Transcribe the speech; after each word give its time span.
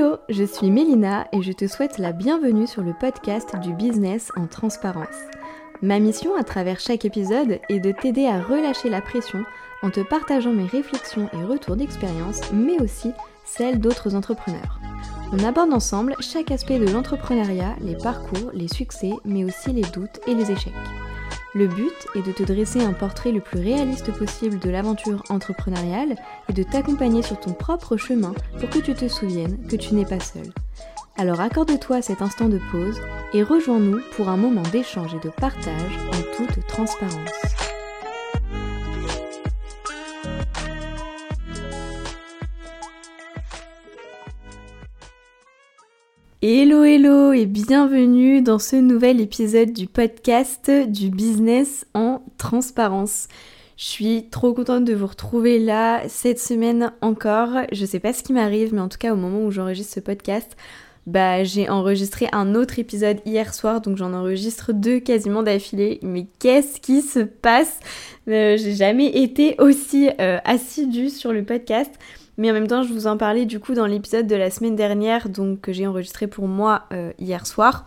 Hello, 0.00 0.16
je 0.30 0.44
suis 0.44 0.70
Mélina 0.70 1.28
et 1.30 1.42
je 1.42 1.52
te 1.52 1.66
souhaite 1.66 1.98
la 1.98 2.12
bienvenue 2.12 2.66
sur 2.66 2.80
le 2.80 2.94
podcast 2.94 3.54
du 3.58 3.74
business 3.74 4.32
en 4.34 4.46
transparence. 4.46 5.08
Ma 5.82 5.98
mission 5.98 6.34
à 6.36 6.42
travers 6.42 6.80
chaque 6.80 7.04
épisode 7.04 7.60
est 7.68 7.80
de 7.80 7.92
t'aider 7.92 8.24
à 8.24 8.40
relâcher 8.40 8.88
la 8.88 9.02
pression 9.02 9.44
en 9.82 9.90
te 9.90 10.00
partageant 10.00 10.54
mes 10.54 10.64
réflexions 10.64 11.28
et 11.34 11.44
retours 11.44 11.76
d'expérience, 11.76 12.40
mais 12.50 12.80
aussi 12.80 13.12
celles 13.44 13.78
d'autres 13.78 14.14
entrepreneurs. 14.14 14.80
On 15.32 15.44
aborde 15.44 15.74
ensemble 15.74 16.16
chaque 16.20 16.50
aspect 16.50 16.78
de 16.78 16.90
l'entrepreneuriat, 16.90 17.76
les 17.82 17.96
parcours, 17.96 18.52
les 18.54 18.68
succès, 18.68 19.12
mais 19.26 19.44
aussi 19.44 19.70
les 19.70 19.82
doutes 19.82 20.20
et 20.26 20.34
les 20.34 20.50
échecs. 20.50 20.72
Le 21.52 21.66
but 21.66 22.06
est 22.14 22.24
de 22.24 22.30
te 22.30 22.44
dresser 22.44 22.80
un 22.80 22.92
portrait 22.92 23.32
le 23.32 23.40
plus 23.40 23.58
réaliste 23.58 24.12
possible 24.12 24.60
de 24.60 24.70
l'aventure 24.70 25.24
entrepreneuriale 25.30 26.14
et 26.48 26.52
de 26.52 26.62
t'accompagner 26.62 27.22
sur 27.22 27.40
ton 27.40 27.52
propre 27.52 27.96
chemin 27.96 28.34
pour 28.60 28.70
que 28.70 28.78
tu 28.78 28.94
te 28.94 29.08
souviennes 29.08 29.58
que 29.66 29.74
tu 29.74 29.94
n'es 29.94 30.04
pas 30.04 30.20
seul. 30.20 30.52
Alors 31.16 31.40
accorde-toi 31.40 32.02
cet 32.02 32.22
instant 32.22 32.48
de 32.48 32.60
pause 32.70 33.00
et 33.34 33.42
rejoins-nous 33.42 34.00
pour 34.12 34.28
un 34.28 34.36
moment 34.36 34.62
d'échange 34.70 35.14
et 35.14 35.26
de 35.26 35.30
partage 35.30 35.98
en 36.12 36.36
toute 36.36 36.66
transparence. 36.68 37.59
Hello 46.42 46.84
hello 46.84 47.34
et 47.34 47.44
bienvenue 47.44 48.40
dans 48.40 48.58
ce 48.58 48.74
nouvel 48.76 49.20
épisode 49.20 49.74
du 49.74 49.86
podcast 49.86 50.70
du 50.70 51.10
business 51.10 51.84
en 51.92 52.22
transparence. 52.38 53.28
Je 53.76 53.84
suis 53.84 54.26
trop 54.30 54.54
contente 54.54 54.86
de 54.86 54.94
vous 54.94 55.06
retrouver 55.06 55.58
là 55.58 56.00
cette 56.08 56.38
semaine 56.38 56.94
encore. 57.02 57.50
Je 57.72 57.84
sais 57.84 58.00
pas 58.00 58.14
ce 58.14 58.22
qui 58.22 58.32
m'arrive 58.32 58.72
mais 58.72 58.80
en 58.80 58.88
tout 58.88 58.96
cas 58.96 59.12
au 59.12 59.16
moment 59.16 59.44
où 59.44 59.50
j'enregistre 59.50 59.92
ce 59.92 60.00
podcast, 60.00 60.56
bah 61.06 61.44
j'ai 61.44 61.68
enregistré 61.68 62.26
un 62.32 62.54
autre 62.54 62.78
épisode 62.78 63.18
hier 63.26 63.52
soir 63.52 63.82
donc 63.82 63.98
j'en 63.98 64.14
enregistre 64.14 64.72
deux 64.72 64.98
quasiment 64.98 65.42
d'affilée. 65.42 65.98
Mais 66.02 66.26
qu'est-ce 66.38 66.80
qui 66.80 67.02
se 67.02 67.20
passe? 67.20 67.80
Euh, 68.28 68.56
J'ai 68.56 68.72
jamais 68.72 69.08
été 69.08 69.56
aussi 69.58 70.08
euh, 70.18 70.38
assidue 70.46 71.10
sur 71.10 71.34
le 71.34 71.44
podcast. 71.44 71.92
Mais 72.40 72.50
en 72.50 72.54
même 72.54 72.68
temps, 72.68 72.82
je 72.82 72.90
vous 72.90 73.06
en 73.06 73.18
parlais 73.18 73.44
du 73.44 73.60
coup 73.60 73.74
dans 73.74 73.84
l'épisode 73.84 74.26
de 74.26 74.34
la 74.34 74.50
semaine 74.50 74.74
dernière, 74.74 75.28
donc 75.28 75.60
que 75.60 75.74
j'ai 75.74 75.86
enregistré 75.86 76.26
pour 76.26 76.48
moi 76.48 76.84
euh, 76.90 77.12
hier 77.18 77.46
soir. 77.46 77.84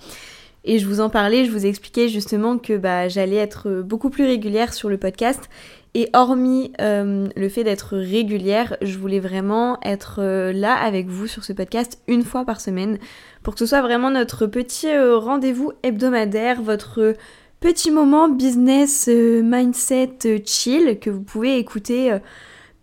Et 0.64 0.78
je 0.78 0.88
vous 0.88 1.00
en 1.00 1.10
parlais, 1.10 1.44
je 1.44 1.50
vous 1.50 1.66
expliquais 1.66 2.08
justement 2.08 2.60
que 2.60 2.78
bah, 2.78 3.08
j'allais 3.08 3.38
être 3.38 3.82
beaucoup 3.82 4.12
plus 4.12 4.26
régulière 4.26 4.72
sur 4.72 4.90
le 4.90 4.98
podcast. 5.00 5.50
Et 5.96 6.08
hormis 6.14 6.72
euh, 6.82 7.30
le 7.36 7.50
fait 7.50 7.64
d'être 7.64 7.98
régulière, 7.98 8.78
je 8.84 8.96
voulais 9.00 9.20
vraiment 9.20 9.80
être 9.82 10.20
euh, 10.20 10.54
là 10.54 10.76
avec 10.76 11.08
vous 11.08 11.26
sur 11.26 11.44
ce 11.44 11.52
podcast 11.52 12.00
une 12.08 12.22
fois 12.22 12.46
par 12.46 12.62
semaine 12.62 13.00
pour 13.42 13.56
que 13.56 13.60
ce 13.60 13.66
soit 13.66 13.82
vraiment 13.82 14.12
notre 14.12 14.46
petit 14.46 14.96
rendez-vous 14.96 15.72
hebdomadaire, 15.82 16.62
votre 16.62 17.16
petit 17.60 17.90
moment 17.90 18.30
business 18.30 19.08
mindset 19.08 20.44
chill 20.46 21.00
que 21.00 21.10
vous 21.10 21.24
pouvez 21.24 21.58
écouter 21.58 22.20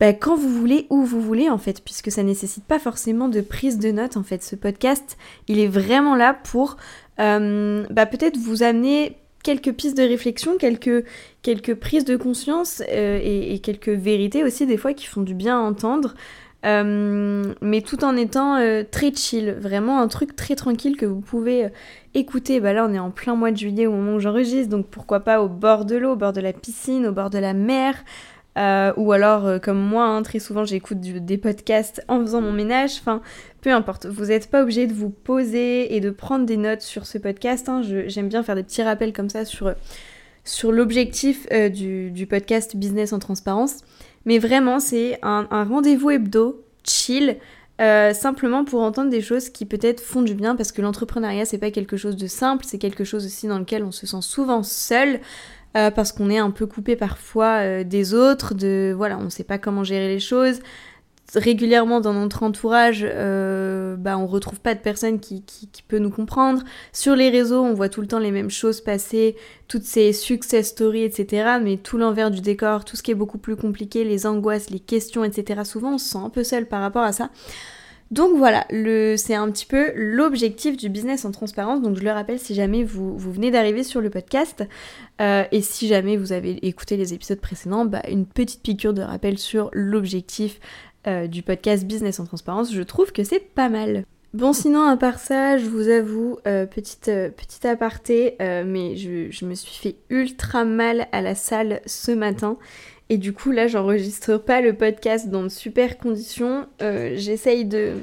bah, 0.01 0.15
quand 0.15 0.35
vous 0.35 0.49
voulez, 0.49 0.87
où 0.89 1.05
vous 1.05 1.21
voulez 1.21 1.51
en 1.51 1.59
fait, 1.59 1.85
puisque 1.85 2.11
ça 2.11 2.23
nécessite 2.23 2.65
pas 2.65 2.79
forcément 2.79 3.29
de 3.29 3.43
prise 3.43 3.79
de 3.79 3.93
notes 3.93 4.17
en 4.17 4.23
fait. 4.23 4.43
Ce 4.43 4.57
podcast, 4.57 5.19
il 5.47 5.61
est 5.61 5.69
vraiment 5.69 6.17
là 6.17 6.33
pour 6.33 6.79
euh, 7.21 7.85
bah, 7.91 8.07
peut-être 8.07 8.39
vous 8.39 8.63
amener 8.63 9.19
quelques 9.45 9.73
pistes 9.73 9.97
de 9.97 10.03
réflexion, 10.03 10.57
quelques, 10.57 11.05
quelques 11.43 11.75
prises 11.75 12.07
de 12.07 12.17
conscience 12.17 12.83
euh, 12.91 13.21
et, 13.23 13.59
quelques 13.59 13.91
vérités 13.91 14.43
aussi 14.43 14.67
des 14.67 14.79
fois 14.79 14.95
qui 14.95 15.07
font 15.07 15.21
du 15.21 15.35
bien 15.35 15.59
à 15.59 15.63
entendre. 15.63 16.15
Euh, 16.67 17.55
mais 17.63 17.81
tout 17.81 18.05
en 18.05 18.17
étant 18.17 18.59
très 18.91 19.15
chill, 19.15 19.57
vraiment 19.61 20.01
un 20.01 20.09
truc 20.09 20.35
très 20.35 20.57
tranquille 20.57 20.97
que 20.97 21.07
vous 21.07 21.21
pouvez 21.21 21.69
écouter. 22.15 22.61
Bah 22.61 22.73
là, 22.73 22.87
on 22.89 22.93
est 22.95 22.99
en 22.99 23.11
plein 23.11 23.35
mois 23.35 23.51
de 23.51 23.57
juillet 23.57 23.87
au 23.87 23.93
moment 23.93 24.15
où 24.15 24.21
j'enregistre, 24.21 24.71
donc 24.71 24.87
pourquoi 24.87 25.21
pas 25.21 25.43
au 25.43 25.49
bord 25.49 25.85
de 25.85 25.97
l'eau, 25.97 26.13
au 26.13 26.17
bord 26.17 26.33
de 26.33 26.41
la 26.41 26.53
piscine, 26.55 27.07
au 27.07 27.13
bord 27.13 27.31
de 27.31 27.39
la 27.39 27.55
mer, 27.55 27.97
euh, 28.59 28.93
ou 28.97 29.13
alors, 29.13 29.47
euh, 29.47 29.59
comme 29.59 29.79
moi, 29.79 30.05
hein, 30.05 30.23
très 30.23 30.39
souvent, 30.39 30.65
j'écoute 30.65 31.01
des 31.01 31.39
podcasts 31.39 32.03
en 32.09 32.21
faisant 32.21 32.41
mon 32.41 32.53
ménage. 32.53 32.97
Enfin, 33.01 33.23
peu 33.61 33.71
importe. 33.71 34.07
Vous 34.07 34.27
n'êtes 34.27 34.51
pas 34.51 34.63
obligé 34.63 34.87
de 34.87 34.93
vous 34.93 35.11
poser 35.11 35.95
et 35.95 36.01
de 36.01 36.11
prendre 36.11 36.47
des 36.47 36.57
notes 36.57 36.83
sur 36.83 37.07
ce 37.07 37.19
podcast. 37.19 37.69
Hein. 37.69 37.83
J'aime 38.07 38.29
bien 38.29 38.43
faire 38.43 38.57
des 38.57 38.63
petits 38.63 38.83
rappels 38.83 39.13
comme 39.13 39.31
ça 39.31 39.45
sur, 39.45 39.73
sur 40.45 40.73
l'objectif 40.73 41.47
euh, 41.53 41.69
du, 41.69 42.27
podcast 42.29 42.77
Business 42.77 43.13
en 43.13 43.19
transparence. 43.19 43.79
Mais 44.27 44.39
vraiment, 44.39 44.81
c'est 44.81 45.19
un, 45.23 45.47
rendez-vous 45.65 46.11
hebdo, 46.11 46.63
chill. 46.85 47.37
simplement 47.79 48.65
pour 48.65 48.83
entendre 48.83 49.11
des 49.11 49.23
choses 49.23 49.49
qui 49.49 49.65
peut-être 49.65 50.03
font 50.03 50.21
du 50.21 50.35
bien 50.35 50.55
parce 50.55 50.73
que 50.73 50.83
l'entrepreneuriat 50.83 51.47
c'est 51.47 51.57
pas 51.57 51.71
quelque 51.71 51.97
chose 51.97 52.17
de 52.17 52.27
simple, 52.27 52.67
c'est 52.69 52.77
quelque 52.77 53.05
chose 53.05 53.25
aussi 53.25 53.47
dans 53.47 53.59
lequel 53.59 53.83
on 53.83 53.93
se 53.93 54.07
sent 54.07 54.21
souvent 54.21 54.63
seul. 54.63 55.21
Euh, 55.77 55.91
parce 55.93 56.11
qu'on 56.11 56.31
est 56.31 56.39
un 56.39 56.51
peu 56.51 56.67
coupé 56.67 56.97
parfois 56.97 57.61
euh, 57.63 57.85
des 57.85 58.13
autres, 58.13 58.55
de 58.55 58.93
voilà, 58.97 59.19
on 59.19 59.31
sait 59.31 59.45
pas 59.45 59.59
comment 59.59 59.85
gérer 59.85 60.09
les 60.09 60.19
choses. 60.19 60.59
Régulièrement 61.33 62.01
dans 62.01 62.13
notre 62.13 62.43
entourage, 62.43 63.07
euh, 63.09 63.95
bah, 63.95 64.19
on 64.19 64.27
retrouve 64.27 64.59
pas 64.59 64.75
de 64.75 64.81
personne 64.81 65.21
qui, 65.21 65.45
qui, 65.45 65.69
qui, 65.69 65.85
peut 65.85 65.99
nous 65.99 66.11
comprendre. 66.11 66.65
Sur 66.93 67.15
les 67.15 67.31
réseaux, 67.31 67.63
on 67.63 67.73
voit 67.73 67.89
tout 67.89 68.01
le 68.01 68.09
temps 68.09 68.19
les 68.19 68.33
mêmes 68.33 68.51
choses 68.51 68.81
passer, 68.81 69.37
toutes 69.69 69.85
ces 69.85 70.13
success 70.13 70.71
stories, 70.71 71.05
etc. 71.05 71.59
Mais 71.63 71.77
tout 71.77 71.99
l'envers 71.99 72.33
du 72.33 72.41
décor, 72.41 72.85
tout 72.85 72.97
ce 72.97 73.05
qui 73.05 73.13
est 73.13 73.15
beaucoup 73.15 73.39
plus 73.39 73.55
compliqué, 73.55 74.03
les 74.03 74.27
angoisses, 74.27 74.71
les 74.71 74.81
questions, 74.81 75.23
etc. 75.23 75.61
Souvent, 75.63 75.95
on 75.95 75.99
se 75.99 76.09
sent 76.09 76.19
un 76.19 76.31
peu 76.31 76.43
seul 76.43 76.67
par 76.67 76.81
rapport 76.81 77.05
à 77.05 77.13
ça. 77.13 77.31
Donc 78.11 78.37
voilà, 78.37 78.67
c'est 79.17 79.35
un 79.35 79.49
petit 79.53 79.67
peu 79.67 79.93
l'objectif 79.95 80.77
du 80.77 80.89
business 80.89 81.25
en 81.25 81.31
transparence. 81.31 81.81
Donc 81.81 81.97
je 81.97 82.03
le 82.03 82.11
rappelle 82.11 82.41
si 82.41 82.55
jamais 82.55 82.83
vous, 82.83 83.17
venez 83.17 83.53
d'arriver 83.53 83.85
sur 83.85 84.01
le 84.01 84.11
podcast 84.11 84.65
euh, 85.21 85.45
et 85.53 85.63
si 85.63 85.87
jamais 85.87 86.17
vous 86.17 86.33
avez 86.33 86.67
écouté 86.67 86.97
les 86.97 87.15
épisodes 87.15 87.41
précédents, 87.41 87.85
bah, 87.85 88.03
une 88.09 88.27
petite 88.27 88.63
piqûre 88.63 88.95
de 88.95 89.03
rappel 89.03 89.39
sur 89.39 89.71
l'objectif 89.73 90.59
euh, 91.07 91.29
du 91.29 91.43
podcast 91.43 91.85
business 91.85 92.19
en 92.19 92.25
transparence. 92.25 92.75
Je 92.75 92.83
trouve 92.83 93.13
que 93.13 93.23
c'est 93.23 93.39
pas 93.39 93.69
mal. 93.69 94.05
Bon 94.35 94.53
sinon 94.53 94.83
à 94.83 94.97
part 94.97 95.19
ça, 95.19 95.57
je 95.57 95.67
vous 95.67 95.89
avoue, 95.89 96.39
euh, 96.49 96.67
petite, 96.67 97.07
petite 97.37 97.65
aparté, 97.65 98.37
mais 98.41 98.97
je 98.97 99.45
me 99.45 99.55
suis 99.55 99.75
fait 99.75 99.97
ultra 100.09 100.65
mal 100.65 101.07
à 101.13 101.23
la 101.23 101.37
salle 101.37 101.81
ce 101.87 102.11
matin 102.11 102.57
et 103.11 103.19
du 103.19 103.33
coup, 103.33 103.51
là, 103.51 103.67
j'enregistre 103.67 104.37
pas 104.37 104.61
le 104.61 104.73
podcast 104.73 105.29
dans 105.29 105.43
de 105.43 105.49
super 105.49 105.99
conditions. 105.99 106.69
Euh, 106.81 107.15
j'essaye 107.17 107.65
de, 107.65 107.95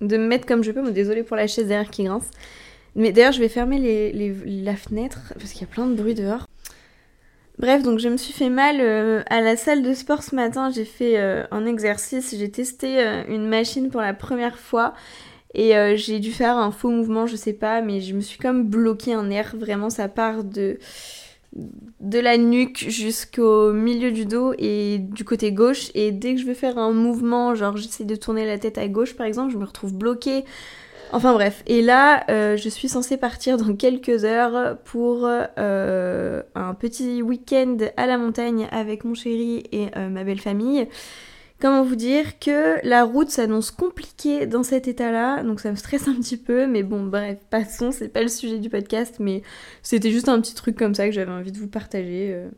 me 0.00 0.16
mettre 0.16 0.46
comme 0.46 0.62
je 0.62 0.70
peux. 0.70 0.80
Mais 0.80 0.92
désolée 0.92 1.24
pour 1.24 1.36
la 1.36 1.48
chaise 1.48 1.66
derrière 1.66 1.90
qui 1.90 2.04
grince. 2.04 2.30
Mais 2.94 3.10
d'ailleurs, 3.10 3.32
je 3.32 3.40
vais 3.40 3.48
fermer 3.48 4.12
la 4.46 4.76
fenêtre 4.76 5.34
parce 5.36 5.50
qu'il 5.50 5.62
y 5.62 5.64
a 5.64 5.66
plein 5.66 5.88
de 5.88 5.94
bruit 5.94 6.14
dehors. 6.14 6.46
Bref, 7.58 7.82
donc 7.82 7.98
je 7.98 8.08
me 8.08 8.16
suis 8.16 8.32
fait 8.32 8.48
mal 8.48 8.76
euh, 8.80 9.22
à 9.28 9.40
la 9.40 9.56
salle 9.56 9.82
de 9.82 9.92
sport 9.92 10.22
ce 10.22 10.36
matin. 10.36 10.70
J'ai 10.70 10.84
fait 10.84 11.18
euh, 11.18 11.42
un 11.50 11.66
exercice. 11.66 12.32
J'ai 12.38 12.50
testé 12.52 13.02
une 13.28 13.48
machine 13.48 13.90
pour 13.90 14.02
la 14.02 14.14
première 14.14 14.56
fois. 14.56 14.94
Et 15.56 15.72
j'ai 15.96 16.20
dû 16.20 16.32
faire 16.32 16.56
un 16.56 16.72
faux 16.72 16.90
mouvement, 16.90 17.26
je 17.26 17.36
sais 17.36 17.52
pas, 17.52 17.80
mais 17.80 18.00
je 18.00 18.14
me 18.14 18.20
suis 18.20 18.38
comme 18.38 18.64
bloqué 18.68 19.14
un 19.14 19.24
nerf. 19.24 19.54
Vraiment, 19.56 19.90
ça 19.90 20.08
part 20.08 20.42
de 20.42 20.78
de 22.00 22.18
la 22.18 22.36
nuque 22.36 22.84
jusqu'au 22.88 23.72
milieu 23.72 24.10
du 24.10 24.26
dos 24.26 24.54
et 24.58 24.98
du 24.98 25.24
côté 25.24 25.52
gauche. 25.52 25.90
Et 25.94 26.12
dès 26.12 26.34
que 26.34 26.40
je 26.40 26.46
veux 26.46 26.54
faire 26.54 26.78
un 26.78 26.92
mouvement 26.92 27.54
genre 27.54 27.76
j'essaie 27.76 28.04
de 28.04 28.16
tourner 28.16 28.46
la 28.46 28.58
tête 28.58 28.78
à 28.78 28.88
gauche 28.88 29.14
par 29.14 29.26
exemple 29.26 29.52
je 29.52 29.58
me 29.58 29.64
retrouve 29.64 29.94
bloquée. 29.94 30.44
Enfin 31.12 31.32
bref. 31.32 31.62
Et 31.66 31.82
là 31.82 32.24
euh, 32.30 32.56
je 32.56 32.68
suis 32.68 32.88
censée 32.88 33.16
partir 33.16 33.56
dans 33.56 33.74
quelques 33.74 34.24
heures 34.24 34.78
pour 34.84 35.28
euh, 35.28 36.42
un 36.54 36.74
petit 36.74 37.22
week-end 37.22 37.76
à 37.96 38.06
la 38.06 38.18
montagne 38.18 38.68
avec 38.72 39.04
mon 39.04 39.14
chéri 39.14 39.64
et 39.70 39.88
euh, 39.96 40.08
ma 40.08 40.24
belle 40.24 40.40
famille 40.40 40.88
comment 41.60 41.82
vous 41.82 41.96
dire 41.96 42.38
que 42.38 42.84
la 42.86 43.04
route 43.04 43.30
s'annonce 43.30 43.70
compliquée 43.70 44.46
dans 44.46 44.62
cet 44.62 44.88
état-là, 44.88 45.42
donc 45.42 45.60
ça 45.60 45.70
me 45.70 45.76
stresse 45.76 46.08
un 46.08 46.14
petit 46.14 46.36
peu, 46.36 46.66
mais 46.66 46.82
bon, 46.82 47.04
bref, 47.04 47.38
passons, 47.50 47.92
c'est 47.92 48.08
pas 48.08 48.22
le 48.22 48.28
sujet 48.28 48.58
du 48.58 48.68
podcast, 48.68 49.16
mais 49.20 49.42
c'était 49.82 50.10
juste 50.10 50.28
un 50.28 50.40
petit 50.40 50.54
truc 50.54 50.76
comme 50.76 50.94
ça 50.94 51.06
que 51.06 51.12
j'avais 51.12 51.32
envie 51.32 51.52
de 51.52 51.58
vous 51.58 51.68
partager. 51.68 52.32
Euh, 52.32 52.50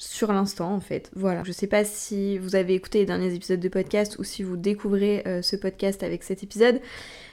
sur 0.00 0.32
l'instant 0.32 0.72
en 0.72 0.78
fait. 0.78 1.10
Voilà. 1.16 1.42
Je 1.42 1.50
sais 1.50 1.66
pas 1.66 1.84
si 1.84 2.38
vous 2.38 2.54
avez 2.54 2.74
écouté 2.74 3.00
les 3.00 3.04
derniers 3.04 3.34
épisodes 3.34 3.58
de 3.58 3.68
podcast 3.68 4.16
ou 4.20 4.22
si 4.22 4.44
vous 4.44 4.56
découvrez 4.56 5.24
euh, 5.26 5.42
ce 5.42 5.56
podcast 5.56 6.04
avec 6.04 6.22
cet 6.22 6.44
épisode, 6.44 6.80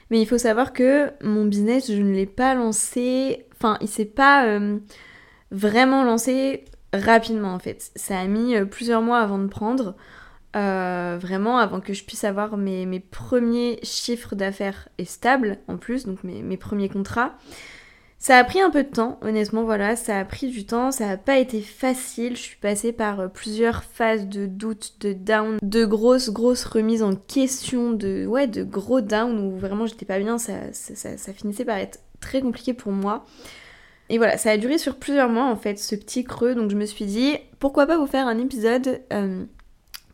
mais 0.09 0.19
il 0.19 0.25
faut 0.25 0.39
savoir 0.39 0.73
que 0.73 1.11
mon 1.21 1.45
business, 1.45 1.91
je 1.91 2.01
ne 2.01 2.11
l'ai 2.15 2.25
pas 2.25 2.55
lancé, 2.55 3.45
enfin, 3.53 3.77
il 3.81 3.87
s'est 3.87 4.03
pas 4.03 4.47
euh, 4.47 4.79
vraiment 5.51 6.03
lancé 6.03 6.65
rapidement 6.91 7.53
en 7.53 7.59
fait. 7.59 7.91
Ça 7.95 8.19
a 8.19 8.25
mis 8.25 8.55
plusieurs 8.65 9.03
mois 9.03 9.19
avant 9.19 9.37
de 9.37 9.45
prendre. 9.45 9.95
Euh, 10.55 11.17
vraiment 11.19 11.57
avant 11.57 11.81
que 11.81 11.91
je 11.91 12.05
puisse 12.05 12.23
avoir 12.23 12.55
mes, 12.55 12.99
premiers 12.99 13.77
chiffres 13.83 14.35
d'affaires 14.35 14.87
et 14.97 15.03
stables 15.03 15.57
en 15.67 15.75
plus, 15.75 16.05
donc 16.05 16.23
mes, 16.23 16.57
premiers 16.57 16.87
contrats. 16.87 17.33
Ça 18.19 18.37
a 18.37 18.43
pris 18.45 18.61
un 18.61 18.69
peu 18.69 18.83
de 18.83 18.89
temps, 18.89 19.19
honnêtement, 19.21 19.65
voilà, 19.65 19.97
ça 19.97 20.17
a 20.17 20.23
pris 20.23 20.47
du 20.47 20.65
temps, 20.65 20.91
ça 20.91 21.07
n'a 21.07 21.17
pas 21.17 21.37
été 21.37 21.61
facile. 21.61 22.37
Je 22.37 22.41
suis 22.41 22.55
passée 22.55 22.93
par 22.93 23.19
euh, 23.19 23.27
plusieurs 23.27 23.83
phases 23.83 24.27
de 24.27 24.45
doute, 24.45 24.93
de 25.01 25.11
down, 25.11 25.57
de 25.61 25.85
grosses, 25.85 26.29
grosses 26.29 26.63
remises 26.63 27.03
en 27.03 27.15
question, 27.15 27.91
de, 27.91 28.25
ouais, 28.25 28.47
de 28.47 28.63
gros 28.63 29.01
down 29.01 29.37
où 29.37 29.57
vraiment 29.57 29.85
j'étais 29.85 30.05
pas 30.05 30.19
bien, 30.19 30.37
ça, 30.37 30.53
ça, 30.71 31.33
finissait 31.33 31.65
par 31.65 31.77
être 31.77 31.99
très 32.21 32.41
compliqué 32.41 32.73
pour 32.73 32.93
moi. 32.93 33.25
Et 34.07 34.17
voilà, 34.17 34.37
ça 34.37 34.51
a 34.51 34.57
duré 34.57 34.77
sur 34.77 34.95
plusieurs 34.95 35.29
mois 35.29 35.45
en 35.45 35.57
fait, 35.57 35.77
ce 35.77 35.95
petit 35.95 36.23
creux, 36.23 36.55
donc 36.55 36.71
je 36.71 36.77
me 36.77 36.85
suis 36.85 37.05
dit, 37.05 37.35
pourquoi 37.59 37.85
pas 37.85 37.97
vous 37.97 38.07
faire 38.07 38.27
un 38.27 38.37
épisode 38.37 39.01
euh, 39.11 39.43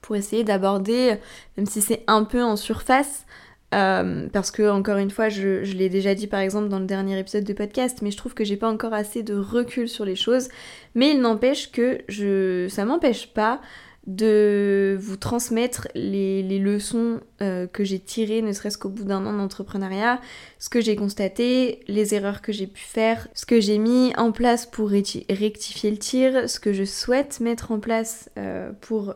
pour 0.01 0.15
essayer 0.15 0.43
d'aborder, 0.43 1.15
même 1.57 1.65
si 1.65 1.81
c'est 1.81 2.03
un 2.07 2.23
peu 2.23 2.41
en 2.43 2.55
surface, 2.55 3.25
euh, 3.73 4.27
parce 4.33 4.51
que 4.51 4.69
encore 4.69 4.97
une 4.97 5.11
fois, 5.11 5.29
je, 5.29 5.61
l'ai 5.61 5.89
déjà 5.89 6.13
dit 6.13 6.27
par 6.27 6.41
exemple 6.41 6.67
dans 6.67 6.79
le 6.79 6.85
dernier 6.85 7.17
épisode 7.17 7.45
de 7.45 7.53
podcast, 7.53 7.99
mais 8.01 8.11
je 8.11 8.17
trouve 8.17 8.33
que 8.33 8.43
j'ai 8.43 8.57
pas 8.57 8.69
encore 8.69 8.93
assez 8.93 9.23
de 9.23 9.35
recul 9.35 9.87
sur 9.87 10.03
les 10.03 10.15
choses. 10.15 10.49
Mais 10.95 11.11
il 11.11 11.21
n'empêche 11.21 11.71
que 11.71 11.99
je, 12.09 12.67
ça 12.69 12.83
m'empêche 12.85 13.33
pas 13.33 13.61
de 14.07 14.97
vous 14.99 15.15
transmettre 15.15 15.87
les, 15.93 16.41
leçons 16.59 17.19
euh, 17.41 17.67
que 17.67 17.83
j'ai 17.83 17.99
tirées, 17.99 18.41
ne 18.41 18.51
serait-ce 18.51 18.77
qu'au 18.77 18.89
bout 18.89 19.03
d'un 19.03 19.25
an 19.25 19.33
d'entrepreneuriat, 19.33 20.19
ce 20.59 20.69
que 20.69 20.81
j'ai 20.81 20.95
constaté, 20.95 21.81
les 21.87 22.15
erreurs 22.15 22.41
que 22.41 22.51
j'ai 22.51 22.67
pu 22.67 22.81
faire, 22.81 23.27
ce 23.35 23.45
que 23.45 23.59
j'ai 23.59 23.77
mis 23.77 24.13
en 24.17 24.31
place 24.31 24.65
pour 24.65 24.89
rectifier 24.89 25.91
le 25.91 25.97
tir, 25.97 26.49
ce 26.49 26.59
que 26.59 26.73
je 26.73 26.83
souhaite 26.83 27.39
mettre 27.39 27.71
en 27.71 27.79
place 27.79 28.29
euh, 28.37 28.71
pour 28.81 29.13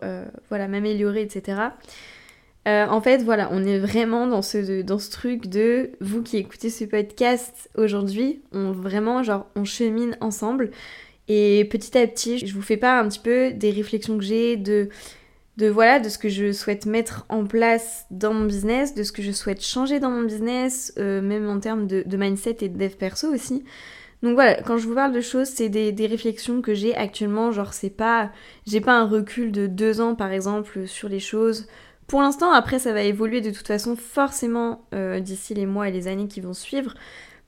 voilà 0.49 0.67
m'améliorer, 0.67 1.21
etc. 1.21 1.71
Euh, 2.67 2.87
en 2.87 2.99
fait, 2.99 3.21
voilà, 3.21 3.49
on 3.51 3.63
est 3.63 3.77
vraiment 3.77 4.25
dans 4.25 4.41
ce, 4.41 4.81
dans 4.81 4.97
ce 4.97 5.11
truc 5.11 5.47
de 5.47 5.91
vous 6.01 6.23
qui 6.23 6.37
écoutez 6.37 6.71
ce 6.71 6.83
podcast 6.83 7.69
aujourd'hui, 7.75 8.41
on 8.53 8.71
vraiment, 8.71 9.21
genre, 9.21 9.45
on 9.55 9.65
chemine 9.65 10.17
ensemble. 10.19 10.71
Et 11.27 11.65
petit 11.69 11.97
à 11.97 12.05
petit, 12.07 12.45
je 12.45 12.53
vous 12.53 12.61
fais 12.61 12.77
pas 12.77 12.99
un 12.99 13.07
petit 13.07 13.19
peu 13.19 13.51
des 13.51 13.71
réflexions 13.71 14.17
que 14.17 14.23
j'ai 14.23 14.57
de, 14.57 14.89
de 15.57 15.67
voilà, 15.67 15.99
de 15.99 16.09
ce 16.09 16.17
que 16.17 16.29
je 16.29 16.51
souhaite 16.51 16.85
mettre 16.85 17.25
en 17.29 17.45
place 17.45 18.05
dans 18.11 18.33
mon 18.33 18.45
business, 18.45 18.93
de 18.93 19.03
ce 19.03 19.11
que 19.11 19.21
je 19.21 19.31
souhaite 19.31 19.63
changer 19.63 19.99
dans 19.99 20.11
mon 20.11 20.23
business, 20.23 20.93
euh, 20.97 21.21
même 21.21 21.49
en 21.49 21.59
termes 21.59 21.87
de, 21.87 22.03
mindset 22.17 22.57
et 22.61 22.69
de 22.69 22.77
dev 22.77 22.95
perso 22.95 23.33
aussi. 23.33 23.63
Donc 24.23 24.35
voilà, 24.35 24.61
quand 24.61 24.77
je 24.77 24.87
vous 24.87 24.95
parle 24.95 25.13
de 25.13 25.21
choses, 25.21 25.47
c'est 25.47 25.69
des, 25.69 25.91
des 25.91 26.07
réflexions 26.07 26.61
que 26.61 26.73
j'ai 26.73 26.95
actuellement, 26.95 27.51
genre 27.51 27.73
c'est 27.73 27.89
pas, 27.89 28.31
j'ai 28.65 28.81
pas 28.81 28.97
un 28.97 29.07
recul 29.07 29.51
de 29.51 29.67
deux 29.67 30.01
ans 30.01 30.15
par 30.15 30.31
exemple 30.31 30.87
sur 30.87 31.09
les 31.09 31.19
choses, 31.19 31.67
pour 32.07 32.21
l'instant, 32.21 32.51
après, 32.51 32.77
ça 32.77 32.93
va 32.93 33.01
évoluer 33.01 33.41
de 33.41 33.49
toute 33.49 33.65
façon 33.65 33.95
forcément 33.95 34.85
euh, 34.93 35.19
d'ici 35.19 35.53
les 35.53 35.65
mois 35.65 35.89
et 35.89 35.91
les 35.91 36.07
années 36.07 36.27
qui 36.27 36.39
vont 36.39 36.53
suivre. 36.53 36.93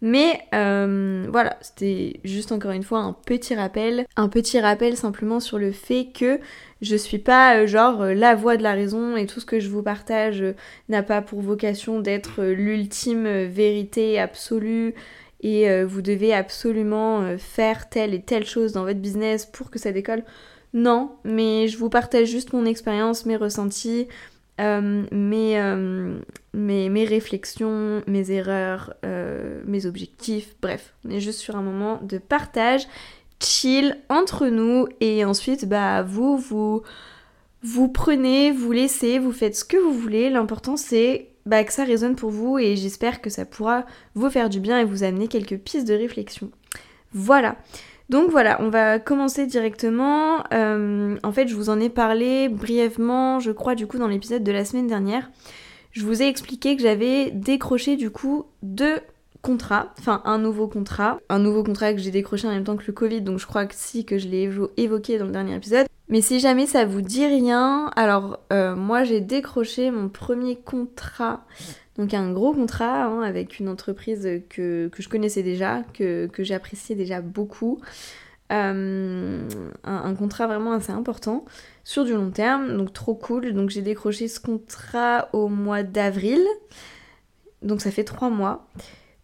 Mais 0.02 0.42
euh, 0.54 1.26
voilà, 1.32 1.58
c'était 1.62 2.20
juste 2.24 2.52
encore 2.52 2.72
une 2.72 2.84
fois 2.84 3.00
un 3.00 3.14
petit 3.14 3.56
rappel. 3.56 4.06
Un 4.16 4.30
petit 4.30 4.60
rappel 4.60 4.96
simplement 4.96 5.40
sur 5.40 5.58
le 5.58 5.72
fait 5.72 6.10
que 6.14 6.40
je 6.82 6.96
suis 6.96 7.18
pas 7.18 7.58
euh, 7.58 7.68
genre 7.68 8.06
la 8.06 8.36
voix 8.36 8.58
de 8.58 8.64
la 8.64 8.74
raison 8.74 9.16
et 9.18 9.26
tout 9.26 9.40
ce 9.40 9.46
que 9.46 9.60
je 9.60 9.70
vous 9.70 9.82
partage 9.82 10.44
n'a 10.90 11.02
pas 11.02 11.22
pour 11.22 11.42
vocation 11.42 12.00
d'être 12.00 12.44
l'ultime 12.44 13.28
vérité 13.46 14.20
absolue 14.20 14.94
et 15.42 15.84
vous 15.84 16.02
devez 16.02 16.34
absolument 16.34 17.38
faire 17.38 17.90
telle 17.90 18.16
et 18.16 18.22
telle 18.24 18.44
chose 18.46 18.72
dans 18.72 18.86
votre 18.86 19.00
business 19.00 19.46
pour 19.46 19.70
que 19.70 19.78
ça 19.78 19.92
décolle. 19.92 20.24
Non, 20.74 21.12
mais 21.24 21.68
je 21.68 21.78
vous 21.78 21.90
partage 21.90 22.28
juste 22.28 22.54
mon 22.54 22.66
expérience, 22.66 23.26
mes 23.26 23.36
ressentis, 23.36 24.08
euh, 24.60 25.06
euh, 25.14 26.20
mes, 26.54 27.06
réflexions, 27.06 28.02
mes 28.08 28.32
erreurs, 28.32 28.94
euh, 29.06 29.62
mes 29.66 29.86
objectifs, 29.86 30.56
bref, 30.62 30.94
on 31.06 31.12
est 31.12 31.20
juste 31.20 31.40
sur 31.40 31.56
un 31.56 31.62
moment 31.62 32.00
de 32.02 32.18
partage, 32.18 32.88
chill 33.40 33.98
entre 34.10 34.48
nous 34.48 34.88
et 35.00 35.24
ensuite 35.24 35.70
bah 35.70 36.02
vous 36.02 36.38
vous 36.38 36.82
vous 37.62 37.88
prenez, 37.88 38.52
vous 38.52 38.72
laissez, 38.72 39.20
vous 39.20 39.32
faites 39.32 39.56
ce 39.56 39.66
que 39.66 39.78
vous 39.78 39.94
voulez. 39.94 40.30
L'important 40.30 40.76
c'est 40.76 41.30
bah, 41.46 41.64
que 41.64 41.72
ça 41.72 41.84
résonne 41.84 42.16
pour 42.16 42.32
vous 42.32 42.58
et 42.58 42.76
j'espère 42.76 43.22
que 43.22 43.30
ça 43.30 43.46
pourra 43.46 43.86
vous 44.16 44.30
faire 44.30 44.50
du 44.50 44.60
bien 44.60 44.80
et 44.80 44.86
vous 44.86 45.04
amener 45.04 45.28
quelques 45.28 45.58
pistes 45.58 45.88
de 45.88 45.94
réflexion. 45.94 46.50
Voilà. 47.14 47.58
Donc 48.10 48.32
voilà, 48.32 48.58
on 48.62 48.70
va 48.70 49.00
commencer 49.00 49.46
directement. 49.46 50.44
Euh, 50.54 51.18
en 51.24 51.32
fait, 51.32 51.48
je 51.48 51.56
vous 51.56 51.70
en 51.70 51.80
ai 51.80 51.90
parlé 51.90 52.48
brièvement, 52.48 53.40
je 53.40 53.52
crois, 53.52 53.76
du 53.76 53.86
coup, 53.86 53.98
dans 53.98 54.08
l'épisode 54.08 54.44
de 54.44 54.52
la 54.52 54.64
semaine 54.64 54.88
dernière. 54.88 55.30
Je 55.92 56.06
vous 56.06 56.22
ai 56.22 56.28
expliqué 56.28 56.76
que 56.76 56.84
j'avais 56.84 57.32
décroché 57.32 57.96
du 57.96 58.12
coup 58.12 58.46
deux 58.62 59.00
contrats, 59.42 59.94
enfin 59.98 60.22
un 60.26 60.38
nouveau 60.38 60.68
contrat, 60.68 61.20
un 61.30 61.40
nouveau 61.40 61.64
contrat 61.64 61.94
que 61.94 62.00
j'ai 62.00 62.12
décroché 62.12 62.48
en 62.48 62.52
même 62.52 62.64
temps 62.64 62.76
que 62.76 62.86
le 62.86 62.94
Covid, 62.94 63.22
donc 63.22 63.40
je 63.40 63.48
crois 63.48 63.66
que 63.66 63.74
si 63.74 64.06
que 64.06 64.18
je 64.18 64.28
l'ai 64.28 64.50
évoqué 64.78 65.18
dans 65.18 65.26
le 65.26 65.32
dernier 65.32 65.56
épisode. 65.56 65.88
Mais 66.10 66.22
si 66.22 66.40
jamais 66.40 66.68
ça 66.68 66.86
vous 66.86 67.02
dit 67.02 67.26
rien, 67.26 67.92
alors 67.96 68.40
euh, 68.54 68.76
moi 68.76 69.04
j'ai 69.04 69.20
décroché 69.20 69.92
mon 69.92 70.08
premier 70.08 70.56
contrat 70.56 71.44
donc 71.98 72.14
un 72.14 72.32
gros 72.32 72.54
contrat 72.54 73.06
hein, 73.06 73.22
avec 73.22 73.60
une 73.60 73.70
entreprise 73.70 74.30
que, 74.50 74.90
je 74.98 75.10
connaissais 75.10 75.44
déjà, 75.44 75.84
que, 75.94 76.30
j'appréciais 76.40 76.96
déjà 76.96 77.22
beaucoup. 77.22 77.82
Euh, 78.54 79.42
un, 79.84 80.16
contrat 80.16 80.48
vraiment 80.48 80.72
assez 80.72 80.94
important 80.94 81.44
sur 81.84 82.06
du 82.06 82.14
long 82.14 82.30
terme, 82.30 82.78
donc 82.78 82.94
trop 82.94 83.16
cool. 83.16 83.54
Donc 83.54 83.72
j'ai 83.72 83.82
décroché 83.82 84.28
ce 84.28 84.40
contrat 84.40 85.30
au 85.34 85.50
mois 85.50 85.84
d'avril, 85.84 86.40
donc 87.64 87.82
ça 87.82 87.90
fait 87.92 88.04
trois 88.04 88.30
mois. 88.30 88.68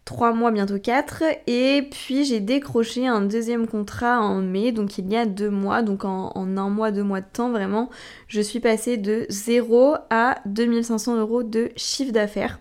3 0.04 0.32
mois, 0.32 0.50
bientôt 0.50 0.78
4. 0.78 1.22
Et 1.46 1.88
puis 1.90 2.24
j'ai 2.24 2.40
décroché 2.40 3.06
un 3.06 3.22
deuxième 3.22 3.66
contrat 3.66 4.20
en 4.20 4.40
mai, 4.40 4.72
donc 4.72 4.98
il 4.98 5.10
y 5.10 5.16
a 5.16 5.26
deux 5.26 5.50
mois, 5.50 5.82
donc 5.82 6.04
en, 6.04 6.32
un 6.34 6.68
mois, 6.68 6.90
deux 6.90 7.02
mois 7.02 7.20
de 7.20 7.26
temps, 7.32 7.50
vraiment, 7.50 7.90
je 8.28 8.40
suis 8.40 8.60
passée 8.60 8.96
de 8.96 9.26
0 9.28 9.96
à 10.10 10.38
2500 10.46 11.16
euros 11.18 11.42
de 11.42 11.70
chiffre 11.76 12.12
d'affaires. 12.12 12.60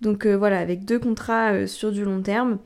Donc 0.00 0.26
euh, 0.26 0.36
voilà, 0.36 0.58
avec 0.58 0.84
deux 0.84 0.98
contrats 0.98 1.52
euh, 1.52 1.66
sur 1.66 1.90
du 1.92 2.04
long 2.04 2.20
terme. 2.20 2.58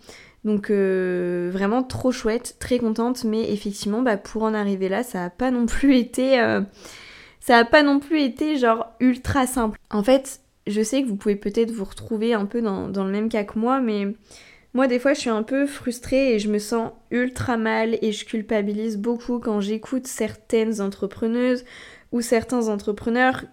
Donc 0.45 0.71
euh, 0.71 1.51
vraiment 1.53 1.83
trop 1.83 2.11
chouette, 2.11 2.57
très 2.59 2.79
contente, 2.79 3.25
mais 3.25 3.53
effectivement, 3.53 4.03
bah, 4.03 4.17
pour 4.17 4.43
en 4.43 4.55
arriver 4.55 4.89
là, 4.89 5.03
ça 5.03 5.21
n'a 5.21 5.31
pas 5.31 5.51
non 5.51 5.67
plus 5.67 5.97
été... 5.99 6.39
ça 7.41 7.57
n'a 7.57 7.65
pas 7.65 7.83
non 7.83 8.01
plus 8.01 8.21
été 8.21 8.57
genre 8.57 8.87
ultra 9.01 9.47
simple. 9.47 9.79
En 9.91 10.03
fait, 10.03 10.41
je 10.69 10.83
sais 10.83 11.03
que 11.03 11.09
vous 11.09 11.17
pouvez 11.17 11.37
peut-être 11.37 11.71
vous 11.71 11.85
retrouver 11.85 12.35
un 12.35 12.47
peu 12.47 12.63
dans, 12.63 12.89
le 12.89 13.11
même 13.11 13.29
cas 13.29 13.45
que 13.45 13.59
moi, 13.59 13.81
mais 13.81 14.09
moi 14.75 14.87
des 14.87 14.99
fois 14.99 15.15
je 15.15 15.21
suis 15.21 15.31
un 15.31 15.43
peu 15.43 15.67
frustrée 15.67 16.35
et 16.35 16.39
je 16.39 16.49
me 16.49 16.59
sens 16.59 16.93
ultra 17.11 17.57
mal 17.57 17.99
et 18.03 18.13
je 18.13 18.25
culpabilise 18.25 18.97
beaucoup 18.97 19.39
quand 19.39 19.61
j'écoute 19.61 20.07
certaines 20.07 20.81
entrepreneuses 20.81 21.65
ou 22.13 22.21
certains 22.21 22.69
entrepreneurs 22.69 23.45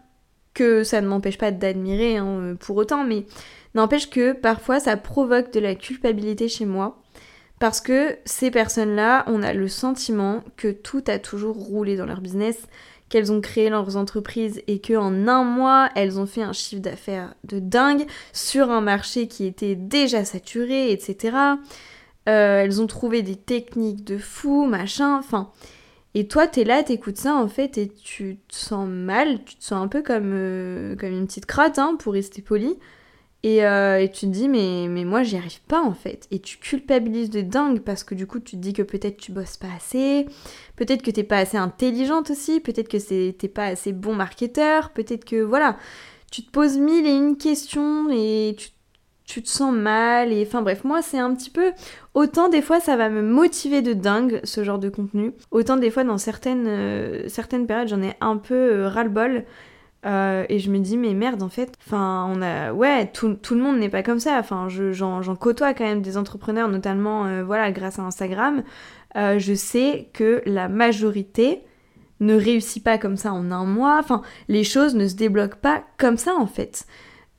que 0.54 0.84
ça 0.84 1.02
ne 1.02 1.08
m'empêche 1.08 1.38
pas 1.38 1.52
d'admirer 1.52 2.18
hein, 2.18 2.56
pour 2.60 2.78
autant, 2.78 3.04
mais 3.04 3.26
n'empêche 3.74 4.10
que 4.10 4.32
parfois 4.32 4.80
ça 4.80 4.96
provoque 4.98 5.52
de 5.52 5.60
la 5.60 5.76
culpabilité 5.76 6.48
chez 6.48 6.66
moi. 6.66 7.02
Parce 7.60 7.80
que 7.80 8.18
ces 8.26 8.52
personnes-là, 8.52 9.24
on 9.28 9.42
a 9.42 9.54
le 9.54 9.70
sentiment 9.70 10.44
que 10.58 10.72
tout 10.72 11.04
a 11.08 11.20
toujours 11.20 11.56
roulé 11.56 11.96
dans 11.96 12.06
leur 12.06 12.20
business, 12.20 12.68
qu'elles 13.10 13.32
ont 13.32 13.42
créé 13.42 13.70
leurs 13.70 13.98
entreprises 13.98 14.62
et 14.68 14.80
qu'en 14.80 15.28
un 15.28 15.44
mois, 15.44 15.90
elles 15.96 16.20
ont 16.20 16.26
fait 16.26 16.42
un 16.42 16.54
chiffre 16.54 16.82
d'affaires 16.82 17.36
de 17.44 17.60
dingue 17.60 18.06
sur 18.34 18.72
un 18.72 18.82
marché 18.82 19.28
qui 19.28 19.46
était 19.46 19.76
déjà 19.76 20.26
saturé, 20.26 20.92
etc. 20.92 21.38
Euh, 22.28 22.64
elles 22.64 22.82
ont 22.82 22.88
trouvé 22.88 23.22
des 23.22 23.36
techniques 23.36 24.04
de 24.04 24.18
fou, 24.18 24.66
machin, 24.66 25.18
enfin. 25.18 25.52
Et 26.16 26.28
toi, 26.28 26.48
t'es 26.48 26.64
là, 26.64 26.82
t'écoutes 26.82 27.18
ça 27.18 27.36
en 27.36 27.50
fait, 27.50 27.78
et 27.78 27.90
tu 27.90 28.38
te 28.48 28.56
sens 28.56 28.88
mal, 28.88 29.44
tu 29.44 29.56
te 29.56 29.64
sens 29.64 29.84
un 29.84 29.90
peu 29.90 30.02
comme, 30.02 30.32
euh, 30.34 30.96
comme 30.96 31.12
une 31.12 31.28
petite 31.28 31.46
crotte, 31.46 31.78
hein, 31.78 31.98
pour 32.00 32.14
rester 32.14 32.42
poli. 32.42 32.78
Euh, 33.46 33.98
et, 33.98 34.10
tu 34.10 34.22
te 34.22 34.32
dis, 34.32 34.50
mais, 34.50 34.88
moi 35.06 35.24
j'y 35.24 35.38
arrive 35.38 35.62
pas 35.68 35.82
en 35.82 35.94
fait. 35.94 36.28
Et 36.32 36.40
tu 36.40 36.58
culpabilises 36.58 37.30
de 37.30 37.42
dingue 37.42 37.80
parce 37.80 38.04
que 38.04 38.16
du 38.16 38.26
coup 38.28 38.40
tu 38.40 38.56
te 38.56 38.62
dis 38.62 38.74
que 38.74 38.82
peut-être 38.82 39.18
tu 39.18 39.32
bosses 39.32 39.58
pas 39.58 39.68
assez, 39.76 40.26
peut-être 40.76 41.04
que 41.04 41.12
t'es 41.12 41.24
pas 41.24 41.38
assez 41.38 41.58
intelligente 41.58 42.32
aussi, 42.32 42.60
peut-être 42.60 42.88
que 42.88 43.32
t'es 43.32 43.48
pas 43.48 43.66
assez 43.66 43.94
bon 43.94 44.16
marketeur, 44.16 44.92
peut-être 44.92 45.26
que 45.26 45.42
voilà, 45.44 45.78
tu 46.32 46.44
te 46.44 46.52
poses 46.52 46.78
mille 46.78 47.06
et 47.06 47.16
une 47.16 47.38
questions 47.38 48.10
et 48.12 48.56
tu, 48.58 49.42
te 49.44 49.50
sens 49.50 49.74
mal. 49.74 50.32
Et 50.34 50.44
enfin 50.48 50.62
bref, 50.62 50.84
moi 50.84 51.02
c'est 51.02 51.20
un 51.20 51.34
petit 51.36 51.50
peu. 51.52 51.72
Autant 52.16 52.50
des 52.50 52.62
fois 52.62 52.80
ça 52.80 52.96
va 52.96 53.10
me 53.10 53.22
motiver 53.22 53.82
de 53.84 53.94
dingue 53.94 54.40
ce 54.44 54.64
genre 54.64 54.80
de 54.80 54.90
contenu, 54.90 55.34
autant 55.52 55.78
des 55.78 55.92
fois 55.92 56.04
dans 56.04 56.18
certaines, 56.18 56.66
euh, 56.68 57.28
périodes 57.68 57.90
j'en 57.90 58.02
ai 58.02 58.14
un 58.22 58.38
peu 58.38 58.56
euh, 58.56 58.90
ras-le-bol. 58.90 59.46
Euh, 60.06 60.46
et 60.50 60.60
je 60.60 60.70
me 60.70 60.80
dis, 60.80 60.98
mais 60.98 61.14
merde, 61.14 61.42
en 61.42 61.50
fait, 61.50 61.74
enfin, 61.86 62.30
on 62.32 62.42
a. 62.42 62.72
Ouais, 62.74 63.08
tout, 63.08 63.38
le 63.52 63.62
monde 63.62 63.78
n'est 63.78 63.90
pas 63.90 64.04
comme 64.04 64.20
ça. 64.20 64.38
Enfin, 64.40 64.68
j'en 64.70 65.36
côtoie 65.36 65.74
quand 65.74 65.84
même 65.84 66.02
des 66.02 66.18
entrepreneurs, 66.18 66.70
notamment, 66.70 67.26
euh, 67.26 67.44
voilà, 67.44 67.72
grâce 67.72 68.00
à 68.00 68.04
Instagram. 68.04 68.64
Euh, 69.16 69.40
je 69.40 69.54
sais 69.54 70.10
que 70.14 70.42
la 70.46 70.70
majorité 70.70 71.62
ne 72.20 72.36
réussit 72.36 72.84
pas 72.84 72.98
comme 72.98 73.18
ça 73.18 73.34
en 73.34 73.52
un 73.52 73.66
mois. 73.66 73.98
Enfin, 74.00 74.22
les 74.48 74.64
choses 74.64 74.96
ne 74.96 75.08
se 75.08 75.16
débloquent 75.16 75.58
pas 75.62 75.84
comme 75.98 76.18
ça, 76.18 76.36
en 76.36 76.48
fait. 76.48 76.86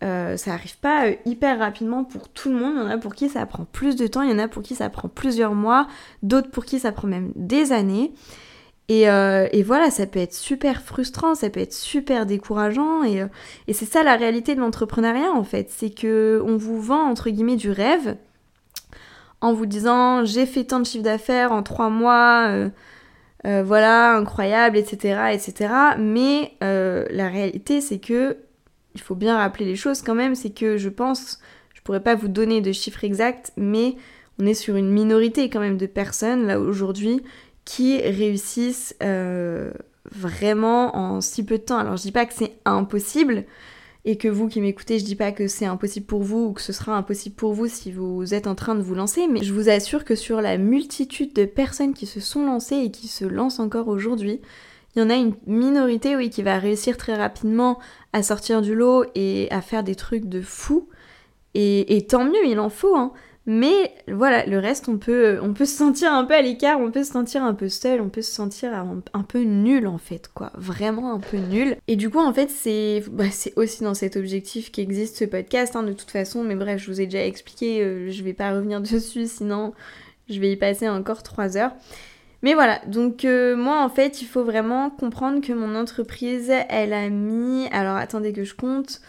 ça 0.00 0.52
arrive 0.52 0.78
pas 0.78 1.08
hyper 1.25 1.58
rapidement 1.58 2.04
pour 2.04 2.28
tout 2.28 2.50
le 2.50 2.56
monde. 2.56 2.75
Il 2.76 2.82
y 2.82 2.85
en 2.85 2.90
a 2.90 2.99
pour 2.99 3.14
qui 3.14 3.28
ça 3.28 3.46
prend 3.46 3.64
plus 3.64 3.96
de 3.96 4.06
temps, 4.06 4.23
il 4.23 4.30
y 4.30 4.35
en 4.35 4.38
a 4.38 4.49
pour 4.49 4.62
qui 4.62 4.75
ça 4.75 4.90
prend 4.90 5.08
plusieurs 5.08 5.54
mois, 5.54 5.87
d'autres 6.23 6.50
pour 6.50 6.64
qui 6.64 6.78
ça 6.80 6.92
prend 6.92 7.08
même 7.08 7.32
des 7.37 7.73
années. 7.73 8.12
Et, 8.88 9.62
voilà, 9.62 9.90
ça 9.90 10.07
peut 10.07 10.21
être 10.21 10.35
super 10.35 10.83
frustrant, 10.83 11.35
ça 11.35 11.50
peut 11.50 11.61
être 11.61 11.73
super 11.73 12.26
décourageant. 12.26 13.05
Et, 13.05 13.25
et 13.66 13.73
c'est 13.73 13.87
ça 13.87 14.02
la 14.02 14.16
réalité 14.16 14.55
de 14.55 14.61
l'entrepreneuriat 14.61 15.33
en 15.33 15.45
fait. 15.45 15.71
C'est 15.71 15.90
que 15.90 16.43
on 16.45 16.57
vous 16.57 16.81
vend 16.81 17.02
entre 17.11 17.31
guillemets 17.31 17.57
du 17.57 17.71
rêve 17.71 18.16
en 19.40 19.52
vous 19.52 19.66
disant 19.66 20.25
j'ai 20.25 20.47
fait 20.47 20.64
tant 20.64 20.81
de 20.81 20.87
chiffre 20.87 21.05
d'affaires 21.05 21.52
en 21.52 21.62
trois 21.62 21.90
mois, 21.90 22.47
euh, 22.49 22.69
euh, 23.47 23.62
voilà, 23.62 24.14
incroyable, 24.16 24.76
etc. 24.76 25.31
etc. 25.33 25.73
Mais 25.99 26.52
euh, 26.62 27.07
la 27.11 27.28
réalité 27.28 27.81
c'est 27.81 27.99
que, 27.99 28.38
il 28.95 29.00
faut 29.00 29.14
bien 29.14 29.37
rappeler 29.37 29.66
les 29.66 29.76
choses 29.76 30.02
quand 30.02 30.14
même, 30.14 30.35
c'est 30.35 30.50
que 30.50 30.76
je 30.76 30.88
pense, 30.88 31.38
je 31.75 31.81
pourrais 31.83 32.02
pas 32.02 32.14
vous 32.14 32.28
donner 32.28 32.61
de 32.61 32.73
chiffres 32.73 33.05
exacts, 33.05 33.52
mais 33.57 33.97
on 34.38 34.47
est 34.47 34.55
sur 34.55 34.76
une 34.76 34.90
minorité 34.90 35.49
quand 35.50 35.61
même 35.61 35.76
de 35.76 35.87
personnes 35.87 36.47
là 36.47 36.59
aujourd'hui 36.61 37.23
qui 37.66 38.00
réussissent 38.00 38.96
vraiment 40.11 40.96
en 40.96 41.20
si 41.20 41.44
peu 41.44 41.58
de 41.58 41.64
temps. 41.64 41.76
Alors 41.76 41.99
je 41.99 42.02
dis 42.02 42.12
pas 42.12 42.25
que 42.25 42.32
c'est 42.32 42.56
impossible, 42.64 43.44
et 44.08 44.16
que 44.16 44.28
vous 44.28 44.46
qui 44.46 44.61
m'écoutez, 44.61 45.00
je 45.00 45.04
dis 45.04 45.16
pas 45.16 45.32
que 45.32 45.49
c'est 45.49 45.66
impossible 45.66 46.06
pour 46.06 46.23
vous 46.23 46.44
ou 46.44 46.52
que 46.52 46.62
ce 46.62 46.73
sera 46.73 46.96
impossible 46.96 47.35
pour 47.35 47.54
vous 47.54 47.66
si 47.66 47.90
vous 47.90 48.35
êtes 48.35 48.46
en 48.46 48.54
train 48.54 48.76
de 48.76 48.80
vous 48.80 48.94
lancer, 48.94 49.26
mais 49.26 49.42
je 49.42 49.52
vous 49.52 49.68
assure 49.68 50.04
que 50.04 50.14
sur 50.14 50.40
la 50.40 50.58
multitude 50.58 51.32
de 51.32 51.44
personnes 51.44 51.92
qui 51.92 52.06
se 52.06 52.20
sont 52.20 52.46
lancées 52.46 52.76
et 52.76 52.92
qui 52.92 53.08
se 53.08 53.25
lancent 53.25 53.58
encore 53.58 53.88
aujourd'hui, 53.88 54.40
il 54.94 55.00
y 55.00 55.02
en 55.02 55.11
a 55.11 55.16
une 55.16 55.35
minorité, 55.49 56.14
oui, 56.14 56.30
qui 56.30 56.44
va 56.44 56.61
réussir 56.61 56.96
très 56.96 57.16
rapidement 57.16 57.80
à 58.12 58.23
sortir 58.23 58.62
du 58.62 58.76
lot 58.76 59.04
et 59.16 59.49
à 59.50 59.61
faire 59.61 59.82
des 59.82 59.96
trucs 59.96 60.26
de 60.26 60.40
fou. 60.40 60.88
Et, 61.54 61.96
et 61.96 62.06
tant 62.06 62.25
mieux, 62.25 62.46
il 62.46 62.61
en 62.61 62.70
faut, 62.70 62.94
hein. 62.94 63.12
Mais 63.49 63.95
voilà, 64.09 64.45
le 64.45 64.59
reste, 64.59 64.88
on 64.88 64.99
peut, 64.99 65.38
on 65.41 65.55
peut 65.55 65.67
se 65.67 65.76
sentir 65.76 66.12
un 66.12 66.25
peu 66.25 66.35
à 66.35 66.43
l'écart, 66.43 66.81
on 66.81 66.91
peut 66.91 67.05
se 67.05 67.12
sentir 67.12 67.45
un 67.45 67.55
peu 67.55 67.69
seul, 67.69 68.00
on 68.00 68.09
peut 68.09 68.23
se 68.23 68.33
sentir 68.33 68.75
un, 68.75 69.23
peu 69.23 69.43
nul 69.43 69.87
en 69.87 69.99
fait, 69.99 70.29
quoi. 70.35 70.50
Vraiment 70.57 71.12
un 71.12 71.21
peu 71.21 71.37
nul. 71.37 71.76
Et 71.87 71.95
du 71.95 72.11
coup, 72.11 72.19
en 72.19 72.33
fait, 72.33 72.50
c'est 72.50 73.05
bah, 73.09 73.26
aussi 73.55 73.85
dans 73.85 73.95
cet 73.95 74.17
objectif 74.17 74.73
qu'existe 74.73 75.17
ce 75.17 75.25
podcast, 75.25 75.76
hein, 75.76 75.85
de 75.85 75.93
toute 75.93 76.11
façon. 76.11 76.43
Mais 76.43 76.57
bref, 76.57 76.83
je 76.83 76.91
vous 76.91 77.00
ai 77.00 77.05
déjà 77.05 77.25
expliqué, 77.25 77.83
euh, 77.83 78.11
je 78.11 78.23
vais 78.25 78.33
pas 78.33 78.53
revenir 78.53 78.81
dessus, 78.93 79.29
sinon 79.29 79.73
je 80.29 80.41
vais 80.41 80.50
y 80.50 80.57
passer 80.57 80.88
encore 80.88 81.23
3 81.23 81.57
heures. 81.57 81.73
Mais 82.43 82.55
voilà, 82.55 82.81
donc 82.88 83.25
euh, 83.25 83.57
moi 83.57 83.81
en 83.83 83.88
fait, 83.88 84.23
il 84.23 84.26
faut 84.26 84.43
vraiment 84.43 84.91
comprendre 84.91 85.41
que 85.41 85.53
mon 85.53 85.76
entreprise, 85.76 86.53
elle 86.69 86.93
a 86.93 87.09
mis... 87.09 87.69
Alors 87.71 87.97
attendez 87.97 88.33
que 88.33 88.43
je 88.43 88.55
compte 88.55 89.00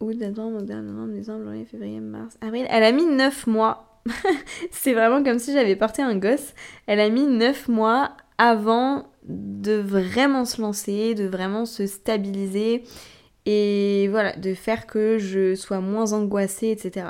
août, 0.00 0.16
septembre, 0.18 0.62
novembre, 0.62 1.12
décembre, 1.12 1.44
janvier, 1.44 1.64
février, 1.64 2.00
mars, 2.00 2.36
avril. 2.40 2.66
Elle 2.70 2.84
a 2.84 2.92
mis 2.92 3.06
9 3.06 3.46
mois. 3.46 4.02
c'est 4.70 4.94
vraiment 4.94 5.22
comme 5.22 5.38
si 5.38 5.52
j'avais 5.52 5.76
porté 5.76 6.02
un 6.02 6.16
gosse. 6.16 6.54
Elle 6.86 7.00
a 7.00 7.08
mis 7.08 7.26
9 7.26 7.68
mois 7.68 8.16
avant 8.38 9.10
de 9.24 9.72
vraiment 9.72 10.44
se 10.44 10.60
lancer, 10.60 11.14
de 11.14 11.26
vraiment 11.26 11.66
se 11.66 11.86
stabiliser 11.86 12.84
et 13.46 14.08
voilà, 14.10 14.34
de 14.36 14.54
faire 14.54 14.86
que 14.86 15.18
je 15.18 15.54
sois 15.54 15.80
moins 15.80 16.12
angoissée, 16.12 16.70
etc. 16.70 17.08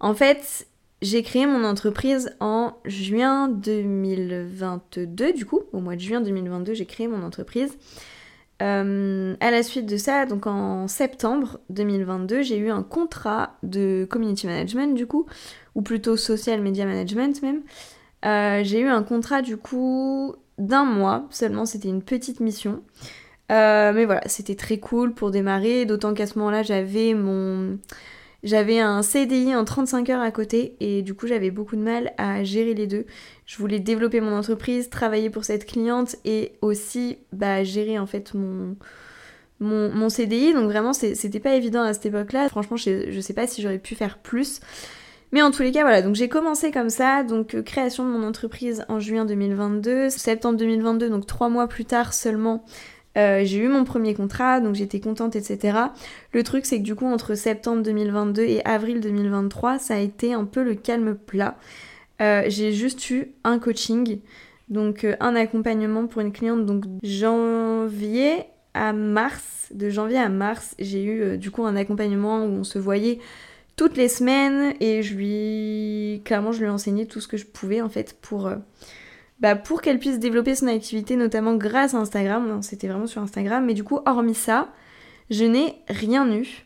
En 0.00 0.14
fait, 0.14 0.66
j'ai 1.02 1.22
créé 1.22 1.46
mon 1.46 1.64
entreprise 1.64 2.36
en 2.40 2.74
juin 2.84 3.48
2022, 3.48 5.32
du 5.32 5.44
coup, 5.44 5.62
au 5.72 5.80
mois 5.80 5.96
de 5.96 6.00
juin 6.00 6.20
2022, 6.20 6.74
j'ai 6.74 6.86
créé 6.86 7.08
mon 7.08 7.22
entreprise. 7.22 7.76
Euh, 8.62 9.36
à 9.40 9.50
la 9.50 9.62
suite 9.62 9.86
de 9.86 9.98
ça, 9.98 10.24
donc 10.24 10.46
en 10.46 10.88
septembre 10.88 11.60
2022, 11.68 12.42
j'ai 12.42 12.56
eu 12.56 12.70
un 12.70 12.82
contrat 12.82 13.56
de 13.62 14.06
community 14.08 14.46
management 14.46 14.94
du 14.94 15.06
coup, 15.06 15.26
ou 15.74 15.82
plutôt 15.82 16.16
social 16.16 16.62
media 16.62 16.86
management 16.86 17.42
même. 17.42 17.62
Euh, 18.24 18.64
j'ai 18.64 18.80
eu 18.80 18.88
un 18.88 19.02
contrat 19.02 19.42
du 19.42 19.58
coup 19.58 20.34
d'un 20.56 20.84
mois 20.84 21.26
seulement, 21.30 21.66
c'était 21.66 21.88
une 21.88 22.02
petite 22.02 22.40
mission. 22.40 22.82
Euh, 23.52 23.92
mais 23.92 24.06
voilà, 24.06 24.22
c'était 24.26 24.56
très 24.56 24.78
cool 24.78 25.12
pour 25.12 25.30
démarrer, 25.30 25.84
d'autant 25.84 26.14
qu'à 26.14 26.26
ce 26.26 26.38
moment-là, 26.38 26.62
j'avais 26.62 27.14
mon 27.14 27.78
j'avais 28.42 28.78
un 28.78 29.02
CDI 29.02 29.54
en 29.54 29.64
35 29.64 30.10
heures 30.10 30.20
à 30.20 30.30
côté 30.30 30.76
et 30.80 31.02
du 31.02 31.14
coup 31.14 31.26
j'avais 31.26 31.50
beaucoup 31.50 31.76
de 31.76 31.82
mal 31.82 32.12
à 32.18 32.44
gérer 32.44 32.74
les 32.74 32.86
deux. 32.86 33.06
Je 33.46 33.58
voulais 33.58 33.80
développer 33.80 34.20
mon 34.20 34.36
entreprise, 34.36 34.90
travailler 34.90 35.30
pour 35.30 35.44
cette 35.44 35.66
cliente 35.66 36.16
et 36.24 36.52
aussi 36.60 37.18
bah, 37.32 37.64
gérer 37.64 37.98
en 37.98 38.06
fait 38.06 38.34
mon, 38.34 38.76
mon, 39.60 40.08
CDI. 40.08 40.52
Donc 40.52 40.64
vraiment 40.64 40.92
c'était 40.92 41.40
pas 41.40 41.54
évident 41.54 41.82
à 41.82 41.92
cette 41.94 42.06
époque-là. 42.06 42.48
Franchement 42.48 42.76
je, 42.76 43.10
je 43.10 43.20
sais 43.20 43.34
pas 43.34 43.46
si 43.46 43.62
j'aurais 43.62 43.78
pu 43.78 43.94
faire 43.94 44.18
plus. 44.18 44.60
Mais 45.32 45.42
en 45.42 45.50
tous 45.50 45.62
les 45.62 45.72
cas, 45.72 45.82
voilà, 45.82 46.02
donc 46.02 46.14
j'ai 46.14 46.28
commencé 46.28 46.70
comme 46.70 46.88
ça, 46.88 47.24
donc 47.24 47.54
euh, 47.54 47.62
création 47.62 48.04
de 48.04 48.10
mon 48.10 48.26
entreprise 48.26 48.84
en 48.88 49.00
juin 49.00 49.24
2022, 49.24 50.08
septembre 50.08 50.56
2022, 50.56 51.10
donc 51.10 51.26
trois 51.26 51.48
mois 51.48 51.66
plus 51.66 51.84
tard 51.84 52.14
seulement, 52.14 52.64
euh, 53.16 53.42
j'ai 53.44 53.58
eu 53.58 53.68
mon 53.68 53.84
premier 53.84 54.14
contrat, 54.14 54.60
donc 54.60 54.74
j'étais 54.74 55.00
contente, 55.00 55.36
etc. 55.36 55.78
Le 56.32 56.42
truc, 56.42 56.66
c'est 56.66 56.78
que 56.78 56.82
du 56.82 56.94
coup, 56.94 57.06
entre 57.06 57.34
septembre 57.34 57.82
2022 57.82 58.42
et 58.42 58.64
avril 58.66 59.00
2023, 59.00 59.78
ça 59.78 59.94
a 59.94 59.98
été 59.98 60.34
un 60.34 60.44
peu 60.44 60.62
le 60.62 60.74
calme 60.74 61.14
plat. 61.14 61.56
Euh, 62.20 62.44
j'ai 62.48 62.72
juste 62.72 63.10
eu 63.10 63.32
un 63.44 63.58
coaching, 63.58 64.20
donc 64.68 65.04
euh, 65.04 65.16
un 65.20 65.34
accompagnement 65.34 66.06
pour 66.06 66.20
une 66.20 66.32
cliente, 66.32 66.66
donc 66.66 66.84
janvier 67.02 68.44
à 68.74 68.92
mars, 68.92 69.68
de 69.72 69.88
janvier 69.88 70.18
à 70.18 70.28
mars, 70.28 70.74
j'ai 70.78 71.04
eu 71.04 71.38
du 71.38 71.50
coup 71.50 71.64
un 71.64 71.76
accompagnement 71.76 72.44
où 72.44 72.48
on 72.48 72.64
se 72.64 72.78
voyait 72.78 73.18
toutes 73.76 73.96
les 73.96 74.08
semaines 74.08 74.74
et 74.80 75.02
je 75.02 75.14
lui 75.14 76.22
clairement 76.24 76.52
je 76.52 76.60
lui 76.60 76.66
ai 76.66 76.70
enseigné 76.70 77.06
tout 77.06 77.20
ce 77.20 77.28
que 77.28 77.36
je 77.36 77.46
pouvais 77.46 77.80
en 77.80 77.88
fait 77.88 78.16
pour 78.20 78.50
bah, 79.40 79.56
pour 79.56 79.82
qu'elle 79.82 79.98
puisse 79.98 80.18
développer 80.18 80.54
son 80.54 80.66
activité, 80.66 81.16
notamment 81.16 81.54
grâce 81.54 81.94
à 81.94 81.98
Instagram. 81.98 82.62
C'était 82.62 82.88
vraiment 82.88 83.06
sur 83.06 83.22
Instagram. 83.22 83.64
Mais 83.64 83.74
du 83.74 83.84
coup, 83.84 84.00
hormis 84.06 84.34
ça, 84.34 84.68
je 85.30 85.44
n'ai 85.44 85.74
rien 85.88 86.30
eu. 86.32 86.64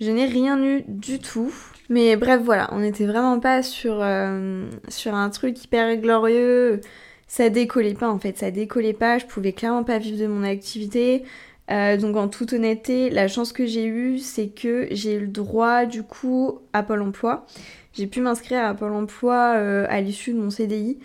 Je 0.00 0.10
n'ai 0.10 0.26
rien 0.26 0.62
eu 0.62 0.84
du 0.88 1.18
tout. 1.18 1.52
Mais 1.88 2.16
bref, 2.16 2.40
voilà, 2.42 2.68
on 2.72 2.80
n'était 2.80 3.06
vraiment 3.06 3.38
pas 3.38 3.62
sur, 3.62 3.98
euh, 4.00 4.68
sur 4.88 5.14
un 5.14 5.30
truc 5.30 5.62
hyper 5.62 5.96
glorieux. 5.96 6.80
Ça 7.28 7.48
décollait 7.48 7.94
pas 7.94 8.08
en 8.08 8.18
fait, 8.18 8.38
ça 8.38 8.50
décollait 8.50 8.92
pas. 8.92 9.18
Je 9.18 9.26
pouvais 9.26 9.52
clairement 9.52 9.84
pas 9.84 9.98
vivre 9.98 10.18
de 10.18 10.26
mon 10.26 10.42
activité. 10.42 11.24
Euh, 11.70 11.96
donc 11.96 12.16
en 12.16 12.28
toute 12.28 12.52
honnêteté, 12.52 13.10
la 13.10 13.26
chance 13.26 13.52
que 13.52 13.66
j'ai 13.66 13.86
eue, 13.86 14.18
c'est 14.18 14.48
que 14.48 14.86
j'ai 14.92 15.14
eu 15.14 15.20
le 15.20 15.26
droit 15.26 15.84
du 15.84 16.02
coup 16.02 16.60
à 16.72 16.82
Pôle 16.82 17.02
Emploi. 17.02 17.46
J'ai 17.92 18.06
pu 18.06 18.20
m'inscrire 18.20 18.64
à 18.64 18.74
Pôle 18.74 18.92
Emploi 18.92 19.54
euh, 19.56 19.86
à 19.88 20.00
l'issue 20.00 20.32
de 20.32 20.38
mon 20.38 20.50
CDI. 20.50 20.98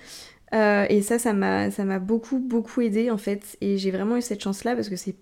Euh, 0.54 0.86
et 0.90 1.02
ça, 1.02 1.18
ça 1.18 1.34
m'a, 1.34 1.72
ça 1.72 1.86
m'a 1.86 2.00
beaucoup, 2.00 2.40
beaucoup 2.40 2.82
aidé 2.82 3.10
en 3.10 3.18
fait. 3.18 3.58
Et 3.62 3.78
j'ai 3.78 3.92
vraiment 3.92 4.18
eu 4.18 4.22
cette 4.22 4.42
chance-là 4.42 4.76
parce 4.76 4.90
que 4.90 4.96
c'est 4.96 5.16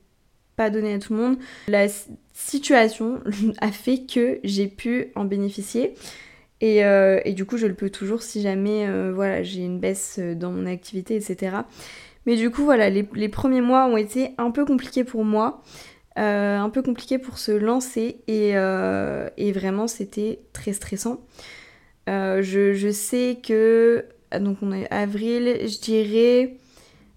pas 0.56 0.70
donné 0.70 0.94
à 0.94 1.00
tout 1.00 1.14
le 1.14 1.20
monde. 1.20 1.38
La 1.68 1.88
situation 2.34 3.20
a 3.62 3.72
fait 3.72 4.06
que 4.12 4.40
j'ai 4.44 4.68
pu 4.68 5.12
en 5.16 5.26
bénéficier. 5.26 5.94
Et, 6.62 6.84
euh, 6.84 7.22
et, 7.24 7.32
du 7.32 7.46
coup, 7.46 7.56
je 7.56 7.68
le 7.68 7.74
peux 7.74 7.90
toujours 7.90 8.22
si 8.22 8.42
jamais 8.42 8.86
euh, 8.86 9.14
voilà, 9.14 9.44
j'ai 9.44 9.62
une 9.62 9.80
baisse 9.80 10.20
dans 10.20 10.52
mon 10.52 10.66
activité, 10.66 11.16
etc. 11.16 11.58
Mais 12.26 12.36
du 12.36 12.52
coup, 12.52 12.66
voilà, 12.66 12.90
les, 12.90 13.08
les 13.14 13.30
premiers 13.30 13.62
mois 13.62 13.86
ont 13.86 13.96
été 13.96 14.32
un 14.38 14.52
peu 14.52 14.66
compliqués 14.66 15.06
pour 15.06 15.24
moi. 15.24 15.64
un 16.18 16.70
peu 16.70 16.82
compliqués 16.82 17.18
pour 17.18 17.38
se 17.38 17.54
lancer 17.54 18.18
et, 18.28 18.50
et 18.50 19.52
vraiment 19.54 19.88
c'était 19.88 20.42
très 20.52 20.74
stressant. 20.74 21.22
Je, 22.08 22.74
je, 22.74 22.92
sais 22.92 23.40
que 23.42 24.04
donc 24.38 24.58
on 24.62 24.72
est 24.72 24.90
avril, 24.92 25.58
je 25.62 25.80
dirais 25.80 26.56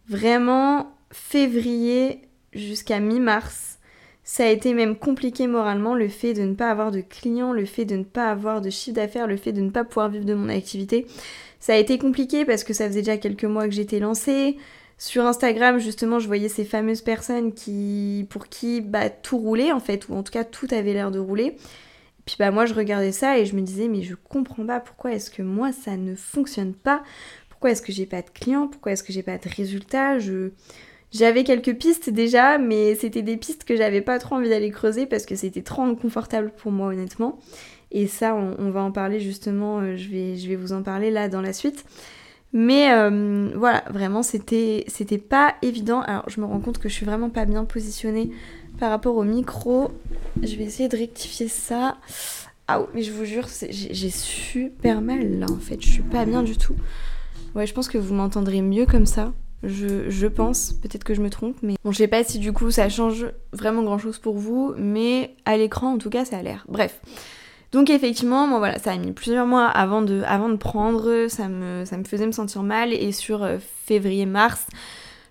vraiment 0.08 0.94
février 1.10 2.20
jusqu'à 2.52 3.00
mi-mars. 3.00 3.78
Ça 4.24 4.44
a 4.44 4.48
été 4.48 4.72
même 4.72 4.96
compliqué 4.96 5.46
moralement 5.46 5.94
le 5.94 6.08
fait 6.08 6.32
de 6.32 6.42
ne 6.42 6.54
pas 6.54 6.70
avoir 6.70 6.90
de 6.90 7.00
clients, 7.00 7.52
le 7.52 7.64
fait 7.64 7.84
de 7.84 7.96
ne 7.96 8.04
pas 8.04 8.30
avoir 8.30 8.60
de 8.60 8.70
chiffre 8.70 8.94
d'affaires, 8.94 9.26
le 9.26 9.36
fait 9.36 9.52
de 9.52 9.60
ne 9.60 9.70
pas 9.70 9.84
pouvoir 9.84 10.08
vivre 10.08 10.24
de 10.24 10.34
mon 10.34 10.48
activité. 10.48 11.06
Ça 11.58 11.74
a 11.74 11.76
été 11.76 11.98
compliqué 11.98 12.44
parce 12.44 12.64
que 12.64 12.72
ça 12.72 12.86
faisait 12.86 13.02
déjà 13.02 13.16
quelques 13.16 13.44
mois 13.44 13.66
que 13.66 13.74
j'étais 13.74 13.98
lancée. 13.98 14.56
Sur 14.96 15.26
Instagram, 15.26 15.78
justement, 15.78 16.20
je 16.20 16.28
voyais 16.28 16.48
ces 16.48 16.64
fameuses 16.64 17.02
personnes 17.02 17.52
qui, 17.52 18.26
pour 18.30 18.46
qui 18.46 18.80
bah, 18.80 19.10
tout 19.10 19.38
roulait 19.38 19.72
en 19.72 19.80
fait, 19.80 20.08
ou 20.08 20.14
en 20.14 20.22
tout 20.22 20.32
cas 20.32 20.44
tout 20.44 20.68
avait 20.70 20.92
l'air 20.92 21.10
de 21.10 21.18
rouler. 21.18 21.56
Puis 22.24 22.36
bah 22.38 22.50
moi 22.50 22.66
je 22.66 22.74
regardais 22.74 23.12
ça 23.12 23.38
et 23.38 23.46
je 23.46 23.56
me 23.56 23.62
disais 23.62 23.88
mais 23.88 24.02
je 24.02 24.14
comprends 24.14 24.64
pas 24.64 24.80
pourquoi 24.80 25.12
est-ce 25.12 25.30
que 25.30 25.42
moi 25.42 25.72
ça 25.72 25.96
ne 25.96 26.14
fonctionne 26.14 26.74
pas, 26.74 27.02
pourquoi 27.48 27.70
est-ce 27.70 27.82
que 27.82 27.92
j'ai 27.92 28.06
pas 28.06 28.22
de 28.22 28.30
clients, 28.30 28.68
pourquoi 28.68 28.92
est-ce 28.92 29.02
que 29.02 29.12
j'ai 29.12 29.22
pas 29.22 29.38
de 29.38 29.48
résultats, 29.48 30.18
je... 30.18 30.50
J'avais 31.12 31.44
quelques 31.44 31.74
pistes 31.74 32.08
déjà, 32.08 32.56
mais 32.56 32.94
c'était 32.94 33.20
des 33.20 33.36
pistes 33.36 33.64
que 33.64 33.76
j'avais 33.76 34.00
pas 34.00 34.18
trop 34.18 34.36
envie 34.36 34.48
d'aller 34.48 34.70
creuser 34.70 35.04
parce 35.04 35.26
que 35.26 35.34
c'était 35.34 35.60
trop 35.60 35.82
inconfortable 35.82 36.52
pour 36.56 36.72
moi 36.72 36.88
honnêtement. 36.88 37.38
Et 37.90 38.06
ça, 38.06 38.34
on, 38.34 38.70
va 38.70 38.82
en 38.82 38.90
parler 38.90 39.20
justement, 39.20 39.80
euh, 39.80 39.96
je, 39.96 40.08
vais, 40.08 40.56
vous 40.56 40.72
en 40.72 40.82
parler 40.82 41.10
là 41.10 41.28
dans 41.28 41.42
la 41.42 41.52
suite. 41.52 41.84
Mais 42.54 42.92
euh, 42.94 43.50
voilà, 43.54 43.84
vraiment, 43.90 44.22
c'était 44.22 44.86
pas 45.28 45.54
évident. 45.60 46.00
Alors, 46.00 46.28
je 46.28 46.40
me 46.40 46.46
rends 46.46 46.60
compte 46.60 46.78
que 46.78 46.88
je 46.88 46.94
suis 46.94 47.04
vraiment 47.04 47.28
pas 47.28 47.44
bien 47.44 47.66
positionnée 47.66 48.30
par 48.82 48.90
rapport 48.90 49.14
au 49.14 49.22
micro. 49.22 49.92
Je 50.42 50.56
vais 50.56 50.64
essayer 50.64 50.88
de 50.88 50.96
rectifier 50.96 51.46
ça. 51.46 51.98
Ah 52.66 52.82
mais 52.94 53.04
je 53.04 53.12
vous 53.12 53.24
jure, 53.24 53.46
j'ai 53.70 54.10
super 54.10 55.00
mal 55.00 55.38
là 55.38 55.46
en 55.48 55.58
fait. 55.58 55.80
Je 55.80 55.88
suis 55.88 56.02
pas 56.02 56.24
bien 56.24 56.42
du 56.42 56.56
tout. 56.56 56.74
Ouais, 57.54 57.64
je 57.64 57.74
pense 57.74 57.86
que 57.86 57.96
vous 57.96 58.12
m'entendrez 58.12 58.60
mieux 58.60 58.84
comme 58.84 59.06
ça. 59.06 59.34
Je, 59.62 60.10
je 60.10 60.26
pense, 60.26 60.72
peut-être 60.72 61.04
que 61.04 61.14
je 61.14 61.20
me 61.20 61.30
trompe, 61.30 61.58
mais 61.62 61.76
bon, 61.84 61.92
je 61.92 61.98
sais 61.98 62.08
pas 62.08 62.24
si 62.24 62.40
du 62.40 62.52
coup 62.52 62.72
ça 62.72 62.88
change 62.88 63.26
vraiment 63.52 63.84
grand 63.84 63.98
chose 63.98 64.18
pour 64.18 64.36
vous, 64.36 64.74
mais 64.76 65.36
à 65.44 65.56
l'écran 65.56 65.92
en 65.92 65.98
tout 65.98 66.10
cas 66.10 66.24
ça 66.24 66.38
a 66.38 66.42
l'air. 66.42 66.66
Bref. 66.68 67.00
Donc 67.70 67.88
effectivement, 67.88 68.48
moi 68.48 68.58
voilà, 68.58 68.80
ça 68.80 68.90
a 68.90 68.96
mis 68.96 69.12
plusieurs 69.12 69.46
mois 69.46 69.66
avant 69.66 70.02
de, 70.02 70.22
avant 70.26 70.48
de 70.48 70.56
prendre, 70.56 71.28
ça 71.28 71.46
me, 71.46 71.84
ça 71.84 71.96
me 71.98 72.02
faisait 72.02 72.26
me 72.26 72.32
sentir 72.32 72.64
mal 72.64 72.92
et 72.92 73.12
sur 73.12 73.44
euh, 73.44 73.58
février-mars, 73.86 74.66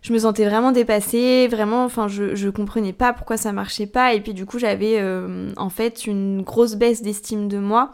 je 0.01 0.13
me 0.13 0.19
sentais 0.19 0.45
vraiment 0.45 0.71
dépassée, 0.71 1.47
vraiment, 1.47 1.83
enfin 1.83 2.07
je, 2.07 2.33
je 2.35 2.49
comprenais 2.49 2.93
pas 2.93 3.13
pourquoi 3.13 3.37
ça 3.37 3.51
marchait 3.51 3.85
pas. 3.85 4.13
Et 4.13 4.21
puis 4.21 4.33
du 4.33 4.45
coup 4.45 4.57
j'avais 4.57 4.97
euh, 4.99 5.51
en 5.57 5.69
fait 5.69 6.07
une 6.07 6.41
grosse 6.41 6.75
baisse 6.75 7.01
d'estime 7.01 7.47
de 7.47 7.59
moi. 7.59 7.91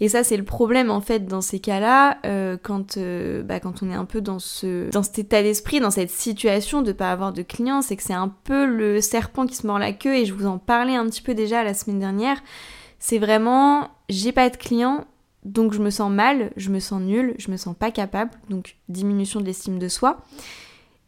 Et 0.00 0.08
ça 0.08 0.24
c'est 0.24 0.38
le 0.38 0.44
problème 0.44 0.90
en 0.90 1.02
fait 1.02 1.26
dans 1.26 1.42
ces 1.42 1.60
cas-là 1.60 2.16
euh, 2.24 2.56
quand, 2.62 2.98
bah, 3.44 3.60
quand 3.60 3.82
on 3.82 3.90
est 3.90 3.94
un 3.94 4.06
peu 4.06 4.22
dans, 4.22 4.38
ce, 4.38 4.90
dans 4.90 5.02
cet 5.02 5.18
état 5.18 5.42
d'esprit, 5.42 5.80
dans 5.80 5.90
cette 5.90 6.10
situation 6.10 6.80
de 6.80 6.92
pas 6.92 7.12
avoir 7.12 7.32
de 7.32 7.42
clients, 7.42 7.82
c'est 7.82 7.96
que 7.96 8.02
c'est 8.02 8.14
un 8.14 8.32
peu 8.44 8.64
le 8.64 9.00
serpent 9.02 9.46
qui 9.46 9.56
se 9.56 9.66
mord 9.66 9.78
la 9.78 9.92
queue. 9.92 10.14
Et 10.14 10.24
je 10.24 10.32
vous 10.32 10.46
en 10.46 10.58
parlais 10.58 10.96
un 10.96 11.04
petit 11.06 11.22
peu 11.22 11.34
déjà 11.34 11.62
la 11.62 11.74
semaine 11.74 11.98
dernière. 11.98 12.38
C'est 12.98 13.18
vraiment, 13.18 13.88
j'ai 14.08 14.32
pas 14.32 14.50
de 14.50 14.56
clients, 14.56 15.04
donc 15.44 15.72
je 15.72 15.80
me 15.80 15.90
sens 15.90 16.10
mal, 16.10 16.52
je 16.56 16.70
me 16.70 16.80
sens 16.80 17.00
nulle, 17.00 17.34
je 17.38 17.50
me 17.50 17.56
sens 17.56 17.74
pas 17.78 17.90
capable, 17.90 18.30
donc 18.50 18.76
diminution 18.88 19.40
de 19.40 19.46
l'estime 19.46 19.78
de 19.78 19.88
soi. 19.88 20.18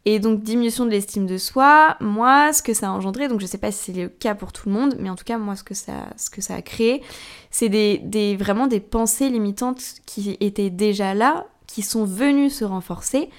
Et 0.05 0.19
donc 0.19 0.43
diminution 0.43 0.85
de 0.85 0.89
l'estime 0.89 1.25
de 1.25 1.37
soi, 1.37 1.95
moi 2.01 2.51
ce 2.51 2.61
que 2.61 2.73
ça 2.73 2.89
a 2.89 2.91
engendré, 2.91 3.29
donc 3.29 3.39
je 3.39 3.45
sais 3.45 3.57
pas 3.57 3.71
si 3.71 3.91
c'est 3.93 4.01
le 4.01 4.09
cas 4.09 4.35
pour 4.35 4.51
tout 4.51 4.67
le 4.67 4.75
monde, 4.75 4.95
mais 4.99 5.09
en 5.09 5.15
tout 5.15 5.23
cas 5.23 5.37
moi 5.37 5.55
ce 5.55 5.63
que 5.63 5.73
ça, 5.73 6.55
a 6.55 6.61
créé, 6.61 7.01
c'est 7.51 7.69
des, 7.69 7.99
des, 7.99 8.35
vraiment 8.35 8.67
des 8.67 8.81
pensées 8.81 9.29
limitantes 9.29 9.81
qui 10.05 10.35
étaient 10.41 10.69
déjà 10.69 11.13
là, 11.13 11.45
qui 11.67 11.83
sont 11.83 12.03
venues 12.03 12.49
se 12.49 12.65
renforcer, 12.65 13.29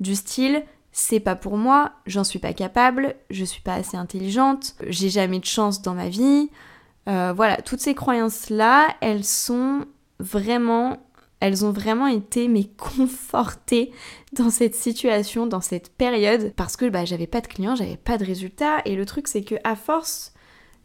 du 0.00 0.14
style 0.14 0.64
c'est 0.96 1.18
pas 1.18 1.34
pour 1.34 1.56
moi, 1.58 1.90
j'en 2.06 2.22
suis 2.22 2.38
pas 2.38 2.52
capable, 2.52 3.16
je 3.28 3.44
suis 3.44 3.60
pas 3.60 3.74
assez 3.74 3.96
intelligente, 3.96 4.76
j'ai 4.86 5.10
jamais 5.10 5.40
de 5.40 5.44
chance 5.44 5.82
dans 5.82 5.92
ma 5.92 6.08
vie, 6.08 6.50
euh, 7.08 7.32
voilà, 7.34 7.56
toutes 7.56 7.80
ces 7.80 7.96
croyances-là, 7.96 8.94
elles 9.00 9.24
sont 9.24 9.86
vraiment, 10.20 10.98
elles 11.40 11.64
ont 11.64 11.72
vraiment 11.72 12.06
été 12.06 12.48
mais 12.48 12.64
confortées 12.76 13.92
dans 14.32 14.50
cette 14.50 14.74
situation, 14.74 15.46
dans 15.46 15.60
cette 15.60 15.90
période, 15.90 16.52
parce 16.56 16.76
que 16.76 16.88
bah, 16.88 17.04
j'avais 17.04 17.26
pas 17.26 17.40
de 17.40 17.46
clients, 17.46 17.76
j'avais 17.76 17.96
pas 17.96 18.18
de 18.18 18.24
résultats, 18.24 18.78
et 18.84 18.96
le 18.96 19.06
truc 19.06 19.28
c'est 19.28 19.42
que 19.42 19.56
à 19.64 19.76
force 19.76 20.32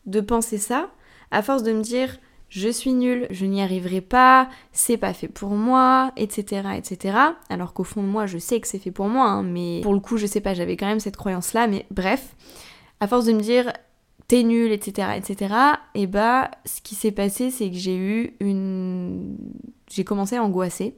de 0.06 0.22
penser 0.22 0.58
ça, 0.58 0.90
à 1.32 1.42
force 1.42 1.64
de 1.64 1.74
me 1.74 1.82
dire 1.82 2.18
je 2.50 2.70
suis 2.70 2.94
nulle, 2.94 3.28
je 3.30 3.46
n'y 3.46 3.62
arriverai 3.62 4.02
pas, 4.02 4.50
c'est 4.72 4.98
pas 4.98 5.14
fait 5.14 5.28
pour 5.28 5.52
moi, 5.52 6.12
etc., 6.18 6.70
etc. 6.76 7.16
Alors 7.50 7.74
qu'au 7.74 7.84
fond 7.84 8.02
de 8.02 8.08
moi, 8.08 8.26
je 8.26 8.40
sais 8.40 8.60
que 8.60 8.68
c'est 8.68 8.80
fait 8.80 8.92
pour 8.92 9.08
moi, 9.08 9.28
hein, 9.28 9.44
mais 9.44 9.82
pour 9.84 9.94
le 9.94 10.00
coup, 10.00 10.18
je 10.18 10.26
sais 10.26 10.42
pas, 10.42 10.56
j'avais 10.56 10.76
quand 10.76 10.88
même 10.88 11.00
cette 11.00 11.16
croyance-là, 11.16 11.68
mais 11.68 11.86
bref, 11.92 12.36
à 13.00 13.08
force 13.08 13.26
de 13.26 13.34
me 13.34 13.40
dire 13.40 13.72
t'es 14.30 14.44
nul, 14.44 14.72
etc., 14.72 15.10
etc. 15.18 15.54
Et 15.96 16.08
bah, 16.08 16.52
ce 16.64 16.82
qui 16.82 16.96
s'est 16.96 17.12
passé, 17.12 17.52
c'est 17.52 17.70
que 17.70 17.76
j'ai 17.76 17.98
eu 17.98 18.36
une. 18.40 19.36
J'ai 19.90 20.04
commencé 20.04 20.36
à 20.36 20.44
angoisser. 20.44 20.96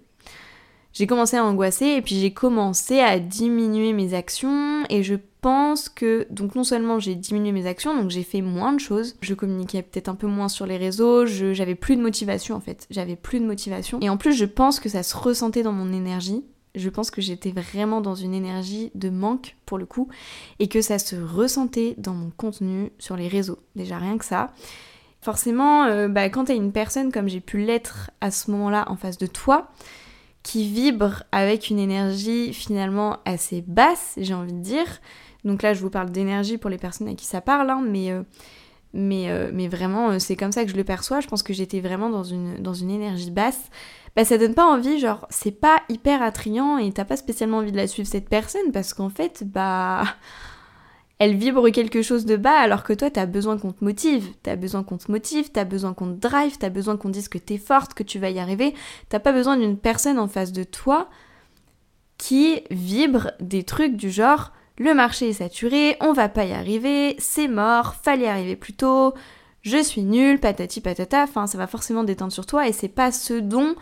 J'ai 0.94 1.08
commencé 1.08 1.38
à 1.38 1.46
angoisser 1.46 1.86
et 1.86 2.02
puis 2.02 2.20
j'ai 2.20 2.34
commencé 2.34 3.00
à 3.00 3.18
diminuer 3.18 3.94
mes 3.94 4.14
actions 4.14 4.84
et 4.90 5.04
je 5.04 5.16
pense 5.40 5.88
que 5.88 6.28
donc 6.30 6.54
non 6.56 6.66
seulement 6.66 7.00
j'ai 7.00 7.16
diminué 7.16 7.54
mes 7.54 7.66
actions 7.66 7.96
donc 7.96 8.10
j'ai 8.12 8.24
fait 8.24 8.42
moins 8.42 8.74
de 8.74 8.80
choses, 8.80 9.16
je 9.22 9.34
communiquais 9.34 9.84
peut-être 9.84 10.10
un 10.10 10.16
peu 10.16 10.28
moins 10.28 10.50
sur 10.50 10.66
les 10.66 10.76
réseaux, 10.76 11.26
j'avais 11.26 11.76
plus 11.76 11.96
de 11.96 12.02
motivation 12.02 12.56
en 12.56 12.60
fait, 12.60 12.88
j'avais 12.92 13.16
plus 13.16 13.40
de 13.40 13.46
motivation 13.46 14.00
et 14.02 14.10
en 14.10 14.18
plus 14.18 14.34
je 14.34 14.44
pense 14.44 14.82
que 14.82 14.90
ça 14.90 15.02
se 15.02 15.16
ressentait 15.16 15.64
dans 15.64 15.72
mon 15.72 15.94
énergie 15.94 16.44
je 16.76 16.90
pense 16.90 17.12
que 17.12 17.22
j'étais 17.22 17.52
vraiment 17.52 18.02
dans 18.02 18.16
une 18.16 18.34
énergie 18.34 18.92
de 18.96 19.10
manque 19.10 19.56
pour 19.66 19.78
le 19.78 19.86
coup 19.86 20.08
et 20.60 20.68
que 20.68 20.82
ça 20.82 21.00
se 21.00 21.16
ressentait 21.16 21.96
dans 21.98 22.14
mon 22.14 22.30
contenu 22.30 22.92
sur 22.98 23.18
les 23.18 23.28
réseaux. 23.28 23.60
Déjà 23.76 23.98
rien 23.98 24.18
que 24.18 24.26
ça. 24.26 24.54
Forcément, 25.22 25.86
euh, 25.86 26.08
bah, 26.08 26.30
quand 26.30 26.46
t'as 26.46 26.56
une 26.56 26.72
personne 26.72 27.12
comme 27.12 27.28
j'ai 27.28 27.42
pu 27.42 27.60
l'être 27.60 28.12
à 28.22 28.32
ce 28.32 28.50
moment-là 28.52 28.86
en 28.88 28.96
face 28.96 29.18
de 29.18 29.28
toi, 29.28 29.70
qui 30.44 30.68
vibre 30.68 31.24
avec 31.32 31.70
une 31.70 31.78
énergie 31.78 32.54
finalement 32.54 33.20
assez 33.26 33.64
basse, 33.68 34.14
j'ai 34.18 34.34
envie 34.34 34.54
de 34.54 34.62
dire. 34.62 34.88
Donc 35.46 35.62
là, 35.62 35.74
je 35.74 35.82
vous 35.82 35.92
parle 35.92 36.10
d'énergie 36.10 36.58
pour 36.58 36.70
les 36.70 36.78
personnes 36.78 37.08
à 37.08 37.14
qui 37.14 37.26
ça 37.26 37.42
parle, 37.42 37.70
hein, 37.70 37.84
mais, 37.88 38.12
euh, 38.12 38.24
mais, 38.94 39.30
euh, 39.30 39.52
mais 39.54 39.68
vraiment, 39.68 40.18
c'est 40.20 40.36
comme 40.36 40.52
ça 40.52 40.66
que 40.66 40.72
je 40.72 40.76
le 40.76 40.84
perçois. 40.84 41.20
Je 41.20 41.28
pense 41.28 41.44
que 41.44 41.54
j'étais 41.54 41.82
vraiment 41.82 42.10
dans 42.10 42.24
une, 42.24 42.56
dans 42.58 42.74
une 42.74 42.90
énergie 42.90 43.32
basse 43.32 43.70
bah 44.16 44.26
ça 44.26 44.38
donne 44.38 44.54
pas 44.54 44.66
envie, 44.66 45.00
genre 45.00 45.26
c'est 45.30 45.52
pas 45.52 45.82
hyper 45.90 46.22
attrayant 46.22 46.78
et 46.78 46.92
t'as 46.92 47.06
pas 47.06 47.16
spécialement 47.16 47.58
envie 47.60 47.72
de 47.72 47.78
la 47.78 47.88
suivre 47.88 48.08
cette 48.08 48.28
personne 48.30 48.72
parce 48.74 48.94
qu'en 48.94 49.10
fait, 49.10 49.44
bah 49.46 50.04
elle 51.22 51.36
vibre 51.36 51.70
quelque 51.70 52.02
chose 52.02 52.26
de 52.26 52.36
bas 52.36 52.58
alors 52.58 52.84
que 52.84 52.94
toi 52.94 53.12
t'as 53.12 53.28
besoin 53.28 53.56
qu'on 53.56 53.74
te 53.74 53.84
motive, 53.84 54.28
t'as 54.42 54.56
besoin 54.56 54.82
qu'on 54.82 54.98
te 54.98 55.12
motive, 55.12 55.52
t'as 55.52 55.66
besoin 55.66 55.94
qu'on 55.94 56.16
te 56.16 56.20
drive, 56.20 56.58
t'as 56.58 56.72
besoin 56.72 56.98
qu'on 56.98 57.10
dise 57.10 57.30
que 57.30 57.38
t'es 57.38 57.60
forte, 57.60 57.94
que 57.94 58.02
tu 58.02 58.18
vas 58.18 58.32
y 58.32 58.40
arriver, 58.40 58.74
t'as 59.08 59.20
pas 59.20 59.32
besoin 59.32 59.56
d'une 59.56 59.78
personne 59.78 60.18
en 60.18 60.28
face 60.28 60.52
de 60.52 60.64
toi 60.64 61.10
qui 62.18 62.64
vibre 62.72 63.34
des 63.40 63.64
trucs 63.64 63.98
du 63.98 64.10
genre 64.10 64.52
le 64.80 64.96
marché 64.96 65.30
est 65.30 65.34
saturé, 65.34 65.96
on 66.02 66.12
va 66.12 66.28
pas 66.28 66.46
y 66.46 66.54
arriver, 66.54 67.16
c'est 67.20 67.48
mort, 67.48 67.94
fallait 68.02 68.28
arriver 68.28 68.56
plus 68.56 68.74
tôt, 68.74 69.14
je 69.62 69.78
suis 69.78 70.02
nulle, 70.02 70.40
patati 70.40 70.82
patata, 70.82 71.22
enfin 71.22 71.46
ça 71.46 71.60
va 71.60 71.68
forcément 71.68 72.04
détendre 72.04 72.34
sur 72.34 72.48
toi 72.48 72.68
et 72.68 72.74
c'est 72.74 72.88
pas 72.88 73.12
ce 73.12 73.36
dont 73.36 73.76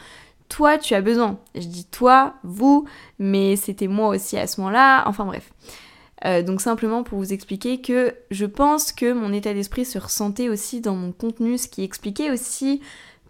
toi 0.49 0.77
tu 0.77 0.93
as 0.93 1.01
besoin. 1.01 1.39
Je 1.55 1.67
dis 1.67 1.85
toi, 1.85 2.33
vous, 2.43 2.83
mais 3.17 3.55
c'était 3.55 3.87
moi 3.87 4.09
aussi 4.09 4.37
à 4.37 4.45
ce 4.45 4.59
moment-là, 4.59 5.07
enfin 5.07 5.23
bref. 5.23 5.53
Euh, 6.25 6.41
donc 6.41 6.61
simplement 6.61 7.03
pour 7.03 7.17
vous 7.17 7.33
expliquer 7.33 7.81
que 7.81 8.13
je 8.29 8.45
pense 8.45 8.91
que 8.91 9.13
mon 9.13 9.31
état 9.31 9.53
d'esprit 9.53 9.85
se 9.85 9.97
ressentait 9.97 10.49
aussi 10.49 10.81
dans 10.81 10.95
mon 10.95 11.11
contenu, 11.11 11.57
ce 11.57 11.67
qui 11.67 11.83
expliquait 11.83 12.31
aussi 12.31 12.81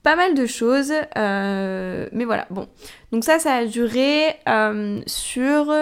pas 0.04 0.15
mal 0.15 0.34
de 0.34 0.45
choses. 0.45 0.93
Euh, 1.17 2.08
mais 2.12 2.25
voilà, 2.25 2.47
bon. 2.49 2.67
Donc 3.12 3.23
ça, 3.23 3.39
ça 3.39 3.54
a 3.54 3.65
duré 3.65 4.36
euh, 4.47 5.02
sur 5.06 5.73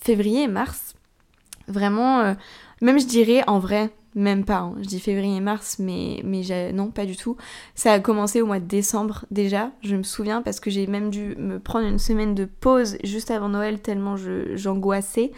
février 0.00 0.42
et 0.42 0.48
mars. 0.48 0.94
Vraiment, 1.68 2.36
même 2.80 3.00
je 3.00 3.06
dirais 3.06 3.42
en 3.48 3.58
vrai, 3.58 3.90
même 4.14 4.44
pas, 4.44 4.60
hein. 4.60 4.74
je 4.80 4.86
dis 4.86 5.00
février-mars, 5.00 5.78
mais, 5.78 6.22
mais 6.24 6.72
non, 6.72 6.90
pas 6.90 7.04
du 7.04 7.16
tout. 7.16 7.36
Ça 7.74 7.92
a 7.92 8.00
commencé 8.00 8.40
au 8.40 8.46
mois 8.46 8.60
de 8.60 8.64
décembre 8.64 9.24
déjà, 9.32 9.72
je 9.82 9.96
me 9.96 10.04
souviens, 10.04 10.42
parce 10.42 10.60
que 10.60 10.70
j'ai 10.70 10.86
même 10.86 11.10
dû 11.10 11.34
me 11.36 11.58
prendre 11.58 11.86
une 11.86 11.98
semaine 11.98 12.34
de 12.34 12.44
pause 12.44 12.98
juste 13.02 13.30
avant 13.30 13.48
Noël 13.48 13.80
tellement 13.80 14.14
j'angoissais. 14.54 15.32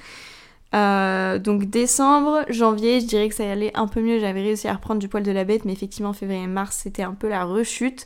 Euh, 0.75 1.39
donc 1.39 1.65
décembre, 1.65 2.45
janvier, 2.49 3.01
je 3.01 3.07
dirais 3.07 3.29
que 3.29 3.35
ça 3.35 3.51
allait 3.51 3.73
un 3.75 3.89
peu 3.89 4.03
mieux, 4.03 4.19
j'avais 4.19 4.43
réussi 4.43 4.69
à 4.69 4.75
reprendre 4.75 5.01
du 5.01 5.09
poil 5.09 5.23
de 5.23 5.33
la 5.33 5.45
bête, 5.45 5.65
mais 5.65 5.73
effectivement 5.73 6.13
février-mars 6.13 6.81
c'était 6.83 7.03
un 7.03 7.15
peu 7.15 7.29
la 7.29 7.45
rechute. 7.45 8.05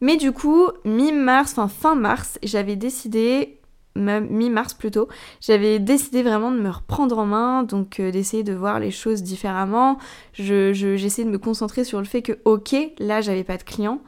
Mais 0.00 0.16
du 0.16 0.32
coup, 0.32 0.68
mi-mars, 0.84 1.52
enfin 1.52 1.68
fin 1.68 1.94
mars, 1.94 2.38
j'avais 2.42 2.76
décidé 2.76 3.60
mi-mars 3.96 4.74
plutôt, 4.74 5.08
j'avais 5.40 5.78
décidé 5.78 6.24
vraiment 6.24 6.50
de 6.50 6.58
me 6.58 6.68
reprendre 6.68 7.16
en 7.16 7.26
main, 7.26 7.62
donc 7.62 8.00
euh, 8.00 8.10
d'essayer 8.10 8.42
de 8.42 8.52
voir 8.52 8.80
les 8.80 8.90
choses 8.90 9.22
différemment. 9.22 9.98
J'essayais 10.32 10.98
je, 10.98 11.22
de 11.22 11.30
me 11.30 11.38
concentrer 11.38 11.84
sur 11.84 12.00
le 12.00 12.04
fait 12.04 12.22
que, 12.22 12.32
ok, 12.44 12.74
là 12.98 13.20
j'avais 13.20 13.44
pas 13.44 13.56
de 13.56 13.62
clients, 13.62 14.00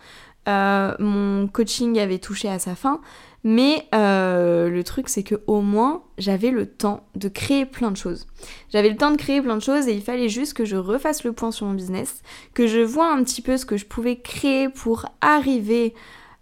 euh, 0.48 0.94
mon 0.98 1.46
coaching 1.48 1.98
avait 1.98 2.18
touché 2.18 2.48
à 2.48 2.58
sa 2.58 2.74
fin, 2.74 3.00
mais 3.48 3.86
euh, 3.94 4.68
le 4.68 4.82
truc 4.82 5.08
c'est 5.08 5.22
que 5.22 5.36
au 5.46 5.60
moins 5.60 6.02
j'avais 6.18 6.50
le 6.50 6.66
temps 6.66 7.04
de 7.14 7.28
créer 7.28 7.64
plein 7.64 7.92
de 7.92 7.96
choses. 7.96 8.26
J'avais 8.72 8.90
le 8.90 8.96
temps 8.96 9.12
de 9.12 9.16
créer 9.16 9.40
plein 9.40 9.54
de 9.54 9.62
choses 9.62 9.86
et 9.86 9.94
il 9.94 10.02
fallait 10.02 10.28
juste 10.28 10.54
que 10.54 10.64
je 10.64 10.74
refasse 10.74 11.22
le 11.22 11.32
point 11.32 11.52
sur 11.52 11.66
mon 11.66 11.74
business, 11.74 12.22
que 12.54 12.66
je 12.66 12.80
vois 12.80 13.08
un 13.08 13.22
petit 13.22 13.42
peu 13.42 13.56
ce 13.56 13.64
que 13.64 13.76
je 13.76 13.86
pouvais 13.86 14.16
créer 14.16 14.68
pour 14.68 15.06
arriver 15.20 15.94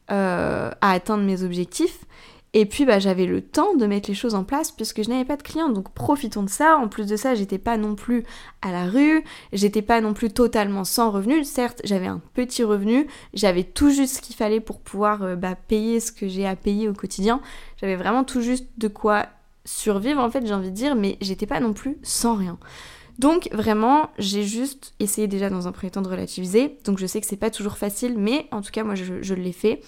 à 0.09 0.71
atteindre 0.81 1.25
mes 1.25 1.43
objectifs 1.43 2.01
et 2.57 2.67
puis 2.67 2.85
bah, 2.85 3.01
j'avais 3.01 3.27
le 3.27 3.43
temps 3.43 3.75
de 3.75 3.85
mettre 3.85 4.09
les 4.09 4.15
choses 4.15 4.37
en 4.37 4.45
place 4.45 4.71
puisque 4.71 5.03
je 5.03 5.11
n'avais 5.11 5.25
pas 5.25 5.37
de 5.37 5.43
clients, 5.43 5.69
donc 5.69 5.93
profitons 5.93 6.45
de 6.45 6.49
ça. 6.49 6.79
En 6.79 6.87
plus 6.87 7.07
de 7.07 7.17
ça, 7.17 7.35
j'étais 7.35 7.59
pas 7.59 7.77
non 7.77 7.97
plus 7.97 8.25
à 8.63 8.71
la 8.71 8.87
rue, 8.87 9.25
j'étais 9.53 9.83
pas 9.83 10.01
non 10.01 10.15
plus 10.15 10.31
totalement 10.31 10.85
sans 10.85 11.11
revenu. 11.11 11.43
Certes, 11.43 11.81
j'avais 11.85 12.07
un 12.07 12.23
petit 12.33 12.63
revenu, 12.63 13.09
j'avais 13.35 13.65
tout 13.65 13.91
juste 13.91 14.17
ce 14.17 14.23
qu'il 14.23 14.37
fallait 14.37 14.61
pour 14.61 14.81
pouvoir 14.81 15.25
euh, 15.25 15.37
bah, 15.37 15.57
payer 15.57 15.99
ce 15.99 16.13
que 16.13 16.29
j'ai 16.29 16.47
à 16.47 16.55
payer 16.55 16.89
au 16.89 16.95
quotidien. 16.95 17.41
J'avais 17.81 17.97
vraiment 17.97 18.23
tout 18.23 18.41
juste 18.41 18.67
de 18.79 18.87
quoi 18.87 19.27
survivre 19.65 20.21
en 20.23 20.31
fait, 20.31 20.47
j'ai 20.47 20.55
envie 20.55 20.71
de 20.71 20.77
dire, 20.77 20.95
mais 20.95 21.19
j'étais 21.21 21.47
pas 21.47 21.59
non 21.59 21.73
plus 21.73 21.99
sans 22.05 22.37
rien. 22.37 22.57
Donc 23.19 23.49
vraiment, 23.53 24.11
j'ai 24.19 24.43
juste 24.43 24.95
essayé 24.99 25.29
déjà 25.29 25.49
dans 25.49 25.69
un 25.69 25.73
premier 25.73 25.91
temps 25.91 26.03
de 26.03 26.09
relativiser. 26.09 26.79
Donc 26.85 26.99
je 26.99 27.07
sais 27.07 27.21
que 27.21 27.27
c'est 27.27 27.37
pas 27.37 27.51
toujours 27.51 27.79
facile, 27.79 28.17
mais 28.19 28.47
en 28.51 28.61
tout 28.61 28.73
cas 28.73 28.85
moi 28.85 28.95
je, 28.95 29.23
je 29.23 29.35
l'ai 29.35 29.53
fait. 29.53 29.81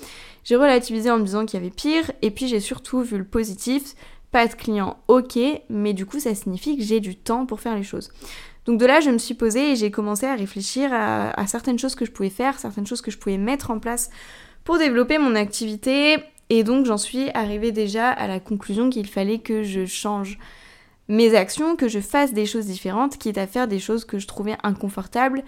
J'ai 0.46 0.54
relativisé 0.54 1.10
en 1.10 1.18
me 1.18 1.24
disant 1.24 1.44
qu'il 1.44 1.58
y 1.58 1.62
avait 1.62 1.74
pire, 1.74 2.12
et 2.22 2.30
puis 2.30 2.46
j'ai 2.46 2.60
surtout 2.60 3.00
vu 3.00 3.18
le 3.18 3.24
positif. 3.24 3.96
Pas 4.30 4.46
de 4.46 4.54
clients, 4.54 4.96
ok, 5.08 5.36
mais 5.68 5.92
du 5.92 6.06
coup 6.06 6.20
ça 6.20 6.36
signifie 6.36 6.76
que 6.76 6.84
j'ai 6.84 7.00
du 7.00 7.16
temps 7.16 7.46
pour 7.46 7.58
faire 7.58 7.74
les 7.74 7.82
choses. 7.82 8.12
Donc 8.64 8.78
de 8.78 8.86
là, 8.86 9.00
je 9.00 9.10
me 9.10 9.18
suis 9.18 9.34
posée 9.34 9.72
et 9.72 9.76
j'ai 9.76 9.90
commencé 9.90 10.24
à 10.24 10.36
réfléchir 10.36 10.90
à, 10.92 11.46
certaines 11.48 11.80
choses 11.80 11.96
que 11.96 12.04
je 12.04 12.12
pouvais 12.12 12.30
faire, 12.30 12.60
certaines 12.60 12.86
choses 12.86 13.00
que 13.00 13.10
je 13.10 13.18
pouvais 13.18 13.38
mettre 13.38 13.72
en 13.72 13.80
place 13.80 14.08
pour 14.62 14.78
développer 14.78 15.18
mon 15.18 15.34
activité. 15.34 16.18
Et 16.48 16.62
donc 16.62 16.86
j'en 16.86 16.98
suis 16.98 17.28
arrivée 17.30 17.72
déjà 17.72 18.08
à 18.08 18.28
la 18.28 18.38
conclusion 18.38 18.88
qu'il 18.88 19.08
fallait 19.08 19.40
que 19.40 19.64
je 19.64 19.84
change 19.84 20.38
mes 21.08 21.34
actions, 21.34 21.74
que 21.74 21.88
je 21.88 21.98
fasse 21.98 22.32
des 22.32 22.46
choses 22.46 22.66
différentes, 22.66 23.18
quitte 23.18 23.38
à 23.38 23.48
faire 23.48 23.66
des 23.66 23.80
choses 23.80 24.04
que 24.04 24.20
je 24.20 24.28
trouvais 24.28 24.56
inconfortables 24.62 25.42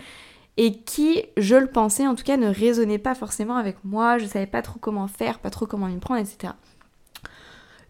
et 0.58 0.80
qui, 0.80 1.22
je 1.36 1.54
le 1.54 1.68
pensais 1.68 2.06
en 2.06 2.16
tout 2.16 2.24
cas, 2.24 2.36
ne 2.36 2.48
résonnaient 2.48 2.98
pas 2.98 3.14
forcément 3.14 3.56
avec 3.56 3.76
moi, 3.84 4.18
je 4.18 4.26
savais 4.26 4.46
pas 4.46 4.60
trop 4.60 4.78
comment 4.80 5.06
faire, 5.06 5.38
pas 5.38 5.50
trop 5.50 5.66
comment 5.66 5.86
m'y 5.86 5.98
prendre, 5.98 6.20
etc. 6.20 6.52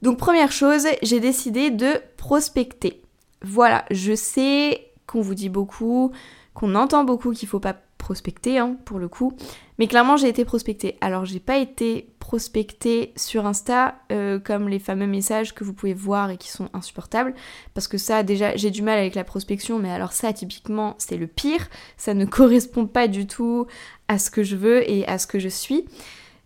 Donc 0.03 0.19
première 0.19 0.53
chose, 0.53 0.87
j'ai 1.03 1.19
décidé 1.19 1.71
de 1.71 1.95
prospecter. 2.19 3.03
Voilà, 3.43 3.85
je 3.91 4.15
sais 4.15 4.93
qu'on 5.07 5.23
vous 5.23 5.35
dit 5.35 5.49
beaucoup, 5.49 6.13
qu'on 6.53 6.75
entend 6.75 7.05
beaucoup 7.05 7.33
qu'il 7.33 7.49
faut 7.49 7.59
pas 7.59 7.77
prospecter 8.09 8.57
hein, 8.57 8.79
pour 8.87 8.99
le 8.99 9.07
coup, 9.07 9.37
mais 9.79 9.87
clairement 9.87 10.17
j'ai 10.17 10.29
été 10.29 10.47
prospectée. 10.47 10.97
Alors 11.03 11.27
j'ai 11.27 11.41
pas 11.41 11.59
été 11.59 12.09
prospectée 12.21 13.13
sur 13.17 13.45
Insta 13.45 13.97
euh, 14.11 14.39
comme 14.39 14.67
les 14.71 14.79
fameux 14.79 15.07
messages 15.07 15.55
que 15.55 15.63
vous 15.63 15.75
pouvez 15.75 15.93
voir 15.93 16.31
et 16.31 16.39
qui 16.39 16.49
sont 16.49 16.71
insupportables, 16.73 17.35
parce 17.75 17.87
que 17.87 17.99
ça 17.99 18.23
déjà 18.23 18.57
j'ai 18.57 18.71
du 18.71 18.81
mal 18.81 18.97
avec 18.99 19.15
la 19.15 19.25
prospection, 19.25 19.79
mais 19.79 19.91
alors 19.91 20.13
ça 20.13 20.33
typiquement 20.33 20.95
c'est 20.97 21.19
le 21.19 21.27
pire, 21.27 21.69
ça 21.99 22.15
ne 22.15 22.25
correspond 22.39 22.87
pas 22.87 23.09
du 23.09 23.27
tout 23.27 23.67
à 24.09 24.19
ce 24.19 24.31
que 24.31 24.43
je 24.43 24.57
veux 24.57 24.91
et 24.91 25.07
à 25.07 25.19
ce 25.19 25.27
que 25.27 25.39
je 25.39 25.49
suis. 25.49 25.85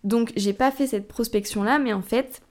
Donc 0.03 0.33
j'ai 0.35 0.51
pas 0.51 0.69
fait 0.69 0.85
cette 0.85 1.07
prospection 1.07 1.63
là, 1.63 1.79
mais 1.79 1.93
en 1.93 2.01
fait 2.01 2.41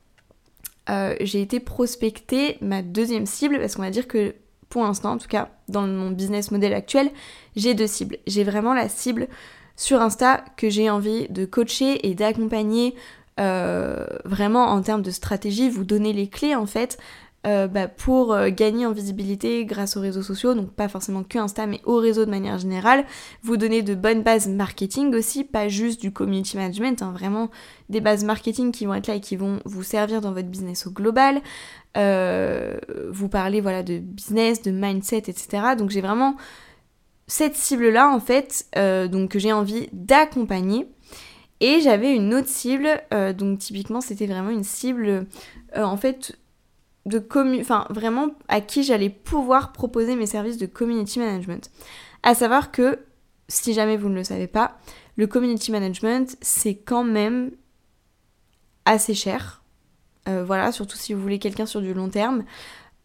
euh, 0.88 1.14
j'ai 1.20 1.42
été 1.42 1.60
prospecter 1.60 2.56
ma 2.62 2.80
deuxième 2.80 3.26
cible 3.26 3.58
parce 3.58 3.74
qu'on 3.74 3.82
va 3.82 3.90
dire 3.90 4.08
que 4.08 4.34
pour 4.72 4.84
l'instant 4.84 5.12
en 5.12 5.18
tout 5.18 5.28
cas 5.28 5.50
dans 5.68 5.86
mon 5.86 6.10
business 6.10 6.50
model 6.50 6.72
actuel 6.72 7.10
j'ai 7.56 7.74
deux 7.74 7.86
cibles. 7.86 8.16
J'ai 8.26 8.42
vraiment 8.42 8.72
la 8.72 8.88
cible 8.88 9.28
sur 9.76 10.00
Insta 10.00 10.42
que 10.56 10.70
j'ai 10.70 10.88
envie 10.88 11.28
de 11.28 11.44
coacher 11.44 12.08
et 12.08 12.14
d'accompagner 12.14 12.94
euh, 13.38 14.06
vraiment 14.24 14.68
en 14.68 14.80
termes 14.80 15.02
de 15.02 15.10
stratégie, 15.10 15.68
vous 15.68 15.84
donner 15.84 16.14
les 16.14 16.26
clés 16.26 16.54
en 16.54 16.64
fait 16.64 16.98
euh, 17.44 17.66
bah, 17.66 17.88
pour 17.88 18.32
euh, 18.32 18.50
gagner 18.50 18.86
en 18.86 18.92
visibilité 18.92 19.64
grâce 19.66 19.96
aux 19.96 20.00
réseaux 20.00 20.22
sociaux, 20.22 20.54
donc 20.54 20.70
pas 20.70 20.88
forcément 20.88 21.24
que 21.24 21.38
Insta, 21.38 21.66
mais 21.66 21.80
au 21.84 21.96
réseau 21.96 22.24
de 22.24 22.30
manière 22.30 22.56
générale, 22.56 23.04
vous 23.42 23.56
donner 23.56 23.82
de 23.82 23.96
bonnes 23.96 24.22
bases 24.22 24.46
marketing 24.46 25.12
aussi, 25.14 25.42
pas 25.42 25.66
juste 25.66 26.00
du 26.00 26.12
community 26.12 26.56
management, 26.56 27.02
hein, 27.02 27.10
vraiment 27.12 27.50
des 27.88 28.00
bases 28.00 28.22
marketing 28.22 28.70
qui 28.70 28.86
vont 28.86 28.94
être 28.94 29.08
là 29.08 29.16
et 29.16 29.20
qui 29.20 29.34
vont 29.34 29.58
vous 29.64 29.82
servir 29.82 30.20
dans 30.20 30.30
votre 30.30 30.46
business 30.46 30.86
au 30.86 30.92
global, 30.92 31.40
euh, 31.96 32.76
vous 33.10 33.28
parler 33.28 33.60
voilà 33.60 33.82
de 33.82 33.98
business, 33.98 34.62
de 34.62 34.70
mindset, 34.70 35.24
etc. 35.28 35.74
Donc 35.76 35.90
j'ai 35.90 36.00
vraiment 36.00 36.36
cette 37.26 37.56
cible-là 37.56 38.10
en 38.10 38.20
fait, 38.20 38.66
donc 39.10 39.30
que 39.30 39.38
j'ai 39.38 39.52
envie 39.52 39.88
d'accompagner. 39.92 40.88
Et 41.60 41.80
j'avais 41.80 42.14
une 42.14 42.34
autre 42.34 42.48
cible, 42.48 42.88
donc 43.38 43.60
typiquement 43.60 44.00
c'était 44.00 44.26
vraiment 44.26 44.50
une 44.50 44.64
cible 44.64 45.26
en 45.74 45.96
fait 45.96 46.36
de 47.06 47.24
enfin 47.60 47.86
vraiment 47.90 48.30
à 48.48 48.60
qui 48.60 48.82
j'allais 48.82 49.10
pouvoir 49.10 49.72
proposer 49.72 50.16
mes 50.16 50.26
services 50.26 50.58
de 50.58 50.66
community 50.66 51.18
management. 51.18 51.70
À 52.22 52.34
savoir 52.34 52.70
que, 52.70 53.00
si 53.48 53.72
jamais 53.72 53.96
vous 53.96 54.08
ne 54.08 54.14
le 54.14 54.24
savez 54.24 54.46
pas, 54.46 54.78
le 55.16 55.26
community 55.26 55.72
management 55.72 56.36
c'est 56.40 56.76
quand 56.76 57.04
même 57.04 57.50
assez 58.84 59.14
cher. 59.14 59.61
Euh, 60.28 60.44
voilà, 60.44 60.72
surtout 60.72 60.96
si 60.96 61.14
vous 61.14 61.20
voulez 61.20 61.38
quelqu'un 61.38 61.66
sur 61.66 61.80
du 61.80 61.94
long 61.94 62.08
terme. 62.08 62.44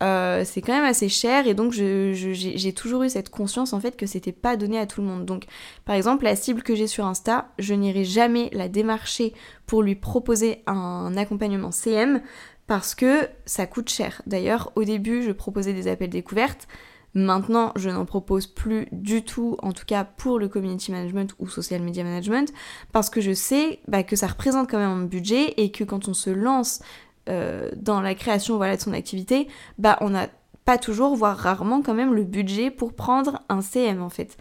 Euh, 0.04 0.44
c'est 0.46 0.62
quand 0.62 0.74
même 0.74 0.86
assez 0.86 1.10
cher 1.10 1.48
et 1.48 1.56
donc 1.56 1.72
j'ai 1.74 2.74
toujours 2.76 3.02
eu 3.02 3.10
cette 3.10 3.30
conscience 3.30 3.74
en 3.74 3.80
fait 3.80 3.98
que 3.98 4.06
c'était 4.06 4.32
pas 4.32 4.56
donné 4.56 4.78
à 4.78 4.86
tout 4.86 5.02
le 5.02 5.08
monde. 5.08 5.26
Donc 5.26 5.46
par 5.86 5.96
exemple 5.96 6.24
la 6.24 6.36
cible 6.36 6.62
que 6.62 6.76
j'ai 6.76 6.86
sur 6.86 7.06
Insta, 7.06 7.50
je 7.58 7.74
n'irai 7.74 8.06
jamais 8.06 8.52
la 8.54 8.68
démarcher 8.68 9.34
pour 9.66 9.82
lui 9.82 9.96
proposer 9.96 10.62
un 10.68 11.18
accompagnement 11.18 11.72
CM 11.72 12.22
parce 12.68 12.94
que 12.94 13.28
ça 13.46 13.66
coûte 13.66 13.90
cher. 13.90 14.22
D'ailleurs, 14.28 14.72
au 14.76 14.84
début, 14.84 15.24
je 15.24 15.32
proposais 15.32 15.74
des 15.74 15.88
appels 15.88 16.10
découvertes. 16.10 16.68
Maintenant, 17.14 17.72
je 17.76 17.90
n'en 17.90 18.06
propose 18.06 18.46
plus 18.46 18.88
du 18.92 19.24
tout, 19.24 19.58
en 19.64 19.72
tout 19.72 19.86
cas 19.86 20.04
pour 20.04 20.38
le 20.38 20.50
community 20.50 20.92
management 20.92 21.34
ou 21.40 21.48
social 21.48 21.82
media 21.82 22.04
management, 22.04 22.54
parce 22.92 23.10
que 23.10 23.22
je 23.22 23.34
sais 23.34 23.80
bah, 23.88 24.04
que 24.04 24.16
ça 24.16 24.28
représente 24.28 24.70
quand 24.70 24.78
même 24.78 24.90
un 24.90 25.06
budget 25.06 25.54
et 25.58 25.72
que 25.72 25.84
quand 25.84 26.10
on 26.10 26.14
se 26.14 26.30
lance 26.30 26.82
euh, 27.28 27.70
dans 27.76 28.02
la 28.02 28.16
création 28.16 28.58
voilà, 28.58 28.76
de 28.76 28.82
son 28.82 28.94
activité, 28.94 29.48
bah, 29.78 29.98
on 30.02 30.10
n'a 30.10 30.28
pas 30.66 30.78
toujours, 30.78 31.16
voire 31.16 31.38
rarement 31.38 31.82
quand 31.82 31.94
même 31.94 32.14
le 32.14 32.24
budget 32.24 32.72
pour 32.72 32.94
prendre 32.94 33.42
un 33.48 33.62
CM 33.62 34.02
en 34.02 34.10
fait. 34.10 34.38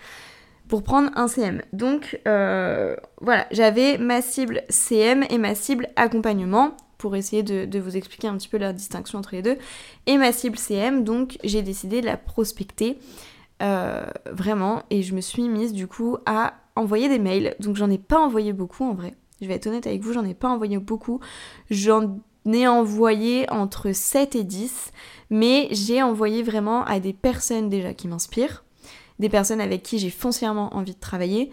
Pour 0.69 0.83
prendre 0.83 1.11
un 1.15 1.29
CM. 1.29 1.63
Donc 1.73 2.21
euh, 2.27 2.97
voilà, 3.21 3.47
j'avais 3.53 3.99
ma 3.99 4.21
cible 4.23 4.63
CM 4.69 5.25
et 5.31 5.39
ma 5.39 5.55
cible 5.55 5.89
accompagnement 5.95 6.77
pour 6.99 7.15
essayer 7.15 7.43
de, 7.43 7.79
vous 7.79 7.97
expliquer 7.97 8.27
un 8.27 8.37
petit 8.37 8.49
peu 8.49 8.57
la 8.57 8.73
distinction 8.73 9.19
entre 9.19 9.35
les 9.35 9.43
deux. 9.43 9.57
Et 10.07 10.19
ma 10.19 10.33
cible 10.33 10.59
CM, 10.59 11.05
donc 11.05 11.39
j'ai 11.45 11.63
décidé 11.63 12.01
de 12.01 12.07
la 12.07 12.17
prospecter 12.17 12.99
euh, 13.63 14.07
vraiment 14.31 14.83
et 14.91 15.03
je 15.03 15.15
me 15.15 15.21
suis 15.21 15.49
mise 15.49 15.73
du 15.73 15.87
coup 15.87 16.17
à 16.27 16.55
envoyer 16.75 17.09
des 17.09 17.19
mails. 17.19 17.55
Donc 17.61 17.77
j'en 17.77 17.91
ai 17.91 17.99
pas 17.99 18.19
envoyé 18.19 18.53
beaucoup 18.53 18.85
en 18.85 18.95
vrai. 18.95 19.15
Je 19.41 19.47
vais 19.47 19.55
être 19.55 19.67
honnête 19.67 19.87
avec 19.87 20.01
vous, 20.01 20.13
j'en 20.13 20.25
ai 20.25 20.35
pas 20.35 20.49
envoyé 20.49 20.79
beaucoup. 20.79 21.21
Ai 22.53 22.67
envoyé 22.67 23.51
entre 23.51 23.93
7 23.93 24.35
et 24.37 24.45
10, 24.45 24.93
mais 25.31 25.69
j'ai 25.71 26.03
envoyé 26.03 26.43
vraiment 26.43 26.85
à 26.85 27.01
des 27.01 27.13
personnes 27.13 27.69
déjà 27.69 27.95
qui 27.95 28.09
m'inspirent, 28.09 28.65
des 29.19 29.29
personnes 29.29 29.61
avec 29.61 29.83
qui 29.83 29.99
j'ai 29.99 30.11
foncièrement 30.11 30.75
envie 30.75 30.95
de 30.95 31.01
travailler 31.01 31.51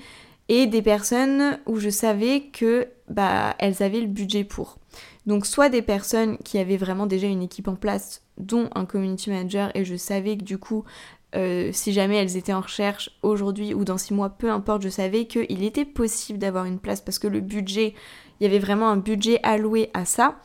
et 0.49 0.67
des 0.67 0.82
personnes 0.82 1.60
où 1.65 1.77
je 1.77 1.89
savais 1.89 2.41
que 2.51 2.88
bah 3.10 3.56
elles 3.60 3.82
avaient 3.82 4.01
le 4.01 4.08
budget 4.08 4.43
pour. 4.43 4.77
Donc 5.25 5.45
soit 5.45 5.69
des 5.69 5.82
personnes 5.82 6.38
qui 6.39 6.58
avaient 6.58 6.77
vraiment 6.77 7.06
déjà 7.06 7.27
une 7.27 7.41
équipe 7.41 7.67
en 7.67 7.75
place, 7.75 8.21
dont 8.38 8.69
un 8.75 8.86
community 8.86 9.29
manager, 9.29 9.71
et 9.75 9.86
je 9.86 9.95
savais 9.95 10.38
que 10.38 10.43
du 10.43 10.58
coup, 10.58 10.84
euh, 11.36 11.69
si 11.71 11.93
jamais 11.93 12.17
elles 12.17 12.38
étaient 12.38 12.53
en 12.53 12.62
recherche 12.62 13.10
aujourd'hui 13.23 13.73
ou 13.73 13.86
dans 13.86 13.97
six 13.97 14.13
mois, 14.13 14.29
peu 14.29 14.51
importe, 14.51 14.84
je 14.84 14.89
savais 14.89 15.25
qu'il 15.25 15.63
était 15.63 15.86
possible 15.86 16.39
d'avoir 16.39 16.65
une 16.65 16.79
place 16.79 17.01
parce 17.01 17.19
que 17.19 17.27
le 17.27 17.39
budget, 17.39 17.93
il 18.39 18.43
y 18.43 18.45
avait 18.47 18.60
vraiment 18.60 18.89
un 18.89 18.97
budget 18.97 19.39
alloué 19.43 19.89
à 19.93 20.06
ça. 20.06 20.39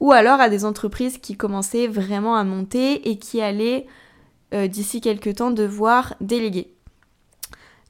Ou 0.00 0.12
alors 0.12 0.40
à 0.40 0.48
des 0.48 0.64
entreprises 0.64 1.18
qui 1.18 1.36
commençaient 1.36 1.88
vraiment 1.88 2.36
à 2.36 2.44
monter 2.44 3.08
et 3.10 3.18
qui 3.18 3.40
allaient 3.40 3.86
euh, 4.54 4.68
d'ici 4.68 5.00
quelques 5.00 5.36
temps 5.36 5.50
devoir 5.50 6.14
déléguer. 6.20 6.72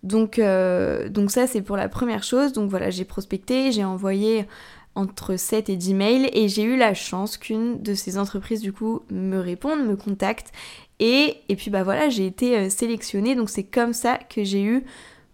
Donc, 0.03 0.39
euh, 0.39 1.09
donc 1.09 1.31
ça 1.31 1.47
c'est 1.47 1.63
pour 1.63 1.77
la 1.77 1.89
première 1.89 2.23
chose. 2.23 2.53
Donc 2.53 2.71
voilà, 2.71 2.91
j'ai 2.91 3.05
prospecté, 3.05 3.73
j'ai 3.73 3.85
envoyé 3.85 4.47
entre 4.95 5.37
7 5.37 5.69
et 5.69 5.77
10 5.77 5.95
mails 5.95 6.31
et 6.33 6.49
j'ai 6.49 6.63
eu 6.65 6.77
la 6.77 6.93
chance 6.93 7.37
qu'une 7.37 7.81
de 7.83 7.95
ces 7.95 8.19
entreprises 8.19 8.61
du 8.61 8.73
coup 8.73 9.03
me 9.11 9.39
réponde, 9.39 9.87
me 9.87 9.97
contacte 9.97 10.53
et, 10.99 11.37
et 11.49 11.55
puis 11.55 11.71
bah 11.71 11.85
voilà 11.85 12.09
j'ai 12.09 12.27
été 12.27 12.59
euh, 12.59 12.69
sélectionnée 12.69 13.37
donc 13.37 13.49
c'est 13.49 13.63
comme 13.63 13.93
ça 13.93 14.19
que 14.19 14.43
j'ai 14.43 14.61
eu 14.63 14.85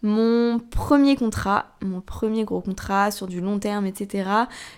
mon 0.02 0.58
premier 0.58 1.16
contrat, 1.16 1.76
mon 1.80 2.02
premier 2.02 2.44
gros 2.44 2.60
contrat 2.60 3.10
sur 3.10 3.26
du 3.26 3.40
long 3.40 3.58
terme 3.58 3.86
etc. 3.86 4.28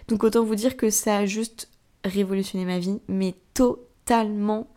Donc 0.07 0.23
autant 0.23 0.45
vous 0.45 0.55
dire 0.55 0.77
que 0.77 0.89
ça 0.89 1.17
a 1.17 1.27
juste 1.27 1.69
révolutionné 2.07 2.65
ma 2.65 2.79
vie 2.79 3.01
mais 3.09 3.35
totalement 3.55 4.69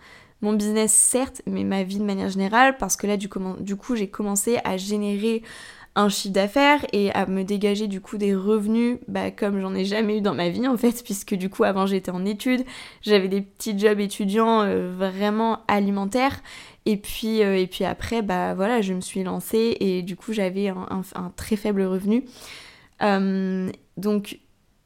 mon 0.42 0.54
business 0.54 0.92
certes 0.92 1.42
mais 1.46 1.63
ma 1.63 1.84
vie 1.84 2.00
de 2.00 2.04
manière 2.04 2.30
générale 2.30 2.78
parce 2.78 2.96
que 2.96 3.08
là 3.08 3.18
du, 3.18 3.30
du 3.60 3.76
coup 3.76 3.96
j'ai 3.96 4.10
commencé 4.10 4.60
à 4.63 4.78
générer 4.78 5.44
un 5.96 6.10
chiffre 6.10 6.34
d'affaires 6.34 6.86
et 6.94 7.12
à 7.12 7.26
me 7.26 7.44
dégager 7.44 7.88
du 7.88 8.00
coup 8.00 8.18
des 8.18 8.36
revenus 8.36 9.00
bah, 9.08 9.32
comme 9.32 9.60
j'en 9.60 9.74
ai 9.74 9.86
jamais 9.86 10.18
eu 10.18 10.22
dans 10.22 10.34
ma 10.34 10.50
vie 10.50 10.68
en 10.68 10.78
fait 10.78 11.02
puisque 11.04 11.36
du 11.36 11.50
coup 11.50 11.63
avant 11.63 11.86
j'étais 11.86 12.12
en 12.12 12.26
études, 12.26 12.63
j'avais 13.02 13.28
des 13.28 13.42
petits 13.42 13.78
jobs 13.78 14.00
étudiants 14.00 14.62
euh, 14.62 14.92
vraiment 14.96 15.60
alimentaires 15.68 16.39
et 16.86 16.98
puis, 16.98 17.44
euh, 17.44 17.58
et 17.58 17.68
puis 17.68 17.86
après 17.86 18.22
bah 18.22 18.54
voilà 18.54 18.82
je 18.82 18.94
me 18.94 19.02
suis 19.02 19.24
lancée 19.24 19.78
et 19.80 20.02
du 20.02 20.15
coup 20.15 20.34
j'avais 20.34 20.70
un, 20.70 21.04
très 21.36 21.56
faible 21.56 21.84
revenu. 21.84 22.24
Euh, 23.02 23.70
donc 23.98 24.39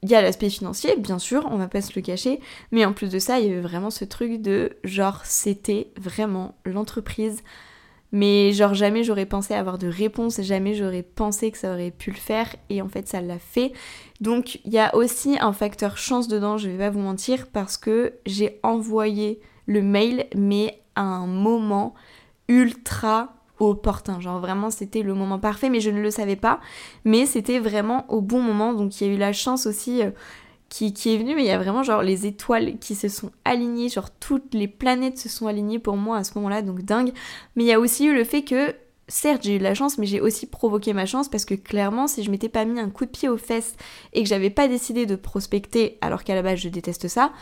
il 0.04 0.10
y 0.10 0.16
a 0.16 0.22
l'aspect 0.22 0.50
financier, 0.50 0.96
bien 0.98 1.18
sûr, 1.18 1.48
on 1.50 1.58
va 1.58 1.68
pas 1.68 1.82
se 1.82 1.94
le 1.96 2.02
cacher, 2.02 2.40
mais 2.72 2.86
en 2.86 2.94
plus 2.94 3.10
de 3.10 3.20
ça, 3.20 3.40
il 3.40 3.48
y 3.48 3.52
avait 3.52 3.62
vraiment 3.62 3.90
ce 3.90 4.06
truc 4.06 4.42
de 4.42 4.78
genre, 4.84 5.22
c'était 5.24 5.88
vraiment 5.98 6.56
l'entreprise 6.66 7.42
mais 8.14 8.54
genre 8.54 8.76
jamais 8.76 9.04
j'aurais 9.04 9.26
pensé 9.26 9.56
avoir 9.56 9.80
de 9.80 9.88
réponse, 9.88 10.40
jamais 10.40 10.76
j'aurais 10.76 11.02
pensé 11.02 11.50
que 11.50 11.58
ça 11.58 11.74
aurait 11.74 11.90
pu 11.92 12.12
le 12.12 12.18
faire 12.18 12.56
et 12.70 12.82
en 12.82 12.88
fait 12.88 13.08
ça 13.08 13.22
l'a 13.22 13.40
fait. 13.40 13.74
Donc 14.22 14.60
il 14.64 14.72
y 14.72 14.78
a 14.78 14.96
aussi 14.96 15.36
un 15.42 15.52
facteur 15.52 15.98
chance 15.98 16.28
dedans, 16.28 16.58
je 16.58 16.70
vais 16.70 16.78
pas 16.78 16.92
vous 16.92 17.00
mentir, 17.00 17.48
parce 17.48 17.76
que 17.76 18.14
j'ai 18.28 18.60
envoyé 18.62 19.42
le 19.66 19.82
mail 19.82 20.28
mais 20.36 20.80
à 20.96 21.02
un 21.02 21.26
moment 21.26 21.96
ultra 22.48 23.34
opportun. 23.60 24.20
Genre 24.20 24.40
vraiment 24.40 24.70
c'était 24.70 25.02
le 25.02 25.14
moment 25.14 25.40
parfait 25.40 25.70
mais 25.70 25.80
je 25.80 25.90
ne 25.90 26.02
le 26.02 26.12
savais 26.12 26.36
pas. 26.36 26.60
Mais 27.06 27.26
c'était 27.26 27.60
vraiment 27.60 28.06
au 28.10 28.22
bon 28.22 28.42
moment. 28.42 28.74
Donc 28.74 29.00
il 29.00 29.08
y 29.08 29.10
a 29.10 29.14
eu 29.14 29.18
la 29.18 29.34
chance 29.34 29.66
aussi 29.66 30.02
euh, 30.02 30.12
qui, 30.70 30.88
est 30.88 31.18
venu, 31.18 31.36
mais 31.36 31.44
il 31.44 31.48
y 31.48 31.52
a 31.52 31.60
vraiment 31.60 31.84
genre 31.84 32.02
les 32.02 32.26
étoiles 32.26 32.80
qui 32.80 32.96
se 32.96 33.08
sont 33.08 33.32
alignées, 33.46 33.90
genre 33.90 34.10
toutes 34.10 34.56
les 34.56 34.68
planètes 34.68 35.20
se 35.20 35.30
sont 35.30 35.46
alignées 35.46 35.78
pour 35.78 35.98
moi 35.98 36.18
à 36.18 36.24
ce 36.24 36.32
moment-là, 36.36 36.64
donc 36.64 36.82
dingue. 36.82 37.14
Mais 37.56 37.64
il 37.64 37.68
y 37.68 37.74
a 37.74 37.80
aussi 37.80 38.06
eu 38.06 38.16
le 38.16 38.24
fait 38.24 38.44
que 38.44 38.74
certes 39.08 39.44
j'ai 39.44 39.58
eu 39.58 39.60
la 39.60 39.76
chance 39.76 39.98
mais 39.98 40.06
j'ai 40.06 40.22
aussi 40.22 40.48
provoqué 40.48 40.94
ma 40.94 41.06
chance 41.06 41.28
parce 41.28 41.44
que 41.44 41.56
clairement 41.56 42.08
si 42.08 42.24
je 42.24 42.32
m'étais 42.32 42.48
pas 42.48 42.64
mis 42.64 42.80
un 42.80 42.90
coup 42.90 43.06
de 43.06 43.10
pied 43.10 43.28
aux 43.28 43.38
fesses 43.38 43.76
et 44.14 44.24
que 44.24 44.30
j'avais 44.30 44.50
pas 44.50 44.70
décidé 44.70 45.06
de 45.06 45.18
prospecter 45.18 45.98
alors 46.00 46.24
qu'à 46.24 46.36
la 46.36 46.42
base 46.42 46.60
je 46.60 46.70
déteste 46.70 47.10
ça 47.10 47.34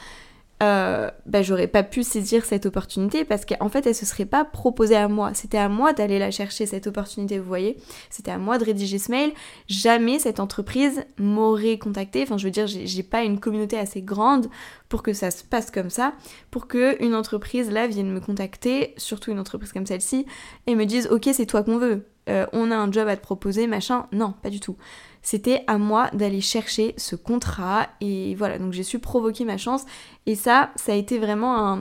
euh, 0.61 1.09
bah, 1.25 1.41
j'aurais 1.41 1.67
pas 1.67 1.81
pu 1.81 2.03
saisir 2.03 2.45
cette 2.45 2.67
opportunité 2.67 3.25
parce 3.25 3.45
qu'en 3.45 3.69
fait 3.69 3.87
elle 3.87 3.95
se 3.95 4.05
serait 4.05 4.25
pas 4.25 4.45
proposée 4.45 4.95
à 4.95 5.07
moi. 5.07 5.33
C'était 5.33 5.57
à 5.57 5.69
moi 5.69 5.93
d'aller 5.93 6.19
la 6.19 6.29
chercher 6.29 6.65
cette 6.65 6.85
opportunité, 6.87 7.39
vous 7.39 7.47
voyez. 7.47 7.77
C'était 8.09 8.31
à 8.31 8.37
moi 8.37 8.59
de 8.59 8.65
rédiger 8.65 8.99
ce 8.99 9.09
mail. 9.09 9.31
Jamais 9.67 10.19
cette 10.19 10.39
entreprise 10.39 11.03
m'aurait 11.17 11.79
contacté. 11.79 12.21
Enfin 12.23 12.37
je 12.37 12.45
veux 12.45 12.51
dire 12.51 12.67
j'ai 12.67 13.03
pas 13.03 13.23
une 13.23 13.39
communauté 13.39 13.77
assez 13.77 14.01
grande 14.01 14.47
pour 14.87 15.01
que 15.01 15.13
ça 15.13 15.31
se 15.31 15.43
passe 15.43 15.71
comme 15.71 15.89
ça, 15.89 16.13
pour 16.51 16.67
que 16.67 17.01
une 17.03 17.15
entreprise 17.15 17.71
là 17.71 17.87
vienne 17.87 18.11
me 18.11 18.19
contacter, 18.19 18.93
surtout 18.97 19.31
une 19.31 19.39
entreprise 19.39 19.71
comme 19.71 19.85
celle-ci, 19.87 20.25
et 20.67 20.75
me 20.75 20.85
dise 20.85 21.07
ok 21.07 21.29
c'est 21.33 21.45
toi 21.47 21.63
qu'on 21.63 21.77
veut. 21.77 22.05
Euh, 22.29 22.45
on 22.53 22.69
a 22.69 22.75
un 22.75 22.91
job 22.91 23.07
à 23.07 23.17
te 23.17 23.21
proposer, 23.21 23.65
machin. 23.65 24.05
Non, 24.11 24.35
pas 24.43 24.51
du 24.51 24.59
tout 24.59 24.77
c'était 25.21 25.63
à 25.67 25.77
moi 25.77 26.09
d'aller 26.13 26.41
chercher 26.41 26.93
ce 26.97 27.15
contrat 27.15 27.87
et 28.01 28.35
voilà, 28.35 28.57
donc 28.57 28.73
j'ai 28.73 28.83
su 28.83 28.99
provoquer 28.99 29.45
ma 29.45 29.57
chance 29.57 29.85
et 30.25 30.35
ça, 30.35 30.71
ça 30.75 30.93
a 30.93 30.95
été 30.95 31.19
vraiment 31.19 31.79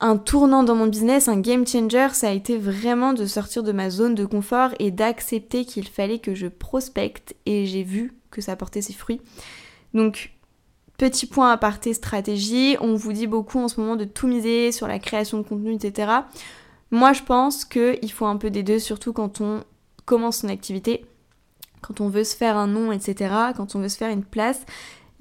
un, 0.00 0.16
tournant 0.16 0.62
dans 0.62 0.74
mon 0.74 0.86
business, 0.86 1.28
un 1.28 1.40
game 1.40 1.66
changer, 1.66 2.08
ça 2.12 2.28
a 2.28 2.32
été 2.32 2.56
vraiment 2.56 3.12
de 3.12 3.26
sortir 3.26 3.62
de 3.62 3.72
ma 3.72 3.90
zone 3.90 4.14
de 4.14 4.24
confort 4.24 4.70
et 4.78 4.90
d'accepter 4.90 5.64
qu'il 5.64 5.88
fallait 5.88 6.20
que 6.20 6.34
je 6.34 6.46
prospecte 6.46 7.34
et 7.46 7.66
j'ai 7.66 7.82
vu 7.82 8.14
que 8.30 8.40
ça 8.40 8.56
portait 8.56 8.82
ses 8.82 8.92
fruits. 8.92 9.20
Donc 9.92 10.32
Petit 11.00 11.24
point 11.24 11.50
à 11.50 11.56
parté 11.56 11.94
stratégie, 11.94 12.76
on 12.82 12.94
vous 12.94 13.14
dit 13.14 13.26
beaucoup 13.26 13.58
en 13.58 13.68
ce 13.68 13.80
moment 13.80 13.96
de 13.96 14.04
tout 14.04 14.26
miser 14.26 14.70
sur 14.70 14.86
la 14.86 14.98
création 14.98 15.38
de 15.38 15.42
contenu, 15.42 15.72
etc. 15.72 16.12
Moi 16.90 17.14
je 17.14 17.22
pense 17.22 17.64
qu'il 17.64 18.12
faut 18.12 18.26
un 18.26 18.36
peu 18.36 18.50
des 18.50 18.62
deux, 18.62 18.78
surtout 18.78 19.14
quand 19.14 19.40
on 19.40 19.64
commence 20.04 20.40
son 20.40 20.50
activité 20.50 21.06
quand 21.80 22.00
on 22.00 22.08
veut 22.08 22.24
se 22.24 22.36
faire 22.36 22.56
un 22.56 22.66
nom, 22.66 22.92
etc., 22.92 23.34
quand 23.56 23.74
on 23.74 23.80
veut 23.80 23.88
se 23.88 23.96
faire 23.96 24.10
une 24.10 24.24
place. 24.24 24.60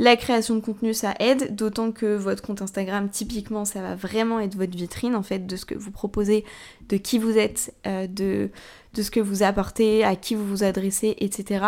La 0.02 0.16
création 0.16 0.56
de 0.56 0.62
contenu, 0.62 0.94
ça 0.94 1.14
aide, 1.20 1.56
d'autant 1.56 1.92
que 1.92 2.16
votre 2.16 2.42
compte 2.42 2.62
Instagram, 2.62 3.10
typiquement, 3.10 3.66
ça 3.66 3.82
va 3.82 3.96
vraiment 3.96 4.40
être 4.40 4.56
votre 4.56 4.76
vitrine, 4.76 5.14
en 5.14 5.24
fait, 5.24 5.46
de 5.46 5.56
ce 5.58 5.66
que 5.66 5.76
vous 5.76 5.92
proposez, 5.92 6.46
de 6.88 6.96
qui 6.96 7.20
vous 7.20 7.38
êtes, 7.38 7.74
euh, 7.86 8.08
de, 8.08 8.50
de 8.94 9.02
ce 9.02 9.12
que 9.12 9.20
vous 9.20 9.44
apportez, 9.44 10.06
à 10.06 10.16
qui 10.16 10.36
vous 10.36 10.48
vous 10.48 10.64
adressez, 10.64 11.16
etc. 11.20 11.66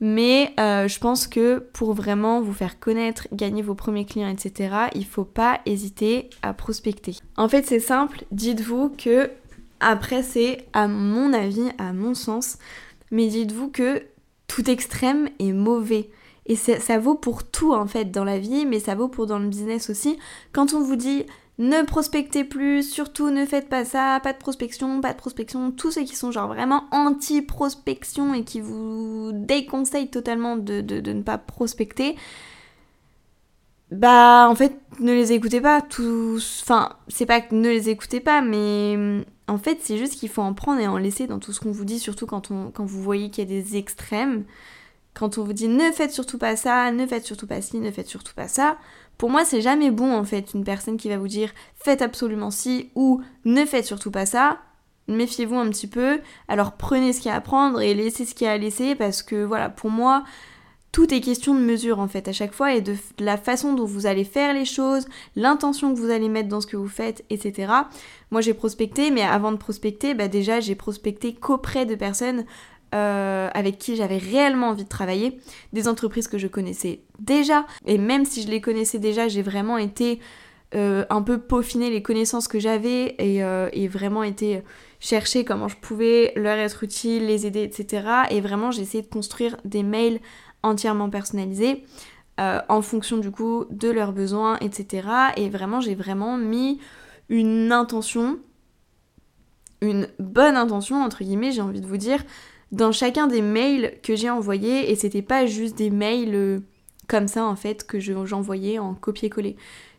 Mais 0.00 0.52
euh, 0.58 0.88
je 0.88 0.98
pense 0.98 1.26
que 1.26 1.58
pour 1.72 1.92
vraiment 1.92 2.40
vous 2.40 2.52
faire 2.52 2.80
connaître, 2.80 3.28
gagner 3.32 3.62
vos 3.62 3.74
premiers 3.74 4.04
clients, 4.04 4.28
etc., 4.28 4.74
il 4.94 5.06
faut 5.06 5.24
pas 5.24 5.60
hésiter 5.66 6.30
à 6.42 6.52
prospecter. 6.52 7.16
En 7.36 7.48
fait, 7.48 7.66
c'est 7.66 7.80
simple, 7.80 8.24
dites-vous 8.32 8.90
que 8.90 9.30
après, 9.80 10.22
c'est 10.22 10.66
à 10.72 10.88
mon 10.88 11.32
avis, 11.32 11.68
à 11.78 11.92
mon 11.92 12.14
sens, 12.14 12.58
mais 13.14 13.28
dites-vous 13.28 13.68
que 13.68 14.02
tout 14.48 14.68
extrême 14.68 15.28
est 15.38 15.52
mauvais. 15.52 16.10
Et 16.46 16.56
ça 16.56 16.98
vaut 16.98 17.14
pour 17.14 17.44
tout 17.44 17.72
en 17.72 17.86
fait 17.86 18.10
dans 18.10 18.24
la 18.24 18.40
vie, 18.40 18.66
mais 18.66 18.80
ça 18.80 18.96
vaut 18.96 19.08
pour 19.08 19.26
dans 19.26 19.38
le 19.38 19.46
business 19.46 19.88
aussi. 19.88 20.18
Quand 20.52 20.74
on 20.74 20.82
vous 20.82 20.96
dit 20.96 21.24
ne 21.58 21.82
prospectez 21.82 22.42
plus, 22.42 22.82
surtout 22.82 23.30
ne 23.30 23.46
faites 23.46 23.68
pas 23.68 23.84
ça, 23.84 24.18
pas 24.20 24.32
de 24.32 24.38
prospection, 24.38 25.00
pas 25.00 25.12
de 25.12 25.16
prospection, 25.16 25.70
tous 25.70 25.92
ceux 25.92 26.02
qui 26.02 26.16
sont 26.16 26.32
genre 26.32 26.48
vraiment 26.48 26.86
anti-prospection 26.90 28.34
et 28.34 28.42
qui 28.42 28.60
vous 28.60 29.30
déconseillent 29.32 30.10
totalement 30.10 30.56
de, 30.56 30.80
ne 30.80 31.22
pas 31.22 31.38
prospecter, 31.38 32.16
bah 33.92 34.48
en 34.50 34.56
fait 34.56 34.76
ne 34.98 35.12
les 35.12 35.32
écoutez 35.32 35.60
pas 35.60 35.80
tous 35.80 36.62
enfin 36.64 36.96
c'est 37.06 37.26
pas 37.26 37.40
que 37.40 37.54
ne 37.54 37.68
les 37.68 37.90
écoutez 37.90 38.18
pas 38.18 38.40
mais 38.40 39.24
en 39.46 39.58
fait, 39.58 39.78
c'est 39.82 39.98
juste 39.98 40.14
qu'il 40.14 40.28
faut 40.28 40.42
en 40.42 40.54
prendre 40.54 40.80
et 40.80 40.86
en 40.86 40.96
laisser 40.96 41.26
dans 41.26 41.38
tout 41.38 41.52
ce 41.52 41.60
qu'on 41.60 41.70
vous 41.70 41.84
dit, 41.84 41.98
surtout 41.98 42.26
quand, 42.26 42.50
on, 42.50 42.72
vous 42.78 43.02
voyez 43.02 43.30
qu'il 43.30 43.44
y 43.44 43.46
a 43.46 43.60
des 43.60 43.76
extrêmes. 43.76 44.44
Quand 45.12 45.38
on 45.38 45.44
vous 45.44 45.52
dit 45.52 45.68
ne 45.68 45.92
faites 45.92 46.12
surtout 46.12 46.38
pas 46.38 46.56
ça, 46.56 46.90
ne 46.90 47.06
faites 47.06 47.24
surtout 47.24 47.46
pas 47.46 47.60
ci, 47.60 47.78
ne 47.78 47.90
faites 47.90 48.08
surtout 48.08 48.34
pas 48.34 48.48
ça. 48.48 48.78
Pour 49.18 49.30
moi, 49.30 49.44
c'est 49.44 49.60
jamais 49.60 49.90
bon 49.90 50.12
en 50.12 50.24
fait, 50.24 50.54
une 50.54 50.64
personne 50.64 50.96
qui 50.96 51.08
va 51.08 51.18
vous 51.18 51.28
dire 51.28 51.52
faites 51.76 52.02
absolument 52.02 52.50
ci 52.50 52.90
ou 52.96 53.22
ne 53.44 53.64
faites 53.64 53.84
surtout 53.84 54.10
pas 54.10 54.26
ça. 54.26 54.58
Méfiez-vous 55.06 55.54
un 55.54 55.68
petit 55.68 55.86
peu. 55.86 56.20
Alors 56.48 56.72
prenez 56.72 57.12
ce 57.12 57.20
qu'il 57.20 57.28
y 57.28 57.32
a 57.32 57.36
à 57.36 57.40
prendre 57.40 57.80
et 57.80 57.94
laissez 57.94 58.24
ce 58.24 58.34
qu'il 58.34 58.46
y 58.46 58.50
a 58.50 58.54
à 58.54 58.58
laisser 58.58 58.96
parce 58.96 59.22
que 59.22 59.44
voilà, 59.44 59.68
pour 59.68 59.90
moi, 59.90 60.24
tout 60.94 61.12
est 61.12 61.20
question 61.20 61.56
de 61.56 61.60
mesure 61.60 61.98
en 61.98 62.06
fait 62.06 62.28
à 62.28 62.32
chaque 62.32 62.54
fois 62.54 62.72
et 62.72 62.80
de, 62.80 62.94
la 63.18 63.36
façon 63.36 63.72
dont 63.72 63.84
vous 63.84 64.06
allez 64.06 64.22
faire 64.22 64.54
les 64.54 64.64
choses, 64.64 65.06
l'intention 65.34 65.92
que 65.92 65.98
vous 65.98 66.08
allez 66.08 66.28
mettre 66.28 66.48
dans 66.48 66.60
ce 66.60 66.68
que 66.68 66.76
vous 66.76 66.88
faites, 66.88 67.24
etc. 67.30 67.72
Moi 68.30 68.40
j'ai 68.40 68.54
prospecté, 68.54 69.10
mais 69.10 69.22
avant 69.22 69.50
de 69.50 69.56
prospecter, 69.56 70.14
bah 70.14 70.28
déjà 70.28 70.60
j'ai 70.60 70.76
prospecté 70.76 71.34
qu'auprès 71.34 71.84
de 71.84 71.96
personnes 71.96 72.44
euh, 72.94 73.50
avec 73.54 73.78
qui 73.78 73.96
j'avais 73.96 74.18
réellement 74.18 74.68
envie 74.68 74.84
de 74.84 74.88
travailler, 74.88 75.40
des 75.72 75.88
entreprises 75.88 76.28
que 76.28 76.38
je 76.38 76.46
connaissais 76.46 77.00
déjà, 77.18 77.66
et 77.86 77.98
même 77.98 78.24
si 78.24 78.42
je 78.42 78.48
les 78.48 78.60
connaissais 78.60 79.00
déjà, 79.00 79.26
j'ai 79.26 79.42
vraiment 79.42 79.78
été 79.78 80.20
euh, 80.76 81.04
un 81.10 81.22
peu 81.22 81.38
peaufiner 81.38 81.90
les 81.90 82.02
connaissances 82.02 82.46
que 82.46 82.60
j'avais 82.60 83.16
euh, 83.20 83.68
et, 83.72 83.88
vraiment 83.88 84.22
été 84.22 84.62
chercher 85.00 85.44
comment 85.44 85.66
je 85.66 85.76
pouvais 85.76 86.32
leur 86.36 86.56
être 86.56 86.84
utile, 86.84 87.26
les 87.26 87.46
aider, 87.46 87.64
etc. 87.64 88.06
Et 88.30 88.40
vraiment 88.40 88.70
j'ai 88.70 88.82
essayé 88.82 89.02
de 89.02 89.08
construire 89.08 89.56
des 89.64 89.82
mails 89.82 90.20
entièrement 90.64 91.10
personnalisé 91.10 91.84
euh, 92.40 92.60
en 92.68 92.82
fonction 92.82 93.18
du 93.18 93.30
coup 93.30 93.64
de 93.70 93.88
leurs 93.88 94.12
besoins, 94.12 94.58
etc. 94.58 95.08
Et 95.36 95.48
vraiment, 95.48 95.80
j'ai 95.80 95.94
vraiment 95.94 96.36
mis 96.36 96.80
une 97.28 97.70
intention, 97.70 98.40
une 99.80 100.08
bonne 100.18 100.56
intention, 100.56 101.00
entre 101.02 101.22
guillemets, 101.22 101.52
j'ai 101.52 101.60
envie 101.60 101.80
de 101.80 101.86
vous 101.86 101.96
dire, 101.96 102.24
dans 102.72 102.90
chacun 102.90 103.28
des 103.28 103.40
mails 103.40 103.94
que 104.02 104.16
j'ai 104.16 104.30
envoyés. 104.30 104.90
Et 104.90 104.96
c'était 104.96 105.22
pas 105.22 105.46
juste 105.46 105.76
des 105.76 105.90
mails 105.90 106.34
euh, 106.34 106.58
comme 107.06 107.28
ça, 107.28 107.44
en 107.44 107.54
fait, 107.54 107.86
que 107.86 108.00
j'envoyais 108.00 108.80
en 108.80 108.94
copier-coller. 108.94 109.56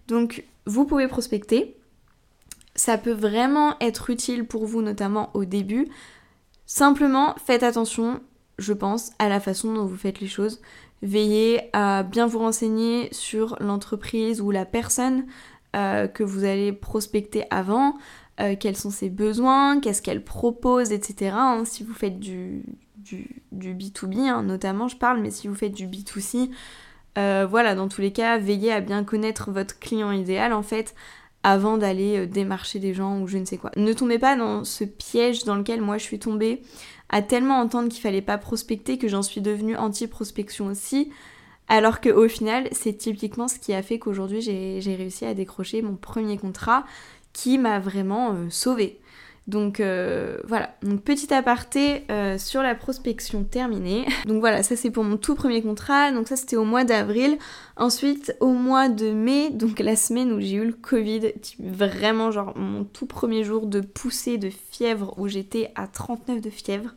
Donc, 0.09 0.43
vous 0.65 0.85
pouvez 0.85 1.07
prospecter. 1.07 1.77
Ça 2.75 2.97
peut 2.97 3.13
vraiment 3.13 3.79
être 3.79 4.09
utile 4.09 4.45
pour 4.45 4.65
vous, 4.65 4.81
notamment 4.81 5.29
au 5.33 5.45
début. 5.45 5.87
Simplement, 6.65 7.33
faites 7.45 7.63
attention 7.63 8.19
je 8.57 8.73
pense, 8.73 9.11
à 9.19 9.29
la 9.29 9.39
façon 9.39 9.73
dont 9.73 9.85
vous 9.85 9.97
faites 9.97 10.19
les 10.19 10.27
choses. 10.27 10.61
Veillez 11.01 11.69
à 11.73 12.03
bien 12.03 12.25
vous 12.25 12.39
renseigner 12.39 13.09
sur 13.11 13.57
l'entreprise 13.59 14.41
ou 14.41 14.51
la 14.51 14.65
personne 14.65 15.25
euh, 15.75 16.07
que 16.07 16.23
vous 16.23 16.45
allez 16.45 16.71
prospecter 16.71 17.43
avant, 17.49 17.97
euh, 18.39 18.55
quels 18.57 18.77
sont 18.77 18.91
ses 18.91 19.09
besoins, 19.09 19.79
qu'est-ce 19.81 20.01
qu'elle 20.01 20.23
propose, 20.23 20.93
etc. 20.93 21.35
Hein. 21.35 21.63
si 21.65 21.83
vous 21.83 21.93
faites 21.93 22.17
du, 22.17 22.63
du, 22.97 23.43
B2B, 23.51 24.19
hein, 24.19 24.41
notamment 24.43 24.87
je 24.87 24.95
parle, 24.95 25.19
mais 25.19 25.31
si 25.31 25.49
vous 25.49 25.55
faites 25.55 25.73
du 25.73 25.87
B2C, 25.87 26.49
euh, 27.17 27.45
voilà, 27.49 27.75
dans 27.75 27.89
tous 27.89 28.01
les 28.01 28.13
cas, 28.13 28.37
veillez 28.37 28.71
à 28.71 28.79
bien 28.79 29.03
connaître 29.03 29.51
votre 29.51 29.77
client 29.79 30.11
idéal 30.11 30.53
en 30.53 30.63
fait 30.63 30.95
avant 31.43 31.77
d'aller 31.77 32.25
démarcher 32.25 32.79
des 32.79 32.93
gens 32.93 33.19
ou 33.19 33.27
je 33.27 33.37
ne 33.37 33.45
sais 33.45 33.57
quoi. 33.57 33.69
Ne 33.75 33.93
tombez 33.93 34.17
pas 34.17 34.35
dans 34.35 34.63
ce 34.63 34.83
piège 34.83 35.43
dans 35.43 35.55
lequel 35.55 35.81
moi 35.81 35.97
je 35.97 36.03
suis 36.03 36.19
tombée 36.19 36.61
à 37.09 37.21
tellement 37.21 37.59
entendre 37.59 37.89
qu'il 37.89 38.01
fallait 38.01 38.21
pas 38.21 38.37
prospecter 38.37 38.97
que 38.97 39.07
j'en 39.07 39.21
suis 39.21 39.41
devenue 39.41 39.75
anti-prospection 39.75 40.67
aussi. 40.67 41.11
Alors 41.67 41.99
qu'au 42.01 42.27
final, 42.27 42.67
c'est 42.71 42.93
typiquement 42.93 43.47
ce 43.47 43.59
qui 43.59 43.73
a 43.73 43.81
fait 43.81 43.99
qu'aujourd'hui 43.99 44.41
j'ai 44.41 44.95
réussi 44.95 45.25
à 45.25 45.33
décrocher 45.33 45.81
mon 45.81 45.95
premier 45.95 46.37
contrat 46.37 46.85
qui 47.33 47.57
m'a 47.57 47.79
vraiment 47.79 48.33
euh, 48.33 48.49
sauvée. 48.49 48.99
Donc 49.47 49.79
euh, 49.79 50.37
voilà, 50.47 50.75
donc 50.81 51.01
petit 51.01 51.31
aparté 51.31 52.03
euh, 52.09 52.39
sur 52.39 52.63
la 52.63 52.73
prospection 52.73 53.43
terminée. 53.43 54.05
Donc 54.25 54.39
voilà, 54.39 54.63
ça 54.63 54.75
c'est 54.75 54.89
pour 54.89 55.03
mon 55.03 55.17
tout 55.17 55.35
premier 55.35 55.61
contrat, 55.61 56.11
donc 56.11 56.27
ça 56.27 56.35
c'était 56.35 56.55
au 56.55 56.63
mois 56.63 56.83
d'avril. 56.83 57.37
Ensuite 57.77 58.35
au 58.39 58.53
mois 58.53 58.89
de 58.89 59.11
mai, 59.11 59.51
donc 59.51 59.79
la 59.79 59.95
semaine 59.95 60.31
où 60.31 60.39
j'ai 60.39 60.55
eu 60.55 60.65
le 60.65 60.73
Covid, 60.73 61.33
vraiment 61.59 62.31
genre 62.31 62.57
mon 62.57 62.85
tout 62.85 63.05
premier 63.05 63.43
jour 63.43 63.67
de 63.67 63.81
poussée 63.81 64.37
de 64.37 64.49
fièvre 64.49 65.13
où 65.17 65.27
j'étais 65.27 65.71
à 65.75 65.85
39 65.85 66.41
de 66.41 66.49
fièvre, 66.49 66.95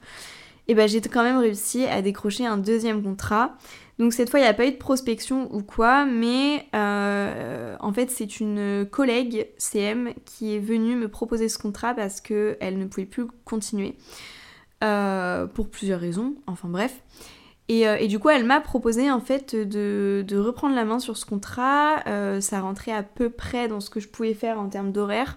et 0.69 0.75
ben 0.75 0.89
j'ai 0.89 1.01
quand 1.03 1.23
même 1.23 1.39
réussi 1.39 1.85
à 1.85 2.01
décrocher 2.01 2.47
un 2.47 2.57
deuxième 2.57 3.03
contrat. 3.03 3.57
Donc 3.99 4.13
cette 4.13 4.31
fois, 4.31 4.39
il 4.39 4.45
n'y 4.45 4.49
a 4.49 4.55
pas 4.55 4.67
eu 4.67 4.71
de 4.71 4.77
prospection 4.77 5.53
ou 5.53 5.63
quoi, 5.63 6.05
mais 6.05 6.67
euh, 6.75 7.77
en 7.81 7.93
fait, 7.93 8.11
c'est 8.11 8.39
une 8.39 8.87
collègue 8.89 9.49
CM 9.59 10.13
qui 10.25 10.55
est 10.55 10.61
venue 10.61 10.95
me 10.95 11.09
proposer 11.09 11.49
ce 11.49 11.59
contrat 11.59 11.95
parce 11.95 12.21
qu'elle 12.21 12.79
ne 12.79 12.87
pouvait 12.87 13.07
plus 13.07 13.27
continuer. 13.45 13.97
Euh, 14.85 15.49
pour 15.49 15.69
plusieurs 15.71 15.99
raisons, 15.99 16.37
enfin 16.47 16.69
bref. 16.69 17.03
Euh, 17.69 17.97
et, 17.97 18.07
du 18.07 18.21
coup, 18.21 18.29
elle 18.29 18.45
m'a 18.45 18.61
proposé 18.61 19.11
en 19.11 19.19
fait 19.19 19.57
de, 19.57 20.25
de, 20.27 20.39
reprendre 20.39 20.77
la 20.77 20.85
main 20.85 21.01
sur 21.01 21.17
ce 21.17 21.27
contrat. 21.27 22.05
ça 22.41 22.61
rentrait 22.61 22.93
à 22.93 23.03
peu 23.03 23.29
près 23.29 23.67
dans 23.67 23.81
ce 23.81 23.91
que 23.91 23.99
je 23.99 24.07
pouvais 24.07 24.35
faire 24.35 24.61
en 24.61 24.69
termes 24.69 24.93
d'horaire. 24.93 25.37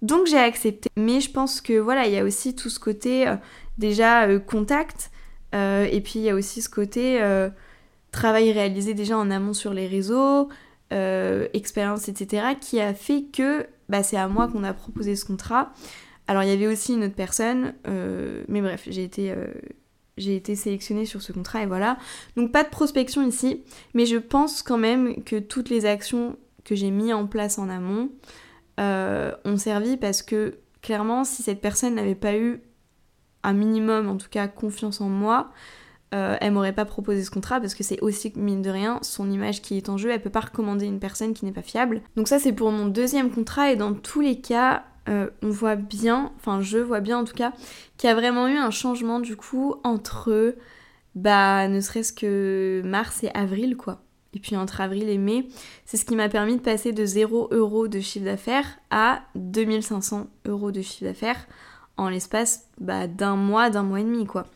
Donc 0.00 0.26
j'ai 0.26 0.38
accepté. 0.38 0.88
Mais 0.96 1.20
je 1.20 1.30
pense 1.30 1.60
que 1.60 1.78
voilà, 1.78 2.06
il 2.06 2.14
y 2.14 2.18
a 2.18 2.24
aussi 2.24 2.56
tout 2.56 2.70
ce 2.70 2.80
côté 2.80 3.30
déjà 3.76 4.26
contact. 4.38 5.10
et 5.52 6.00
puis 6.02 6.20
il 6.20 6.22
y 6.22 6.30
a 6.30 6.34
aussi 6.34 6.62
ce 6.62 6.70
côté 6.70 7.20
travail 8.14 8.52
réalisé 8.52 8.94
déjà 8.94 9.18
en 9.18 9.30
amont 9.30 9.52
sur 9.52 9.74
les 9.74 9.86
réseaux, 9.86 10.48
euh, 10.92 11.48
expérience, 11.52 12.08
etc., 12.08 12.54
qui 12.60 12.80
a 12.80 12.94
fait 12.94 13.24
que 13.24 13.66
bah, 13.88 14.02
c'est 14.02 14.16
à 14.16 14.28
moi 14.28 14.48
qu'on 14.48 14.64
a 14.64 14.72
proposé 14.72 15.16
ce 15.16 15.24
contrat. 15.24 15.72
Alors 16.26 16.42
il 16.42 16.48
y 16.48 16.52
avait 16.52 16.66
aussi 16.66 16.94
une 16.94 17.04
autre 17.04 17.14
personne, 17.14 17.74
euh, 17.86 18.44
mais 18.48 18.62
bref, 18.62 18.84
j'ai 18.88 19.04
été, 19.04 19.32
euh, 19.32 19.46
été 20.16 20.54
sélectionnée 20.54 21.04
sur 21.04 21.20
ce 21.20 21.32
contrat 21.32 21.62
et 21.62 21.66
voilà. 21.66 21.98
Donc 22.36 22.52
pas 22.52 22.64
de 22.64 22.68
prospection 22.70 23.26
ici, 23.26 23.62
mais 23.92 24.06
je 24.06 24.16
pense 24.16 24.62
quand 24.62 24.78
même 24.78 25.22
que 25.24 25.38
toutes 25.38 25.68
les 25.68 25.84
actions 25.84 26.36
que 26.64 26.74
j'ai 26.74 26.90
mis 26.90 27.12
en 27.12 27.26
place 27.26 27.58
en 27.58 27.68
amont 27.68 28.10
ont 28.78 29.56
servi 29.56 29.96
parce 29.96 30.22
que 30.22 30.58
clairement, 30.82 31.24
si 31.24 31.42
cette 31.42 31.60
personne 31.60 31.94
n'avait 31.94 32.14
pas 32.14 32.36
eu 32.36 32.60
un 33.42 33.52
minimum, 33.52 34.08
en 34.08 34.16
tout 34.16 34.28
cas, 34.30 34.48
confiance 34.48 35.00
en 35.00 35.08
moi, 35.08 35.50
euh, 36.14 36.36
elle 36.40 36.52
m'aurait 36.52 36.72
pas 36.72 36.84
proposé 36.84 37.24
ce 37.24 37.30
contrat 37.30 37.60
parce 37.60 37.74
que 37.74 37.82
c'est 37.82 38.00
aussi, 38.00 38.32
mine 38.36 38.62
de 38.62 38.70
rien, 38.70 39.00
son 39.02 39.30
image 39.30 39.62
qui 39.62 39.76
est 39.76 39.88
en 39.88 39.96
jeu. 39.96 40.10
Elle 40.10 40.22
peut 40.22 40.30
pas 40.30 40.40
recommander 40.40 40.86
une 40.86 41.00
personne 41.00 41.34
qui 41.34 41.44
n'est 41.44 41.52
pas 41.52 41.62
fiable. 41.62 42.02
Donc 42.16 42.28
ça, 42.28 42.38
c'est 42.38 42.52
pour 42.52 42.70
mon 42.70 42.86
deuxième 42.86 43.30
contrat 43.30 43.72
et 43.72 43.76
dans 43.76 43.94
tous 43.94 44.20
les 44.20 44.40
cas, 44.40 44.84
euh, 45.08 45.28
on 45.42 45.50
voit 45.50 45.76
bien, 45.76 46.32
enfin 46.36 46.60
je 46.60 46.78
vois 46.78 47.00
bien 47.00 47.18
en 47.18 47.24
tout 47.24 47.34
cas, 47.34 47.52
qu'il 47.98 48.08
y 48.08 48.12
a 48.12 48.14
vraiment 48.14 48.46
eu 48.46 48.56
un 48.56 48.70
changement 48.70 49.18
du 49.18 49.36
coup 49.36 49.74
entre, 49.82 50.54
bah, 51.16 51.66
ne 51.68 51.80
serait-ce 51.80 52.12
que 52.12 52.82
mars 52.84 53.24
et 53.24 53.30
avril 53.34 53.76
quoi. 53.76 54.00
Et 54.34 54.40
puis 54.40 54.56
entre 54.56 54.80
avril 54.80 55.08
et 55.08 55.18
mai, 55.18 55.48
c'est 55.84 55.96
ce 55.96 56.04
qui 56.04 56.16
m'a 56.16 56.28
permis 56.28 56.56
de 56.56 56.60
passer 56.60 56.92
de 56.92 57.04
0 57.04 57.48
euros 57.52 57.86
de 57.86 58.00
chiffre 58.00 58.24
d'affaires 58.24 58.66
à 58.90 59.22
2500 59.34 60.26
euros 60.46 60.72
de 60.72 60.80
chiffre 60.80 61.04
d'affaires 61.04 61.46
en 61.96 62.08
l'espace 62.08 62.66
bah, 62.80 63.06
d'un 63.06 63.36
mois, 63.36 63.70
d'un 63.70 63.82
mois 63.82 64.00
et 64.00 64.04
demi 64.04 64.26
quoi. 64.26 64.46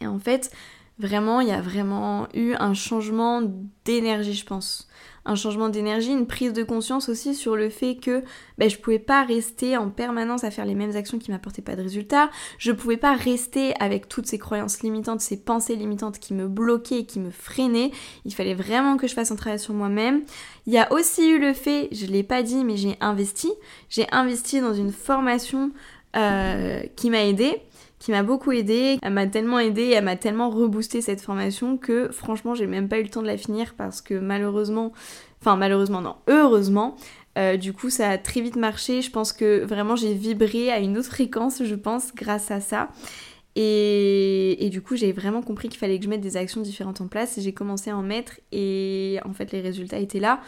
Et 0.00 0.06
en 0.06 0.18
fait, 0.18 0.50
Vraiment, 0.98 1.40
il 1.40 1.48
y 1.48 1.52
a 1.52 1.60
vraiment 1.60 2.26
eu 2.34 2.54
un 2.58 2.74
changement 2.74 3.40
d'énergie, 3.84 4.34
je 4.34 4.44
pense. 4.44 4.88
Un 5.24 5.36
changement 5.36 5.68
d'énergie, 5.68 6.10
une 6.10 6.26
prise 6.26 6.52
de 6.52 6.64
conscience 6.64 7.08
aussi 7.08 7.36
sur 7.36 7.54
le 7.54 7.68
fait 7.68 7.96
que 7.96 8.24
ben, 8.56 8.68
je 8.68 8.78
pouvais 8.78 8.98
pas 8.98 9.22
rester 9.22 9.76
en 9.76 9.90
permanence 9.90 10.42
à 10.42 10.50
faire 10.50 10.64
les 10.64 10.74
mêmes 10.74 10.96
actions 10.96 11.18
qui 11.18 11.30
m'apportaient 11.30 11.62
pas 11.62 11.76
de 11.76 11.82
résultats. 11.82 12.30
Je 12.58 12.72
pouvais 12.72 12.96
pas 12.96 13.14
rester 13.14 13.74
avec 13.78 14.08
toutes 14.08 14.26
ces 14.26 14.38
croyances 14.38 14.80
limitantes, 14.80 15.20
ces 15.20 15.36
pensées 15.36 15.76
limitantes 15.76 16.18
qui 16.18 16.34
me 16.34 16.48
bloquaient 16.48 17.04
qui 17.04 17.20
me 17.20 17.30
freinaient. 17.30 17.92
Il 18.24 18.34
fallait 18.34 18.54
vraiment 18.54 18.96
que 18.96 19.06
je 19.06 19.14
fasse 19.14 19.30
un 19.30 19.36
travail 19.36 19.60
sur 19.60 19.74
moi-même. 19.74 20.22
Il 20.66 20.72
y 20.72 20.78
a 20.78 20.92
aussi 20.92 21.28
eu 21.28 21.38
le 21.38 21.52
fait, 21.52 21.90
je 21.92 22.06
l'ai 22.06 22.24
pas 22.24 22.42
dit, 22.42 22.64
mais 22.64 22.76
j'ai 22.76 22.96
investi. 23.00 23.52
J'ai 23.88 24.06
investi 24.10 24.60
dans 24.60 24.74
une 24.74 24.92
formation 24.92 25.70
euh, 26.16 26.82
qui 26.96 27.10
m'a 27.10 27.22
aidée 27.22 27.62
qui 27.98 28.10
m'a 28.10 28.22
beaucoup 28.22 28.52
aidé. 28.52 28.98
Elle 29.02 29.12
m'a 29.12 29.26
tellement 29.26 29.58
aidé, 29.58 29.90
elle 29.90 30.04
m'a 30.04 30.16
tellement 30.16 30.50
reboosté 30.50 31.00
cette 31.00 31.20
formation 31.20 31.76
que 31.76 32.10
franchement 32.10 32.54
j'ai 32.54 32.66
même 32.66 32.88
pas 32.88 32.98
eu 32.98 33.02
le 33.02 33.08
temps 33.08 33.22
de 33.22 33.26
la 33.26 33.36
finir 33.36 33.74
parce 33.76 34.00
que 34.00 34.14
malheureusement, 34.14 34.92
enfin 35.40 35.56
malheureusement 35.56 36.00
non, 36.00 36.16
heureusement, 36.28 36.96
euh, 37.38 37.56
du 37.56 37.72
coup 37.72 37.90
ça 37.90 38.10
a 38.10 38.18
très 38.18 38.40
vite 38.40 38.56
marché. 38.56 39.02
Je 39.02 39.10
pense 39.10 39.32
que 39.32 39.64
vraiment 39.64 39.96
j'ai 39.96 40.14
vibré 40.14 40.70
à 40.70 40.78
une 40.78 40.98
autre 40.98 41.08
fréquence, 41.08 41.62
je 41.64 41.74
pense, 41.74 42.14
grâce 42.14 42.50
à 42.50 42.60
ça. 42.60 42.88
Et, 43.60 44.64
et, 44.64 44.70
du 44.70 44.82
coup, 44.82 44.94
j'ai 44.94 45.10
vraiment 45.10 45.42
compris 45.42 45.68
qu'il 45.68 45.80
fallait 45.80 45.98
que 45.98 46.04
je 46.04 46.08
mette 46.08 46.20
des 46.20 46.36
actions 46.36 46.60
différentes 46.60 47.00
en 47.00 47.08
place. 47.08 47.40
J'ai 47.40 47.52
commencé 47.52 47.90
à 47.90 47.96
en 47.96 48.02
mettre 48.02 48.38
et 48.52 49.18
en 49.24 49.32
fait, 49.32 49.50
les 49.50 49.60
résultats 49.60 49.98
étaient 49.98 50.20
là. 50.20 50.40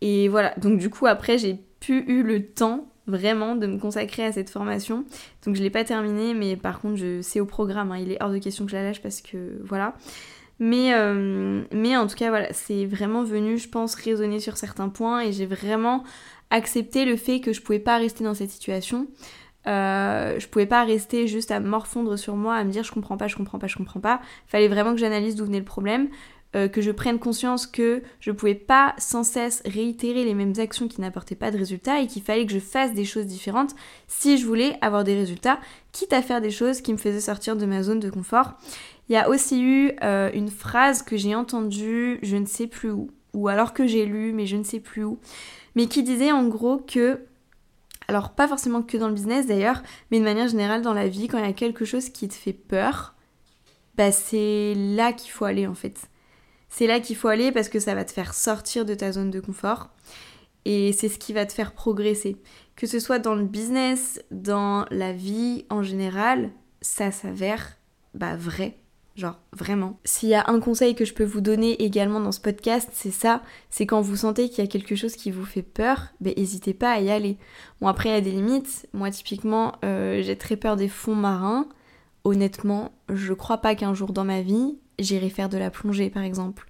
Et 0.00 0.26
voilà, 0.26 0.54
donc 0.56 0.78
du 0.78 0.90
coup, 0.90 1.06
après, 1.06 1.38
j'ai 1.38 1.60
pu 1.78 2.04
eu 2.08 2.24
le 2.24 2.46
temps 2.46 2.88
vraiment 3.08 3.56
de 3.56 3.66
me 3.66 3.78
consacrer 3.78 4.24
à 4.24 4.32
cette 4.32 4.50
formation. 4.50 5.04
Donc 5.44 5.56
je 5.56 5.62
l'ai 5.62 5.70
pas 5.70 5.84
terminée, 5.84 6.34
mais 6.34 6.56
par 6.56 6.80
contre 6.80 6.96
je 6.96 7.20
c'est 7.22 7.40
au 7.40 7.46
programme. 7.46 7.92
Hein. 7.92 7.98
Il 7.98 8.12
est 8.12 8.22
hors 8.22 8.30
de 8.30 8.38
question 8.38 8.64
que 8.64 8.70
je 8.70 8.76
la 8.76 8.84
lâche 8.84 9.02
parce 9.02 9.20
que 9.20 9.60
voilà. 9.64 9.94
Mais, 10.60 10.92
euh, 10.92 11.62
mais 11.72 11.96
en 11.96 12.06
tout 12.06 12.16
cas 12.16 12.30
voilà, 12.30 12.52
c'est 12.52 12.84
vraiment 12.84 13.22
venu, 13.22 13.58
je 13.58 13.68
pense, 13.68 13.94
résonner 13.94 14.40
sur 14.40 14.56
certains 14.56 14.88
points 14.88 15.20
et 15.20 15.32
j'ai 15.32 15.46
vraiment 15.46 16.02
accepté 16.50 17.04
le 17.04 17.16
fait 17.16 17.40
que 17.40 17.52
je 17.52 17.60
pouvais 17.62 17.78
pas 17.78 17.98
rester 17.98 18.24
dans 18.24 18.34
cette 18.34 18.50
situation. 18.50 19.06
Euh, 19.66 20.38
je 20.38 20.48
pouvais 20.48 20.66
pas 20.66 20.84
rester 20.84 21.26
juste 21.26 21.50
à 21.50 21.60
morfondre 21.60 22.18
sur 22.18 22.36
moi, 22.36 22.54
à 22.54 22.64
me 22.64 22.70
dire 22.70 22.84
je 22.84 22.92
comprends 22.92 23.16
pas, 23.16 23.28
je 23.28 23.36
comprends 23.36 23.58
pas, 23.58 23.66
je 23.66 23.76
comprends 23.76 24.00
pas. 24.00 24.20
Fallait 24.46 24.68
vraiment 24.68 24.92
que 24.92 24.98
j'analyse 24.98 25.34
d'où 25.34 25.44
venait 25.44 25.58
le 25.58 25.64
problème. 25.64 26.08
Euh, 26.56 26.66
que 26.66 26.80
je 26.80 26.90
prenne 26.90 27.18
conscience 27.18 27.66
que 27.66 28.02
je 28.20 28.30
pouvais 28.30 28.54
pas 28.54 28.94
sans 28.96 29.22
cesse 29.22 29.62
réitérer 29.66 30.24
les 30.24 30.32
mêmes 30.32 30.54
actions 30.56 30.88
qui 30.88 31.02
n'apportaient 31.02 31.34
pas 31.34 31.50
de 31.50 31.58
résultats 31.58 32.00
et 32.00 32.06
qu'il 32.06 32.22
fallait 32.22 32.46
que 32.46 32.54
je 32.54 32.58
fasse 32.58 32.94
des 32.94 33.04
choses 33.04 33.26
différentes 33.26 33.74
si 34.06 34.38
je 34.38 34.46
voulais 34.46 34.78
avoir 34.80 35.04
des 35.04 35.14
résultats, 35.14 35.60
quitte 35.92 36.14
à 36.14 36.22
faire 36.22 36.40
des 36.40 36.50
choses 36.50 36.80
qui 36.80 36.94
me 36.94 36.96
faisaient 36.96 37.20
sortir 37.20 37.54
de 37.54 37.66
ma 37.66 37.82
zone 37.82 38.00
de 38.00 38.08
confort. 38.08 38.54
Il 39.10 39.12
y 39.12 39.16
a 39.16 39.28
aussi 39.28 39.62
eu 39.62 39.92
euh, 40.02 40.30
une 40.32 40.48
phrase 40.48 41.02
que 41.02 41.18
j'ai 41.18 41.34
entendue, 41.34 42.18
je 42.22 42.36
ne 42.36 42.46
sais 42.46 42.66
plus 42.66 42.90
où, 42.92 43.10
ou 43.34 43.48
alors 43.48 43.74
que 43.74 43.86
j'ai 43.86 44.06
lu, 44.06 44.32
mais 44.32 44.46
je 44.46 44.56
ne 44.56 44.64
sais 44.64 44.80
plus 44.80 45.04
où, 45.04 45.18
mais 45.74 45.84
qui 45.84 46.02
disait 46.02 46.32
en 46.32 46.48
gros 46.48 46.78
que 46.78 47.20
alors 48.06 48.30
pas 48.30 48.48
forcément 48.48 48.80
que 48.80 48.96
dans 48.96 49.08
le 49.08 49.14
business 49.14 49.46
d'ailleurs, 49.46 49.82
mais 50.10 50.18
de 50.18 50.24
manière 50.24 50.48
générale 50.48 50.80
dans 50.80 50.94
la 50.94 51.08
vie, 51.08 51.28
quand 51.28 51.36
il 51.36 51.44
y 51.44 51.50
a 51.50 51.52
quelque 51.52 51.84
chose 51.84 52.08
qui 52.08 52.26
te 52.26 52.34
fait 52.34 52.54
peur, 52.54 53.14
bah 53.98 54.12
c'est 54.12 54.72
là 54.74 55.12
qu'il 55.12 55.30
faut 55.30 55.44
aller 55.44 55.66
en 55.66 55.74
fait 55.74 56.08
c'est 56.68 56.86
là 56.86 57.00
qu'il 57.00 57.16
faut 57.16 57.28
aller 57.28 57.52
parce 57.52 57.68
que 57.68 57.80
ça 57.80 57.94
va 57.94 58.04
te 58.04 58.12
faire 58.12 58.34
sortir 58.34 58.84
de 58.84 58.94
ta 58.94 59.12
zone 59.12 59.30
de 59.30 59.40
confort 59.40 59.90
et 60.64 60.92
c'est 60.92 61.08
ce 61.08 61.18
qui 61.18 61.32
va 61.32 61.46
te 61.46 61.52
faire 61.52 61.72
progresser. 61.72 62.36
Que 62.76 62.86
ce 62.86 63.00
soit 63.00 63.18
dans 63.18 63.34
le 63.34 63.44
business, 63.44 64.22
dans 64.30 64.84
la 64.90 65.12
vie 65.12 65.64
en 65.70 65.82
général, 65.82 66.50
ça 66.80 67.10
s'avère 67.10 67.78
bah, 68.14 68.36
vrai. 68.36 68.78
Genre 69.16 69.40
vraiment. 69.52 69.98
S'il 70.04 70.28
y 70.28 70.34
a 70.34 70.44
un 70.48 70.60
conseil 70.60 70.94
que 70.94 71.04
je 71.04 71.12
peux 71.12 71.24
vous 71.24 71.40
donner 71.40 71.82
également 71.82 72.20
dans 72.20 72.30
ce 72.30 72.40
podcast, 72.40 72.88
c'est 72.92 73.10
ça, 73.10 73.42
c'est 73.68 73.84
quand 73.84 74.00
vous 74.00 74.14
sentez 74.14 74.48
qu'il 74.48 74.62
y 74.62 74.66
a 74.66 74.70
quelque 74.70 74.94
chose 74.94 75.16
qui 75.16 75.32
vous 75.32 75.44
fait 75.44 75.62
peur, 75.62 76.08
ben 76.20 76.32
n'hésitez 76.36 76.72
pas 76.72 76.92
à 76.92 77.00
y 77.00 77.10
aller. 77.10 77.36
Bon 77.80 77.88
après 77.88 78.10
il 78.10 78.12
y 78.12 78.16
a 78.16 78.20
des 78.20 78.30
limites. 78.30 78.86
Moi 78.92 79.10
typiquement 79.10 79.72
euh, 79.84 80.22
j'ai 80.22 80.36
très 80.36 80.56
peur 80.56 80.76
des 80.76 80.88
fonds 80.88 81.16
marins. 81.16 81.66
Honnêtement, 82.22 82.92
je 83.08 83.32
crois 83.32 83.58
pas 83.58 83.74
qu'un 83.74 83.94
jour 83.94 84.12
dans 84.12 84.24
ma 84.24 84.42
vie, 84.42 84.78
j'irai 84.98 85.30
faire 85.30 85.48
de 85.48 85.58
la 85.58 85.70
plongée 85.70 86.10
par 86.10 86.22
exemple. 86.22 86.66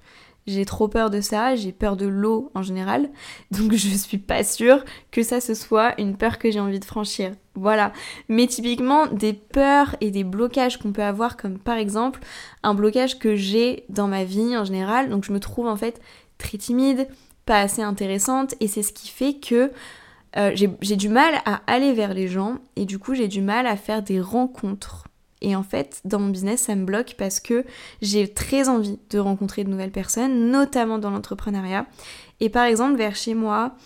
J'ai 0.47 0.64
trop 0.64 0.88
peur 0.88 1.11
de 1.11 1.21
ça, 1.21 1.57
j'ai 1.57 1.73
peur 1.73 1.95
de 1.95 2.07
l'eau 2.07 2.51
en 2.55 2.62
général, 2.62 3.11
donc 3.51 3.75
je 3.75 3.88
suis 3.88 4.17
pas 4.17 4.43
sûre 4.45 4.83
que 5.11 5.23
ça 5.23 5.41
ce 5.41 5.53
soit 5.53 6.01
une 6.01 6.17
peur 6.17 6.38
que 6.38 6.51
j'ai 6.51 6.61
envie 6.61 6.81
de 6.81 6.85
franchir. 6.85 7.33
Voilà. 7.55 7.93
Mais 8.29 8.47
typiquement 8.47 9.07
des 9.07 9.35
peurs 9.35 9.97
et 10.01 10.11
des 10.11 10.25
blocages 10.25 10.79
qu'on 10.79 10.93
peut 10.93 11.03
avoir 11.03 11.37
comme 11.37 11.59
par 11.59 11.77
exemple 11.77 12.21
un 12.62 12.75
blocage 12.75 13.19
que 13.19 13.37
j'ai 13.37 13.85
dans 13.91 14.09
ma 14.09 14.25
vie 14.25 14.57
en 14.57 14.64
général, 14.64 15.11
donc 15.11 15.25
je 15.25 15.33
me 15.33 15.41
trouve 15.41 15.67
en 15.67 15.77
fait 15.77 16.01
très 16.38 16.57
timide, 16.57 17.09
pas 17.45 17.61
assez 17.61 17.83
intéressante 17.83 18.55
et 18.61 18.69
c'est 18.69 18.83
ce 18.83 18.93
qui 18.93 19.09
fait 19.09 19.35
que 19.35 19.71
euh, 20.37 20.53
j'ai 20.55 20.97
du 20.97 21.09
mal 21.09 21.35
à 21.45 21.62
aller 21.67 21.93
vers 21.93 22.14
les 22.14 22.29
gens 22.29 22.59
et 22.77 22.85
du 22.85 22.99
coup 22.99 23.14
j'ai 23.14 23.29
du 23.29 23.41
mal 23.41 23.67
à 23.67 23.77
faire 23.77 24.03
des 24.03 24.21
rencontres 24.21 25.08
et 25.40 25.55
en 25.55 25.62
fait, 25.62 26.01
dans 26.05 26.18
mon 26.18 26.29
business, 26.29 26.62
ça 26.62 26.74
me 26.74 26.85
bloque 26.85 27.14
parce 27.16 27.40
que 27.40 27.64
j'ai 28.03 28.29
très 28.29 28.68
envie 28.68 28.98
de 29.11 29.18
rencontrer 29.18 29.64
de 29.64 29.70
nouvelles 29.70 29.92
personnes, 29.92 30.51
notamment 30.51 30.98
dans 30.98 31.11
l'entrepreneuriat. 31.11 31.87
Et 32.40 32.48
par 32.48 32.64
exemple, 32.64 32.96
vers 32.96 33.14
chez 33.14 33.35
moi, 33.35 33.77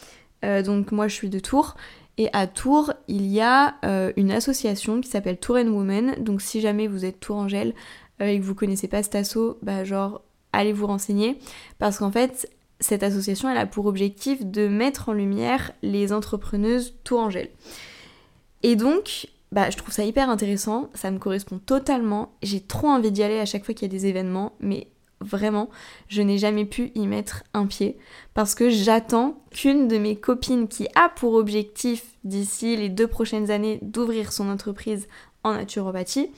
euh, 0.44 0.62
donc 0.62 0.92
moi 0.92 1.08
je 1.08 1.14
suis 1.14 1.28
de 1.28 1.38
Tours, 1.38 1.76
et 2.18 2.28
à 2.32 2.46
Tours, 2.46 2.92
il 3.08 3.26
y 3.26 3.40
a 3.40 3.76
euh, 3.84 4.12
une 4.16 4.32
association 4.32 5.00
qui 5.00 5.08
s'appelle 5.08 5.38
Tour 5.38 5.56
and 5.56 5.68
Women. 5.68 6.22
Donc 6.22 6.42
si 6.42 6.60
jamais 6.60 6.86
vous 6.86 7.04
êtes 7.04 7.20
Tourangelle 7.20 7.74
euh, 8.20 8.26
et 8.26 8.38
que 8.38 8.44
vous 8.44 8.54
connaissez 8.54 8.88
pas 8.88 9.02
cet 9.02 9.14
asso, 9.14 9.56
bah 9.62 9.84
genre 9.84 10.22
allez 10.52 10.72
vous 10.72 10.86
renseigner. 10.86 11.38
Parce 11.78 11.98
qu'en 11.98 12.10
fait, 12.10 12.50
cette 12.80 13.02
association, 13.02 13.48
elle 13.48 13.56
a 13.56 13.66
pour 13.66 13.86
objectif 13.86 14.44
de 14.44 14.68
mettre 14.68 15.08
en 15.08 15.12
lumière 15.12 15.72
les 15.82 16.12
entrepreneuses 16.12 16.94
Tourangelles. 17.04 17.50
Et 18.62 18.76
donc, 18.76 19.28
bah, 19.52 19.68
je 19.70 19.76
trouve 19.76 19.92
ça 19.92 20.04
hyper 20.04 20.30
intéressant, 20.30 20.90
ça 20.94 21.10
me 21.10 21.18
correspond 21.18 21.58
totalement. 21.58 22.32
J'ai 22.42 22.60
trop 22.60 22.88
envie 22.88 23.12
d'y 23.12 23.22
aller 23.22 23.38
à 23.38 23.44
chaque 23.44 23.64
fois 23.64 23.74
qu'il 23.74 23.86
y 23.86 23.94
a 23.94 23.96
des 23.96 24.06
événements, 24.06 24.52
mais 24.60 24.88
vraiment, 25.20 25.68
je 26.08 26.22
n'ai 26.22 26.38
jamais 26.38 26.64
pu 26.64 26.90
y 26.94 27.06
mettre 27.06 27.44
un 27.54 27.66
pied 27.66 27.98
parce 28.34 28.54
que 28.54 28.70
j'attends 28.70 29.42
qu'une 29.50 29.88
de 29.88 29.98
mes 29.98 30.16
copines 30.16 30.68
qui 30.68 30.88
a 30.94 31.10
pour 31.10 31.34
objectif 31.34 32.04
d'ici 32.24 32.76
les 32.76 32.88
deux 32.88 33.06
prochaines 33.06 33.50
années 33.50 33.78
d'ouvrir 33.82 34.32
son 34.32 34.48
entreprise 34.48 35.06
en 35.44 35.52
naturopathie. 35.52 36.30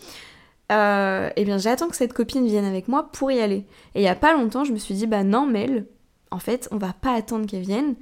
Euh, 0.72 1.30
eh 1.36 1.44
bien, 1.44 1.58
j'attends 1.58 1.88
que 1.88 1.96
cette 1.96 2.14
copine 2.14 2.46
vienne 2.46 2.64
avec 2.64 2.88
moi 2.88 3.10
pour 3.12 3.30
y 3.30 3.38
aller. 3.38 3.64
Et 3.94 4.00
il 4.00 4.02
y 4.02 4.08
a 4.08 4.16
pas 4.16 4.32
longtemps, 4.32 4.64
je 4.64 4.72
me 4.72 4.78
suis 4.78 4.94
dit, 4.94 5.06
bah 5.06 5.22
non, 5.22 5.46
Mel, 5.46 5.86
en 6.30 6.38
fait, 6.40 6.68
on 6.72 6.78
va 6.78 6.92
pas 6.92 7.14
attendre 7.14 7.46
qu'elle 7.46 7.62
vienne. 7.62 7.94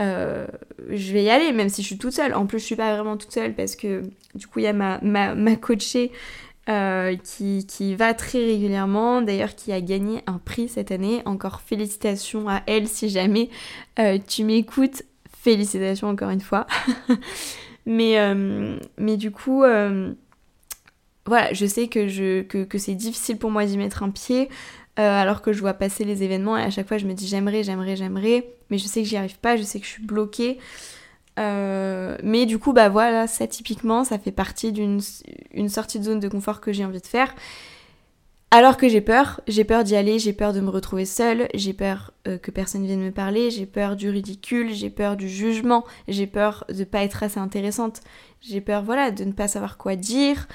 Euh, 0.00 0.46
je 0.88 1.12
vais 1.12 1.24
y 1.24 1.30
aller, 1.30 1.52
même 1.52 1.68
si 1.68 1.82
je 1.82 1.88
suis 1.88 1.98
toute 1.98 2.12
seule. 2.12 2.34
En 2.34 2.46
plus, 2.46 2.58
je 2.58 2.64
suis 2.64 2.76
pas 2.76 2.94
vraiment 2.94 3.16
toute 3.16 3.32
seule 3.32 3.54
parce 3.54 3.76
que 3.76 4.02
du 4.34 4.46
coup, 4.46 4.60
il 4.60 4.64
y 4.64 4.68
a 4.68 4.72
ma, 4.72 4.98
ma, 5.02 5.34
ma 5.34 5.56
coachée 5.56 6.10
euh, 6.68 7.16
qui, 7.16 7.66
qui, 7.66 7.94
va 7.94 8.14
très 8.14 8.38
régulièrement, 8.38 9.22
d'ailleurs 9.22 9.54
qui 9.54 9.72
a 9.72 9.80
gagné 9.80 10.22
un 10.26 10.38
prix 10.38 10.68
cette 10.68 10.90
année. 10.90 11.22
Encore 11.26 11.60
félicitations 11.60 12.48
à 12.48 12.62
elle 12.66 12.88
si 12.88 13.08
jamais 13.10 13.50
euh, 13.98 14.18
tu 14.26 14.44
m'écoutes. 14.44 15.02
Félicitations 15.42 16.08
encore 16.08 16.30
une 16.30 16.40
fois. 16.40 16.66
mais, 17.86 18.16
du 19.16 19.30
coup, 19.30 19.64
voilà, 21.26 21.52
je 21.52 21.66
sais 21.66 21.88
que 21.88 22.78
c'est 22.78 22.94
difficile 22.94 23.38
pour 23.38 23.50
moi 23.50 23.64
d'y 23.64 23.78
mettre 23.78 24.02
un 24.02 24.10
pied. 24.10 24.48
Alors 25.08 25.42
que 25.42 25.52
je 25.52 25.60
vois 25.60 25.74
passer 25.74 26.04
les 26.04 26.22
événements 26.22 26.56
et 26.56 26.62
à 26.62 26.70
chaque 26.70 26.88
fois 26.88 26.98
je 26.98 27.06
me 27.06 27.14
dis 27.14 27.26
j'aimerais, 27.26 27.62
j'aimerais, 27.62 27.96
j'aimerais, 27.96 28.46
mais 28.70 28.78
je 28.78 28.86
sais 28.86 29.02
que 29.02 29.08
j'y 29.08 29.16
arrive 29.16 29.38
pas, 29.38 29.56
je 29.56 29.62
sais 29.62 29.80
que 29.80 29.86
je 29.86 29.90
suis 29.90 30.04
bloquée. 30.04 30.58
mais 31.36 32.46
du 32.46 32.58
coup, 32.58 32.72
bah 32.72 32.88
voilà, 32.88 33.26
ça 33.26 33.46
typiquement, 33.46 34.04
ça 34.04 34.18
fait 34.18 34.32
partie 34.32 34.72
d'une 34.72 35.00
sortie 35.68 35.98
de 35.98 36.04
zone 36.04 36.20
de 36.20 36.28
confort 36.28 36.60
que 36.60 36.72
j'ai 36.72 36.84
envie 36.84 37.00
de 37.00 37.06
faire. 37.06 37.34
Alors 38.52 38.76
que 38.76 38.88
j'ai 38.88 39.00
peur, 39.00 39.40
j'ai 39.46 39.62
peur 39.62 39.84
d'y 39.84 39.94
aller, 39.94 40.18
j'ai 40.18 40.32
peur 40.32 40.52
de 40.52 40.58
me 40.60 40.70
retrouver 40.70 41.04
seule, 41.04 41.48
j'ai 41.54 41.72
peur 41.72 42.12
euh, 42.26 42.36
que 42.36 42.50
personne 42.50 42.84
vienne 42.84 43.00
me 43.00 43.12
parler, 43.12 43.48
j'ai 43.52 43.64
peur 43.64 43.94
du 43.94 44.10
ridicule, 44.10 44.74
j'ai 44.74 44.90
peur 44.90 45.16
du 45.16 45.28
jugement, 45.28 45.84
j'ai 46.08 46.26
peur 46.26 46.64
de 46.68 46.82
pas 46.82 47.04
être 47.04 47.22
assez 47.22 47.38
intéressante, 47.38 48.00
j'ai 48.40 48.60
peur 48.60 48.82
voilà 48.82 49.12
de 49.12 49.22
ne 49.22 49.30
pas 49.30 49.46
savoir 49.46 49.78
quoi 49.78 49.94
dire. 49.94 50.48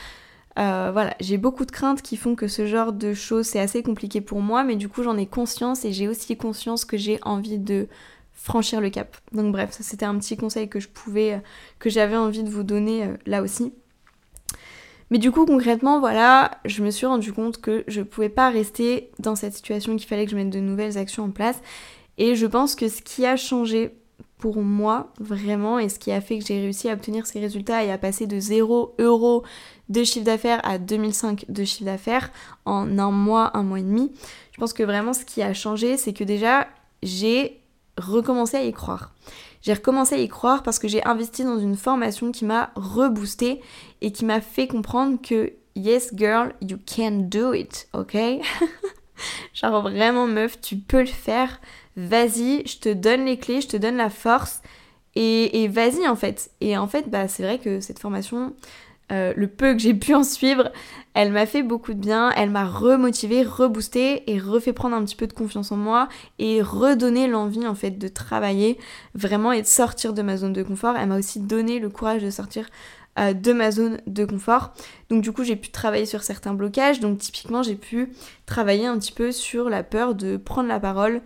Euh, 0.58 0.89
voilà, 0.93 1.16
j'ai 1.20 1.38
beaucoup 1.38 1.66
de 1.66 1.72
craintes 1.72 2.01
qui 2.01 2.16
font 2.16 2.36
que 2.36 2.47
ce 2.47 2.66
genre 2.66 2.93
de 2.93 3.14
choses 3.14 3.45
c'est 3.45 3.60
assez 3.60 3.84
compliqué 3.84 4.22
pour 4.22 4.39
moi, 4.41 4.64
mais 4.64 4.76
du 4.76 4.88
coup 4.88 5.03
j'en 5.03 5.18
ai 5.18 5.26
conscience 5.26 5.84
et 5.84 5.91
j'ai 5.91 6.08
aussi 6.08 6.38
conscience 6.38 6.86
que 6.86 6.95
j'ai 6.95 7.20
envie 7.24 7.58
de 7.58 7.88
franchir 8.32 8.80
le 8.80 8.89
cap. 8.89 9.18
Donc 9.34 9.51
bref, 9.51 9.72
ça 9.72 9.84
c'était 9.84 10.06
un 10.06 10.18
petit 10.18 10.38
conseil 10.38 10.70
que 10.70 10.80
je 10.80 10.88
pouvais, 10.88 11.41
que 11.80 11.89
j'avais 11.89 12.16
envie 12.16 12.43
de 12.43 12.49
vous 12.49 12.64
donner 12.64 13.03
euh, 13.03 13.18
là 13.26 13.41
aussi. 13.41 13.74
Mais 15.12 15.18
du 15.18 15.32
coup, 15.32 15.45
concrètement, 15.45 15.99
voilà, 15.99 16.51
je 16.66 16.84
me 16.84 16.89
suis 16.89 17.06
rendu 17.06 17.32
compte 17.32 17.62
que 17.62 17.84
je 17.88 18.01
pouvais 18.01 18.30
pas 18.30 18.49
rester 18.49 19.12
dans 19.20 19.36
cette 19.36 19.53
situation, 19.53 19.95
qu'il 19.97 20.08
fallait 20.08 20.26
que 20.26 20.32
je 20.32 20.36
mette 20.36 20.49
de 20.49 20.60
nouvelles 20.60 20.97
actions 20.97 21.26
en 21.26 21.30
place. 21.30 21.62
Et 22.18 22.36
je 22.36 22.47
pense 22.47 22.76
que 22.76 22.88
ce 22.88 23.01
qui 23.01 23.26
a 23.26 23.36
changé 23.36 23.91
pour 24.38 24.62
moi, 24.62 25.12
vraiment, 25.20 25.80
et 25.80 25.89
ce 25.89 25.99
qui 25.99 26.12
a 26.12 26.22
fait 26.22 26.39
que 26.39 26.45
j'ai 26.45 26.60
réussi 26.60 26.89
à 26.89 26.93
obtenir 26.93 27.26
ces 27.28 27.39
résultats 27.39 27.84
et 27.84 27.91
à 27.91 27.97
passer 27.97 28.28
de 28.28 28.39
0 28.39 28.95
euros 28.99 29.43
de 29.90 30.04
chiffre 30.04 30.26
d'affaires 30.26 30.62
à 30.64 30.78
2005 30.78 31.46
de 31.50 31.64
chiffre 31.64 31.86
d'affaires 31.86 32.32
en 32.66 32.98
un 32.98 33.12
mois, 33.12 33.56
un 33.56 33.64
mois 33.64 33.80
et 33.80 33.84
demi, 33.84 34.12
je 34.52 34.60
pense 34.60 34.74
que 34.74 34.84
vraiment 34.84 35.14
ce 35.14 35.26
qui 35.26 35.42
a 35.42 35.54
changé, 35.54 35.98
c'est 35.98 36.14
que 36.14 36.24
déjà, 36.24 36.68
j'ai 37.04 37.62
recommencé 37.98 38.58
à 38.58 38.64
y 38.64 38.72
croire. 38.72 39.14
J'ai 39.62 39.74
recommencé 39.74 40.16
à 40.16 40.18
y 40.20 40.28
croire 40.28 40.64
parce 40.64 40.80
que 40.80 40.88
j'ai 40.88 41.04
investi 41.06 41.44
dans 41.44 41.60
une 41.60 41.76
formation 41.76 42.32
qui 42.32 42.46
m'a 42.46 42.72
reboosté 42.76 43.62
et 44.02 44.12
qui 44.12 44.26
m'a 44.26 44.40
fait 44.40 44.68
comprendre 44.68 45.20
que 45.22 45.54
yes 45.76 46.12
girl, 46.16 46.54
you 46.62 46.78
can 46.86 47.28
do 47.30 47.54
it, 47.54 47.88
ok? 47.94 48.16
Genre 49.54 49.82
vraiment 49.82 50.28
meuf, 50.28 50.60
tu 50.62 50.78
peux 50.78 51.02
le 51.02 51.06
faire. 51.06 51.60
Vas-y, 51.98 52.66
je 52.68 52.80
te 52.80 52.94
donne 52.94 53.26
les 53.26 53.38
clés, 53.38 53.62
je 53.62 53.68
te 53.68 53.78
donne 53.78 53.98
la 53.98 54.10
force 54.10 54.62
et, 55.16 55.64
et 55.64 55.68
vas-y 55.68 56.08
en 56.08 56.16
fait. 56.16 56.52
Et 56.62 56.78
en 56.78 56.88
fait, 56.88 57.10
bah 57.10 57.28
c'est 57.28 57.44
vrai 57.44 57.60
que 57.60 57.80
cette 57.80 58.00
formation, 58.00 58.54
euh, 59.12 59.34
le 59.36 59.47
peu 59.47 59.74
que 59.74 59.80
j'ai 59.80 59.93
pu 59.93 60.16
en 60.16 60.24
suivre, 60.24 60.72
elle 61.14 61.32
m'a 61.32 61.45
fait 61.45 61.62
beaucoup 61.62 61.93
de 61.93 61.99
bien, 61.99 62.32
elle 62.32 62.49
m'a 62.49 62.66
remotivée, 62.66 63.43
reboostée 63.43 64.24
et 64.26 64.39
refait 64.39 64.74
prendre 64.74 64.95
un 64.95 65.06
petit 65.06 65.16
peu 65.16 65.28
de 65.28 65.34
confiance 65.34 65.72
en 65.72 65.78
moi 65.78 66.10
et 66.39 66.62
redonner 66.62 67.28
l'envie 67.28 67.68
en 67.68 67.76
fait 67.76 67.91
de 67.91 68.08
travailler 68.08 68.80
vraiment 69.14 69.51
et 69.51 69.62
de 69.62 69.68
sortir 69.68 70.14
de 70.14 70.24
ma 70.24 70.38
zone 70.38 70.53
de 70.53 70.64
confort. 70.64 70.95
Elle 70.97 71.10
m'a 71.10 71.20
aussi 71.20 71.39
donné 71.39 71.80
le 71.80 71.89
courage 71.89 72.24
de 72.24 72.32
sortir 72.32 72.68
euh, 73.20 73.34
de 73.34 73.53
ma 73.53 73.70
zone 73.70 73.99
de 74.08 74.26
confort. 74.26 74.74
Donc 75.10 75.22
du 75.22 75.32
coup 75.32 75.43
j'ai 75.43 75.56
pu 75.56 75.70
travailler 75.70 76.08
sur 76.08 76.24
certains 76.24 76.56
blocages, 76.56 76.99
donc 76.99 77.20
typiquement 77.20 77.62
j'ai 77.62 77.76
pu 77.76 78.12
travailler 78.47 78.88
un 78.88 78.97
petit 78.97 79.14
peu 79.14 79.32
sur 79.32 79.70
la 79.70 79.84
peur 79.84 80.16
de 80.16 80.36
prendre 80.36 80.68
la 80.68 80.80
parole. 80.80 81.22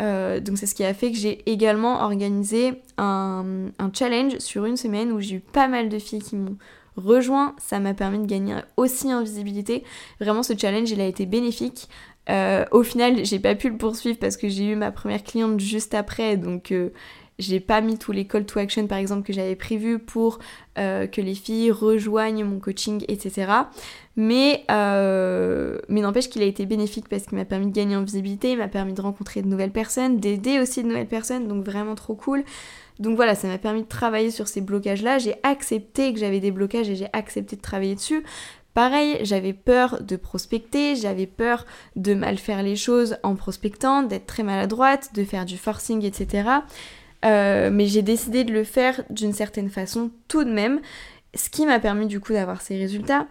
Euh, 0.00 0.38
donc 0.38 0.58
c'est 0.58 0.66
ce 0.66 0.74
qui 0.74 0.84
a 0.84 0.92
fait 0.92 1.10
que 1.10 1.18
j'ai 1.18 1.42
également 1.50 2.02
organisé 2.02 2.82
un 2.98 3.70
challenge 3.94 4.38
sur 4.38 4.66
une 4.66 4.76
semaine 4.76 5.12
où 5.12 5.20
j'ai 5.20 5.36
eu 5.36 5.40
pas 5.40 5.66
mal 5.66 5.88
de 5.88 5.98
filles 5.98 6.22
qui 6.22 6.36
m'ont 6.36 6.56
rejoint. 6.96 7.54
Ça 7.58 7.80
m'a 7.80 7.94
permis 7.94 8.18
de 8.18 8.26
gagner 8.26 8.56
aussi 8.76 9.12
en 9.12 9.22
visibilité. 9.22 9.84
Vraiment, 10.20 10.42
ce 10.42 10.52
challenge, 10.56 10.90
il 10.90 11.00
a 11.00 11.06
été 11.06 11.26
bénéfique. 11.26 11.88
Euh, 12.30 12.64
au 12.70 12.82
final, 12.82 13.24
j'ai 13.24 13.38
pas 13.38 13.54
pu 13.54 13.68
le 13.70 13.76
poursuivre 13.76 14.18
parce 14.18 14.36
que 14.36 14.48
j'ai 14.48 14.64
eu 14.64 14.76
ma 14.76 14.92
première 14.92 15.24
cliente 15.24 15.58
juste 15.58 15.94
après, 15.94 16.36
donc 16.36 16.70
euh, 16.70 16.90
j'ai 17.38 17.58
pas 17.58 17.80
mis 17.80 17.98
tous 17.98 18.12
les 18.12 18.26
call 18.26 18.46
to 18.46 18.60
action 18.60 18.86
par 18.86 18.98
exemple 18.98 19.26
que 19.26 19.32
j'avais 19.32 19.56
prévu 19.56 19.98
pour 19.98 20.38
euh, 20.78 21.06
que 21.08 21.20
les 21.20 21.34
filles 21.34 21.72
rejoignent 21.72 22.44
mon 22.44 22.60
coaching, 22.60 23.04
etc. 23.08 23.50
Mais, 24.14 24.64
mais 24.68 26.00
n'empêche 26.00 26.28
qu'il 26.28 26.42
a 26.42 26.46
été 26.46 26.66
bénéfique 26.66 27.08
parce 27.08 27.24
qu'il 27.24 27.36
m'a 27.38 27.44
permis 27.44 27.66
de 27.66 27.72
gagner 27.72 27.96
en 27.96 28.02
visibilité, 28.02 28.52
il 28.52 28.58
m'a 28.58 28.68
permis 28.68 28.92
de 28.92 29.00
rencontrer 29.00 29.42
de 29.42 29.48
nouvelles 29.48 29.72
personnes, 29.72 30.18
d'aider 30.18 30.60
aussi 30.60 30.82
de 30.82 30.88
nouvelles 30.88 31.08
personnes, 31.08 31.48
donc 31.48 31.64
vraiment 31.64 31.94
trop 31.94 32.14
cool. 32.14 32.44
Donc 32.98 33.16
voilà, 33.16 33.34
ça 33.34 33.48
m'a 33.48 33.58
permis 33.58 33.82
de 33.82 33.88
travailler 33.88 34.30
sur 34.30 34.48
ces 34.48 34.60
blocages-là. 34.60 35.18
J'ai 35.18 35.34
accepté 35.42 36.12
que 36.12 36.20
j'avais 36.20 36.40
des 36.40 36.50
blocages 36.50 36.88
et 36.88 36.96
j'ai 36.96 37.08
accepté 37.12 37.56
de 37.56 37.60
travailler 37.60 37.94
dessus. 37.94 38.22
Pareil, 38.74 39.18
j'avais 39.22 39.52
peur 39.52 40.02
de 40.02 40.16
prospecter, 40.16 40.96
j'avais 40.96 41.26
peur 41.26 41.66
de 41.96 42.14
mal 42.14 42.38
faire 42.38 42.62
les 42.62 42.76
choses 42.76 43.16
en 43.22 43.34
prospectant, 43.34 44.02
d'être 44.02 44.26
très 44.26 44.42
maladroite, 44.42 45.10
de 45.14 45.24
faire 45.24 45.44
du 45.44 45.58
forcing, 45.58 46.04
etc. 46.04 46.48
Euh, 47.24 47.70
mais 47.70 47.86
j'ai 47.86 48.02
décidé 48.02 48.44
de 48.44 48.52
le 48.52 48.64
faire 48.64 49.02
d'une 49.10 49.34
certaine 49.34 49.68
façon 49.68 50.10
tout 50.26 50.44
de 50.44 50.50
même, 50.50 50.80
ce 51.34 51.50
qui 51.50 51.66
m'a 51.66 51.80
permis 51.80 52.06
du 52.06 52.18
coup 52.18 52.32
d'avoir 52.32 52.62
ces 52.62 52.78
résultats. 52.78 53.26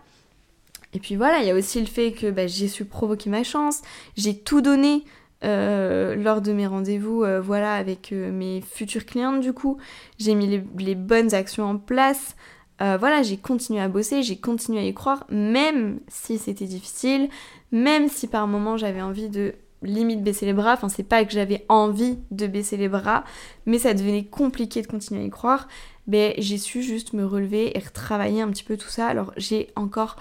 Et 0.93 0.99
puis 0.99 1.15
voilà, 1.15 1.39
il 1.39 1.47
y 1.47 1.51
a 1.51 1.55
aussi 1.55 1.79
le 1.79 1.87
fait 1.87 2.11
que 2.11 2.29
bah, 2.29 2.47
j'ai 2.47 2.67
su 2.67 2.85
provoquer 2.85 3.29
ma 3.29 3.43
chance, 3.43 3.81
j'ai 4.15 4.37
tout 4.37 4.61
donné 4.61 5.03
euh, 5.43 6.15
lors 6.15 6.39
de 6.41 6.53
mes 6.53 6.67
rendez-vous 6.67 7.23
euh, 7.23 7.41
voilà, 7.41 7.73
avec 7.73 8.11
euh, 8.11 8.31
mes 8.31 8.61
futures 8.61 9.05
clientes 9.05 9.41
du 9.41 9.53
coup. 9.53 9.77
J'ai 10.19 10.35
mis 10.35 10.63
les, 10.77 10.95
bonnes 10.95 11.33
actions 11.33 11.65
en 11.65 11.77
place. 11.77 12.35
voilà, 12.79 13.23
j'ai 13.23 13.37
continué 13.37 13.79
à 13.79 13.87
bosser, 13.87 14.23
j'ai 14.23 14.37
continué 14.37 14.79
à 14.79 14.83
y 14.83 14.93
croire, 14.93 15.25
même 15.29 15.99
si 16.07 16.37
c'était 16.37 16.65
difficile, 16.65 17.29
même 17.71 18.07
si 18.09 18.27
par 18.27 18.47
moments 18.47 18.77
j'avais 18.77 19.01
envie 19.01 19.29
de 19.29 19.53
limite 19.83 20.23
baisser 20.23 20.45
les 20.45 20.53
bras. 20.53 20.73
Enfin, 20.73 20.89
c'est 20.89 21.03
pas 21.03 21.23
que 21.25 21.31
j'avais 21.31 21.65
envie 21.69 22.17
de 22.31 22.47
baisser 22.47 22.77
les 22.77 22.89
bras, 22.89 23.23
mais 23.65 23.79
ça 23.79 23.93
devenait 23.93 24.25
compliqué 24.25 24.81
de 24.81 24.87
continuer 24.87 25.21
à 25.21 25.25
y 25.25 25.29
croire. 25.29 25.67
Ben, 26.07 26.33
j'ai 26.37 26.57
su 26.57 26.81
juste 26.81 27.13
me 27.13 27.25
relever 27.25 27.77
et 27.77 27.79
retravailler 27.79 28.41
un 28.41 28.49
petit 28.49 28.63
peu 28.63 28.77
tout 28.77 28.89
ça. 28.89 29.07
Alors, 29.07 29.31
j'ai 29.37 29.69
encore 29.75 30.17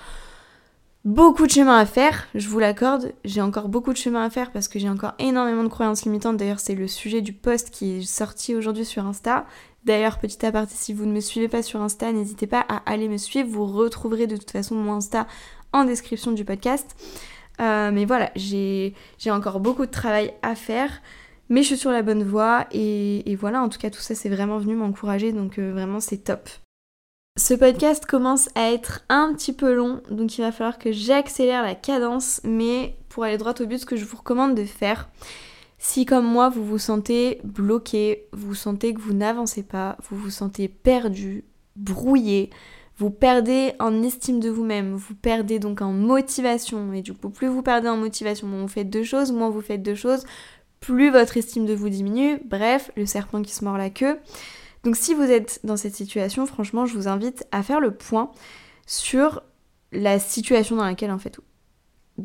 beaucoup 1.05 1.47
de 1.47 1.53
chemin 1.53 1.79
à 1.79 1.87
faire, 1.87 2.29
je 2.35 2.49
vous 2.49 2.59
l'accorde. 2.59 3.13
J'ai 3.25 3.41
encore 3.41 3.69
beaucoup 3.69 3.93
de 3.93 3.99
chemin 3.99 4.25
à 4.25 4.31
faire 4.31 4.53
parce 4.53 4.69
que 4.69 4.79
j'ai 4.79 4.89
encore 4.89 5.15
énormément 5.19 5.65
de 5.65 5.69
croyances 5.69 6.05
limitantes. 6.05 6.37
D'ailleurs, 6.37 6.61
c'est 6.61 6.75
le 6.75 6.89
sujet 6.89 7.21
du 7.21 7.33
post 7.33 7.71
qui 7.71 7.99
est 7.99 8.03
sorti 8.03 8.55
aujourd'hui 8.55 8.85
sur 8.85 9.07
Insta. 9.07 9.47
D'ailleurs, 9.85 10.19
petit 10.19 10.45
aparté, 10.45 10.75
si 10.75 10.93
vous 10.93 11.07
ne 11.07 11.13
me 11.13 11.21
suivez 11.21 11.49
pas 11.49 11.63
sur 11.63 11.81
Insta, 11.81 12.13
n'hésitez 12.13 12.47
pas 12.47 12.65
à 12.69 12.83
aller 12.91 13.09
me 13.09 13.17
suivre. 13.17 13.49
Vous 13.49 13.67
retrouverez 13.67 14.27
de 14.27 14.37
toute 14.37 14.51
façon 14.51 14.75
mon 14.75 14.93
Insta 14.93 15.27
en 15.73 15.85
description 15.85 16.33
du 16.33 16.45
podcast. 16.45 16.97
Euh, 17.61 17.91
mais 17.93 18.05
voilà, 18.05 18.31
j'ai 18.37 18.95
encore 19.29 19.61
beaucoup 19.61 19.87
de 19.87 19.91
travail 19.91 20.35
à 20.43 20.55
faire. 20.55 21.01
Mais 21.51 21.63
je 21.63 21.69
suis 21.69 21.77
sur 21.77 21.91
la 21.91 22.03
bonne 22.03 22.23
voie 22.23 22.67
et, 22.71 23.37
voilà, 23.39 23.61
en 23.61 23.69
tout 23.69 23.79
cas 23.79 23.91
tout 23.91 24.01
ça 24.01 24.15
c'est 24.15 24.29
vraiment 24.29 24.59
venu 24.59 24.77
m'encourager 24.77 25.33
donc 25.33 25.59
euh, 25.59 25.73
vraiment 25.73 25.99
c'est 25.99 26.19
top. 26.19 26.49
Ce 27.43 27.55
podcast 27.55 28.05
commence 28.05 28.51
à 28.55 28.71
être 28.71 29.01
un 29.09 29.33
petit 29.33 29.55
peu 29.55 29.73
long, 29.73 30.03
donc 30.11 30.37
il 30.37 30.43
va 30.43 30.53
falloir 30.53 30.79
que 30.79 30.93
j'accélère 30.93 31.63
la 31.63 31.75
cadence, 31.75 32.43
mais 32.45 32.99
pour 33.09 33.25
aller 33.25 33.39
droit 33.39 33.55
au 33.59 33.65
but, 33.65 33.79
ce 33.79 33.87
que 33.87 33.97
je 33.97 34.05
vous 34.05 34.19
recommande 34.19 34.55
de 34.55 34.67
faire, 34.67 35.09
si 35.79 36.05
comme 36.05 36.27
moi 36.27 36.51
vous 36.51 36.63
vous 36.63 36.79
sentez 36.79 37.41
bloqué, 37.43 38.27
vous 38.35 38.55
sentez 38.55 38.93
que 38.93 39.01
vous 39.01 39.15
n'avancez 39.15 39.63
pas, 39.63 39.97
vous 40.03 40.19
vous 40.19 40.29
sentez 40.29 40.69
perdu, 40.69 41.45
brouillé, 41.77 42.51
vous 42.99 43.09
perdez 43.09 43.73
en 43.79 44.03
estime 44.03 44.39
de 44.39 44.51
vous-même, 44.51 44.93
vous 44.93 45.15
perdez 45.15 45.59
donc 45.59 45.81
en 45.81 45.93
motivation, 45.93 46.93
et 46.93 47.01
du 47.01 47.15
coup 47.15 47.31
plus 47.31 47.49
vous 47.49 47.63
perdez 47.63 47.89
en 47.89 47.97
motivation, 47.97 48.49
moins 48.49 48.61
vous 48.61 48.69
faites 48.69 48.91
deux 48.91 49.03
choses, 49.03 49.33
moins 49.33 49.49
vous 49.49 49.63
faites 49.63 49.83
deux 49.83 49.95
choses, 49.95 50.27
plus 50.81 51.11
votre 51.11 51.39
estime 51.39 51.65
de 51.65 51.75
vous 51.75 51.89
diminue, 51.89 52.39
bref, 52.45 52.91
le 52.99 53.07
serpent 53.07 53.41
qui 53.41 53.55
se 53.55 53.65
mord 53.65 53.79
la 53.79 53.89
queue. 53.89 54.19
Donc 54.85 54.97
si 54.97 55.15
vous 55.15 55.23
êtes 55.23 55.61
dans 55.65 55.77
cette 55.77 55.95
situation, 55.95 56.47
franchement, 56.47 56.87
je 56.87 56.95
vous 56.95 57.09
invite 57.09 57.47
à 57.53 57.63
faire 57.63 57.81
le 57.81 57.93
point 57.93 58.31
sur 58.87 59.43
la 59.93 60.19
situation 60.19 60.77
dans 60.77 60.85
laquelle 60.85 61.11
en 61.11 61.19
fait 61.19 61.39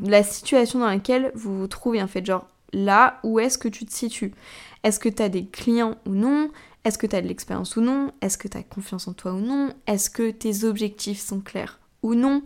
la 0.02 0.22
situation 0.22 0.78
dans 0.78 0.86
laquelle 0.86 1.32
vous 1.34 1.58
vous 1.58 1.68
trouvez 1.68 2.02
en 2.02 2.06
fait. 2.06 2.24
Genre 2.24 2.46
là 2.72 3.20
où 3.22 3.38
est-ce 3.38 3.58
que 3.58 3.68
tu 3.68 3.84
te 3.84 3.92
situes? 3.92 4.32
Est-ce 4.82 5.00
que 5.00 5.08
tu 5.08 5.22
as 5.22 5.28
des 5.28 5.46
clients 5.46 5.96
ou 6.06 6.10
non? 6.10 6.50
Est-ce 6.84 6.98
que 6.98 7.06
tu 7.06 7.16
as 7.16 7.22
de 7.22 7.28
l'expérience 7.28 7.76
ou 7.76 7.80
non? 7.80 8.12
Est-ce 8.20 8.38
que 8.38 8.48
tu 8.48 8.56
as 8.56 8.62
confiance 8.62 9.08
en 9.08 9.12
toi 9.12 9.32
ou 9.32 9.40
non? 9.40 9.70
Est-ce 9.86 10.10
que 10.10 10.30
tes 10.30 10.64
objectifs 10.64 11.20
sont 11.20 11.40
clairs 11.40 11.80
ou 12.02 12.14
non? 12.14 12.42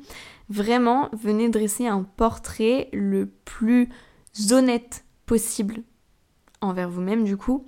Vraiment, 0.48 1.10
venez 1.12 1.48
dresser 1.48 1.86
un 1.86 2.02
portrait 2.02 2.88
le 2.92 3.26
plus 3.26 3.88
honnête 4.50 5.04
possible 5.26 5.82
envers 6.60 6.88
vous-même 6.88 7.24
du 7.24 7.36
coup 7.36 7.66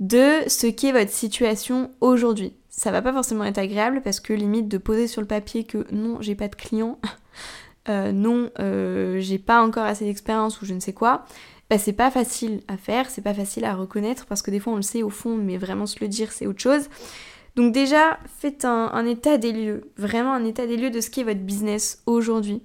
de 0.00 0.48
ce 0.48 0.66
qu'est 0.66 0.92
votre 0.92 1.10
situation 1.10 1.90
aujourd'hui. 2.00 2.54
Ça 2.68 2.90
va 2.90 3.02
pas 3.02 3.12
forcément 3.12 3.44
être 3.44 3.58
agréable 3.58 4.00
parce 4.02 4.20
que 4.20 4.32
limite 4.32 4.68
de 4.68 4.78
poser 4.78 5.06
sur 5.06 5.20
le 5.20 5.26
papier 5.26 5.64
que 5.64 5.86
non, 5.92 6.20
j'ai 6.20 6.34
pas 6.34 6.48
de 6.48 6.56
clients, 6.56 6.98
euh, 7.88 8.12
non, 8.12 8.50
euh, 8.58 9.20
j'ai 9.20 9.38
pas 9.38 9.62
encore 9.62 9.84
assez 9.84 10.04
d'expérience 10.04 10.60
ou 10.62 10.66
je 10.66 10.74
ne 10.74 10.80
sais 10.80 10.94
quoi, 10.94 11.24
bah 11.68 11.78
c'est 11.78 11.92
pas 11.92 12.10
facile 12.10 12.62
à 12.66 12.76
faire, 12.76 13.10
c'est 13.10 13.22
pas 13.22 13.34
facile 13.34 13.64
à 13.64 13.74
reconnaître 13.74 14.26
parce 14.26 14.42
que 14.42 14.50
des 14.50 14.58
fois 14.58 14.72
on 14.72 14.76
le 14.76 14.82
sait 14.82 15.02
au 15.02 15.10
fond, 15.10 15.36
mais 15.36 15.58
vraiment 15.58 15.86
se 15.86 16.00
le 16.00 16.08
dire 16.08 16.32
c'est 16.32 16.46
autre 16.46 16.60
chose. 16.60 16.88
Donc 17.56 17.72
déjà, 17.72 18.18
faites 18.38 18.64
un, 18.64 18.90
un 18.92 19.06
état 19.06 19.36
des 19.36 19.52
lieux, 19.52 19.90
vraiment 19.96 20.32
un 20.32 20.44
état 20.44 20.66
des 20.66 20.76
lieux 20.76 20.90
de 20.90 21.00
ce 21.00 21.10
qu'est 21.10 21.24
votre 21.24 21.40
business 21.40 22.02
aujourd'hui 22.06 22.62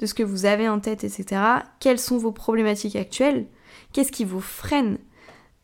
de 0.00 0.06
ce 0.06 0.14
que 0.14 0.22
vous 0.22 0.46
avez 0.46 0.68
en 0.68 0.80
tête, 0.80 1.04
etc. 1.04 1.40
Quelles 1.78 1.98
sont 1.98 2.18
vos 2.18 2.32
problématiques 2.32 2.96
actuelles? 2.96 3.46
Qu'est-ce 3.92 4.12
qui 4.12 4.24
vous 4.24 4.40
freine? 4.40 4.98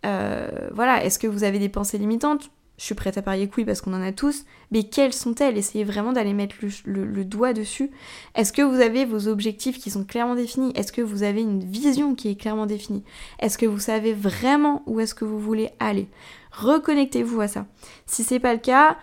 Euh, 0.07 0.49
Voilà, 0.73 1.05
est-ce 1.05 1.19
que 1.19 1.27
vous 1.27 1.45
avez 1.45 1.59
des 1.59 1.69
pensées 1.69 1.99
limitantes? 1.99 2.51
Je 2.79 2.85
suis 2.85 2.95
prête 2.95 3.17
à 3.17 3.23
parier 3.23 3.49
que 3.49 3.55
oui 3.57 3.65
parce 3.65 3.81
qu'on 3.81 3.95
en 3.95 4.03
a 4.03 4.13
tous, 4.13 4.45
mais 4.71 4.83
quelles 4.85 5.15
sont-elles? 5.15 5.57
Essayez 5.57 5.85
vraiment 5.85 6.13
d'aller 6.13 6.35
mettre 6.35 6.57
le, 6.85 7.25
doigt 7.25 7.55
dessus. 7.55 7.91
Est-ce 8.35 8.53
que 8.53 8.61
vous 8.61 8.81
avez 8.81 9.07
vos 9.07 9.29
objectifs 9.29 9.79
qui 9.79 9.91
sont 9.91 10.05
clairement 10.05 10.35
définis? 10.35 10.73
Est-ce 10.75 10.93
que 10.93 11.01
vous 11.01 11.23
avez 11.23 11.41
une 11.41 11.65
vision 11.65 12.15
qui 12.15 12.29
est 12.29 12.35
clairement 12.37 12.67
définie? 12.67 13.03
Est-ce 13.39 13.57
que 13.57 13.65
vous 13.65 13.79
savez 13.79 14.13
vraiment 14.13 14.83
où 14.87 15.01
est-ce 15.01 15.15
que 15.15 15.25
vous 15.25 15.39
voulez 15.39 15.71
aller? 15.81 16.09
Reconnectez-vous 16.53 17.41
à 17.41 17.49
ça. 17.49 17.67
Si 18.05 18.25
c'est 18.25 18.41
pas 18.41 18.53
le 18.53 18.61
cas, 18.61 18.99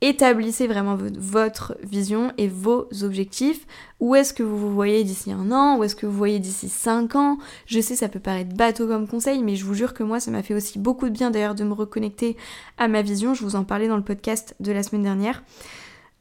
établissez 0.00 0.66
vraiment 0.66 0.96
votre 0.96 1.76
vision 1.82 2.32
et 2.38 2.48
vos 2.48 2.88
objectifs. 3.02 3.66
Où 4.00 4.14
est-ce 4.14 4.32
que 4.32 4.42
vous 4.42 4.56
vous 4.56 4.72
voyez 4.72 5.02
d'ici 5.04 5.32
un 5.32 5.50
an? 5.50 5.76
Où 5.76 5.84
est-ce 5.84 5.96
que 5.96 6.06
vous 6.06 6.16
voyez 6.16 6.38
d'ici 6.38 6.68
cinq 6.68 7.16
ans? 7.16 7.38
Je 7.66 7.80
sais, 7.80 7.96
ça 7.96 8.08
peut 8.08 8.20
paraître 8.20 8.54
bateau 8.54 8.86
comme 8.86 9.08
conseil, 9.08 9.42
mais 9.42 9.56
je 9.56 9.64
vous 9.64 9.74
jure 9.74 9.94
que 9.94 10.02
moi, 10.02 10.20
ça 10.20 10.30
m'a 10.30 10.42
fait 10.42 10.54
aussi 10.54 10.78
beaucoup 10.78 11.06
de 11.06 11.14
bien 11.14 11.30
d'ailleurs 11.30 11.54
de 11.54 11.64
me 11.64 11.72
reconnecter 11.72 12.36
à 12.76 12.86
ma 12.88 13.02
vision. 13.02 13.34
Je 13.34 13.42
vous 13.42 13.56
en 13.56 13.64
parlais 13.64 13.88
dans 13.88 13.96
le 13.96 14.04
podcast 14.04 14.54
de 14.60 14.72
la 14.72 14.82
semaine 14.82 15.02
dernière. 15.02 15.42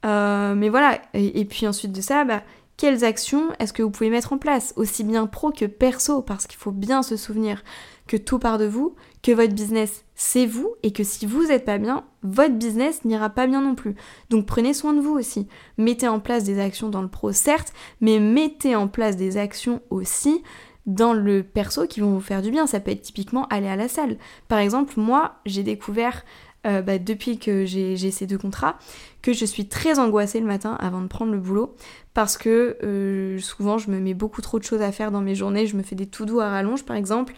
Euh, 0.05 0.55
mais 0.55 0.69
voilà, 0.69 0.99
et, 1.13 1.45
puis 1.45 1.67
ensuite 1.67 1.91
de 1.91 2.01
ça, 2.01 2.23
bah, 2.23 2.43
quelles 2.77 3.03
actions 3.03 3.49
est-ce 3.59 3.73
que 3.73 3.81
vous 3.83 3.89
pouvez 3.89 4.09
mettre 4.09 4.33
en 4.33 4.37
place, 4.37 4.73
aussi 4.75 5.03
bien 5.03 5.25
pro 5.27 5.51
que 5.51 5.65
perso, 5.65 6.21
parce 6.21 6.47
qu'il 6.47 6.59
faut 6.59 6.71
bien 6.71 7.03
se 7.03 7.17
souvenir 7.17 7.63
que 8.07 8.17
tout 8.17 8.39
part 8.39 8.57
de 8.57 8.65
vous, 8.65 8.95
que 9.23 9.31
votre 9.31 9.53
business 9.53 10.05
c'est 10.19 10.47
vous 10.47 10.75
et 10.81 10.91
que 10.91 11.03
si 11.03 11.27
vous 11.27 11.45
n'êtes 11.45 11.63
pas 11.63 11.77
bien, 11.77 12.03
votre 12.23 12.55
business 12.55 13.05
n'ira 13.05 13.29
pas 13.29 13.45
bien 13.45 13.61
non 13.61 13.75
plus. 13.75 13.95
Donc 14.31 14.47
prenez 14.47 14.73
soin 14.73 14.93
de 14.93 14.99
vous 14.99 15.13
aussi. 15.13 15.47
Mettez 15.77 16.07
en 16.07 16.19
place 16.19 16.43
des 16.43 16.59
actions 16.59 16.89
dans 16.89 17.03
le 17.03 17.07
pro 17.07 17.31
certes, 17.31 17.71
mais 18.01 18.19
mettez 18.19 18.75
en 18.75 18.87
place 18.87 19.15
des 19.15 19.37
actions 19.37 19.81
aussi 19.91 20.41
dans 20.87 21.13
le 21.13 21.43
perso 21.43 21.85
qui 21.85 21.99
vont 21.99 22.11
vous 22.11 22.19
faire 22.19 22.41
du 22.41 22.49
bien. 22.49 22.65
Ça 22.65 22.79
peut 22.79 22.91
être 22.91 23.03
typiquement 23.03 23.45
aller 23.49 23.67
à 23.67 23.75
la 23.75 23.87
salle. 23.87 24.17
Par 24.47 24.57
exemple, 24.57 24.95
moi, 24.99 25.35
j'ai 25.45 25.61
découvert 25.61 26.23
euh, 26.65 26.81
bah, 26.81 26.97
depuis 26.97 27.37
que 27.37 27.65
j'ai 27.65 28.09
ces 28.09 28.25
deux 28.25 28.39
contrats 28.39 28.79
que 29.21 29.33
je 29.33 29.45
suis 29.45 29.67
très 29.67 29.99
angoissée 29.99 30.39
le 30.39 30.47
matin 30.47 30.75
avant 30.79 31.01
de 31.01 31.07
prendre 31.07 31.31
le 31.31 31.39
boulot 31.39 31.75
parce 32.15 32.37
que 32.37 32.77
euh, 32.83 33.37
souvent 33.37 33.77
je 33.77 33.91
me 33.91 33.99
mets 33.99 34.15
beaucoup 34.15 34.41
trop 34.41 34.57
de 34.57 34.63
choses 34.63 34.81
à 34.81 34.91
faire 34.91 35.11
dans 35.11 35.21
mes 35.21 35.35
journées. 35.35 35.67
Je 35.67 35.77
me 35.77 35.83
fais 35.83 35.95
des 35.95 36.07
tout 36.07 36.25
doux 36.25 36.39
à 36.39 36.49
rallonge 36.49 36.85
par 36.85 36.95
exemple 36.95 37.35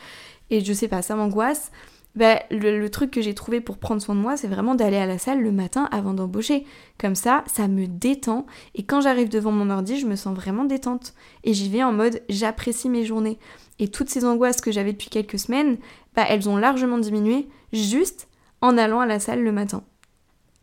et 0.49 0.63
je 0.63 0.71
sais 0.71 0.87
pas, 0.87 1.01
ça 1.01 1.15
m'angoisse. 1.15 1.71
Bah, 2.15 2.39
le, 2.49 2.87
truc 2.89 3.11
que 3.11 3.21
j'ai 3.21 3.33
trouvé 3.33 3.61
pour 3.61 3.77
prendre 3.77 4.01
soin 4.01 4.15
de 4.15 4.19
moi, 4.19 4.35
c'est 4.35 4.47
vraiment 4.47 4.75
d'aller 4.75 4.97
à 4.97 5.05
la 5.05 5.17
salle 5.17 5.41
le 5.41 5.51
matin 5.51 5.87
avant 5.91 6.13
d'embaucher. 6.13 6.65
Comme 6.97 7.15
ça, 7.15 7.43
ça 7.47 7.67
me 7.67 7.87
détend. 7.87 8.45
Et 8.75 8.83
quand 8.83 9.01
j'arrive 9.01 9.29
devant 9.29 9.51
mon 9.51 9.69
ordi, 9.69 9.99
je 9.99 10.07
me 10.07 10.15
sens 10.15 10.35
vraiment 10.35 10.65
détente. 10.65 11.13
Et 11.43 11.53
j'y 11.53 11.69
vais 11.69 11.83
en 11.83 11.93
mode 11.93 12.21
j'apprécie 12.27 12.89
mes 12.89 13.05
journées. 13.05 13.37
Et 13.77 13.87
toutes 13.87 14.09
ces 14.09 14.25
angoisses 14.25 14.61
que 14.61 14.71
j'avais 14.71 14.91
depuis 14.91 15.09
quelques 15.09 15.39
semaines, 15.39 15.77
bah, 16.15 16.25
elles 16.27 16.49
ont 16.49 16.57
largement 16.57 16.97
diminué 16.97 17.47
juste 17.71 18.27
en 18.61 18.77
allant 18.77 18.99
à 18.99 19.05
la 19.05 19.19
salle 19.19 19.43
le 19.43 19.51
matin 19.51 19.83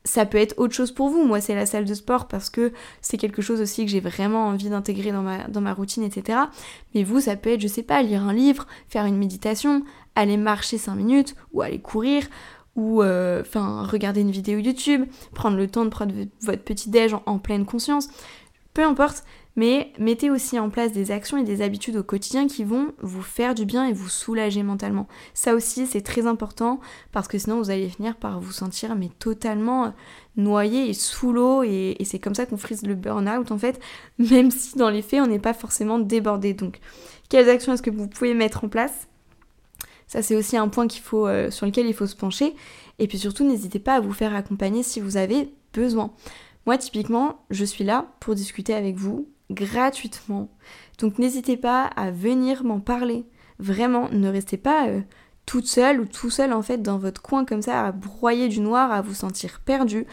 ça 0.07 0.24
peut 0.24 0.38
être 0.38 0.55
autre 0.57 0.74
chose 0.74 0.92
pour 0.92 1.09
vous. 1.09 1.24
Moi, 1.24 1.40
c'est 1.40 1.55
la 1.55 1.66
salle 1.66 1.84
de 1.84 1.94
sport 1.94 2.28
parce 2.28 2.49
que 2.49 2.72
c'est 3.03 3.18
quelque 3.18 3.42
chose 3.42 3.61
aussi 3.61 3.84
que 3.84 3.90
j'ai 3.90 4.01
vraiment 4.01 4.47
envie 4.47 4.70
d'intégrer 4.70 5.12
dans 5.12 5.22
ma, 5.22 5.49
dans 5.49 5.61
ma 5.61 5.74
routine, 5.74 6.05
etc. 6.05 6.38
Mais 6.94 7.03
vous, 7.03 7.20
ça 7.20 7.36
peut 7.36 7.51
être, 7.51 7.61
je 7.61 7.66
sais 7.66 7.82
pas, 7.82 8.03
lire 8.03 8.22
un 8.22 8.32
livre, 8.32 8.66
faire 8.88 9.05
une 9.05 9.18
méditation, 9.18 9.82
aller 10.17 10.37
marcher 10.37 10.79
5 10.79 10.95
minutes 10.97 11.37
ou 11.53 11.62
aller 11.62 11.79
courir 11.79 12.27
ou 12.75 13.03
euh, 13.03 13.41
enfin 13.41 13.85
regarder 13.85 14.21
une 14.21 14.31
vidéo 14.31 14.59
YouTube, 14.59 15.07
prendre 15.33 15.57
le 15.57 15.67
temps 15.67 15.85
de 15.85 15.91
prendre 15.91 16.14
votre 16.43 16.62
petit 16.62 16.91
déj 16.91 17.14
en 17.25 17.39
pleine 17.39 17.64
conscience. 17.64 18.09
Peu 18.75 18.85
importe, 18.85 19.25
mais 19.57 19.91
mettez 19.99 20.29
aussi 20.29 20.59
en 20.59 20.69
place 20.69 20.93
des 20.93 21.11
actions 21.11 21.39
et 21.39 21.43
des 21.43 21.62
habitudes 21.62 21.97
au 21.97 22.03
quotidien 22.03 22.47
qui 22.47 22.62
vont 22.62 22.93
vous 23.01 23.23
faire 23.23 23.55
du 23.55 23.64
bien 23.64 23.87
et 23.87 23.95
vous 23.95 24.11
soulager 24.11 24.62
mentalement. 24.62 25.09
Ça 25.33 25.55
aussi, 25.55 25.87
c'est 25.87 26.03
très 26.03 26.27
important 26.27 26.79
parce 27.11 27.27
que 27.27 27.39
sinon 27.39 27.57
vous 27.57 27.71
allez 27.71 27.89
finir 27.89 28.17
par 28.17 28.39
vous 28.39 28.53
sentir 28.53 28.95
mais 28.95 29.09
totalement 29.19 29.95
noyé 30.37 30.91
et 30.91 30.93
sous 30.93 31.33
l'eau 31.33 31.62
et, 31.62 31.97
c'est 32.05 32.19
comme 32.19 32.35
ça 32.35 32.45
qu'on 32.45 32.59
frise 32.59 32.83
le 32.83 32.95
burn-out 32.95 33.51
en 33.51 33.57
fait, 33.57 33.81
même 34.19 34.51
si 34.51 34.77
dans 34.77 34.91
les 34.91 35.03
faits 35.03 35.23
on 35.23 35.27
n'est 35.27 35.39
pas 35.39 35.55
forcément 35.55 35.99
débordé. 35.99 36.53
Donc, 36.53 36.81
quelles 37.31 37.49
actions 37.49 37.73
est-ce 37.73 37.83
que 37.83 37.91
vous 37.91 38.09
pouvez 38.09 38.35
mettre 38.35 38.64
en 38.64 38.69
place? 38.69 39.09
Ça, 40.07 40.23
c'est 40.23 40.37
aussi 40.37 40.57
un 40.57 40.69
point 40.69 40.87
euh, 41.15 41.51
sur 41.51 41.67
lequel 41.67 41.87
il 41.87 41.95
faut 41.95 42.07
se 42.07 42.17
pencher. 42.17 42.55
Et 42.99 43.09
puis 43.09 43.19
surtout, 43.19 43.45
n'hésitez 43.45 43.79
pas 43.79 43.97
à 43.97 44.01
vous 44.01 44.13
faire 44.13 44.35
accompagner 44.35 44.83
si 44.83 45.01
vous 45.01 45.17
avez 45.17 45.53
besoin. 45.73 46.13
Moi, 46.67 46.79
typiquement, 46.79 47.41
je 47.51 47.65
suis 47.65 47.85
là 47.85 48.07
pour 48.21 48.35
discuter 48.35 48.75
avec 48.75 48.97
vous, 48.97 49.29
gratuitement. 49.51 50.49
Donc 50.99 51.19
n'hésitez 51.19 51.57
pas 51.57 51.85
à 51.85 52.11
venir 52.11 52.65
m'en 52.65 52.81
parler. 52.81 53.25
Vraiment, 53.59 54.09
ne 54.11 54.29
restez 54.29 54.57
pas 54.57 54.89
euh, 54.89 55.01
toute 55.45 55.67
seule 55.67 56.01
ou 56.01 56.07
tout 56.07 56.31
seul 56.31 56.53
en 56.53 56.63
fait 56.63 56.83
dans 56.83 56.99
votre 56.99 57.23
coin 57.23 57.45
comme 57.45 57.63
ça 57.63 57.87
à 57.87 57.93
broyer 57.93 58.49
du 58.49 58.61
noir, 58.61 58.91
à 58.93 59.03
vous 59.03 59.15
sentir 59.15 59.61
perdu. 59.65 60.07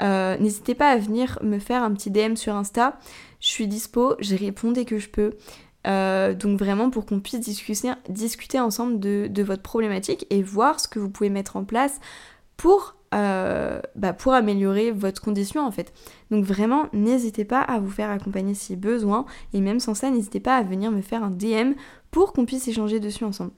Euh, 0.00 0.36
n'hésitez 0.38 0.74
pas 0.74 0.90
à 0.90 0.96
venir 0.96 1.38
me 1.42 1.58
faire 1.58 1.82
un 1.82 1.92
petit 1.92 2.10
DM 2.10 2.34
sur 2.34 2.54
Insta. 2.54 2.98
Je 3.40 3.48
suis 3.48 3.68
dispo, 3.68 4.14
je 4.18 4.36
réponds 4.36 4.72
dès 4.72 4.84
que 4.84 4.98
je 4.98 5.08
peux. 5.08 5.34
Euh, 5.86 6.34
donc 6.34 6.58
vraiment 6.58 6.90
pour 6.90 7.04
qu'on 7.04 7.20
puisse 7.20 7.40
discuter, 7.40 7.90
discuter 8.08 8.58
ensemble 8.58 8.98
de, 9.00 9.42
votre 9.42 9.62
problématique 9.62 10.26
et 10.30 10.42
voir 10.42 10.80
ce 10.80 10.88
que 10.88 10.98
vous 10.98 11.10
pouvez 11.10 11.30
mettre 11.30 11.56
en 11.56 11.64
place 11.64 12.00
pour 12.56 12.96
euh, 13.14 13.80
bah, 13.94 14.12
pour 14.12 14.32
améliorer 14.32 14.90
votre 14.90 15.22
condition 15.22 15.64
en 15.64 15.70
fait. 15.70 15.92
Donc 16.30 16.44
vraiment, 16.44 16.86
n'hésitez 16.92 17.44
pas 17.44 17.60
à 17.60 17.78
vous 17.78 17.90
faire 17.90 18.10
accompagner 18.10 18.54
si 18.54 18.74
besoin, 18.74 19.24
et 19.52 19.60
même 19.60 19.78
sans 19.78 19.94
ça, 19.94 20.10
n'hésitez 20.10 20.40
pas 20.40 20.56
à 20.56 20.62
venir 20.62 20.90
me 20.90 21.00
faire 21.00 21.22
un 21.22 21.30
DM 21.30 21.74
pour 22.10 22.32
qu'on 22.32 22.44
puisse 22.44 22.66
échanger 22.66 22.98
dessus 22.98 23.24
ensemble. 23.24 23.52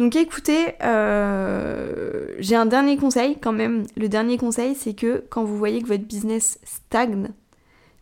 Donc 0.00 0.16
écoutez, 0.16 0.74
euh, 0.82 2.34
j'ai 2.38 2.56
un 2.56 2.66
dernier 2.66 2.96
conseil 2.96 3.36
quand 3.38 3.52
même. 3.52 3.84
Le 3.96 4.08
dernier 4.08 4.38
conseil, 4.38 4.74
c'est 4.74 4.94
que 4.94 5.22
quand 5.28 5.44
vous 5.44 5.58
voyez 5.58 5.82
que 5.82 5.88
votre 5.88 6.04
business 6.04 6.58
stagne, 6.64 7.28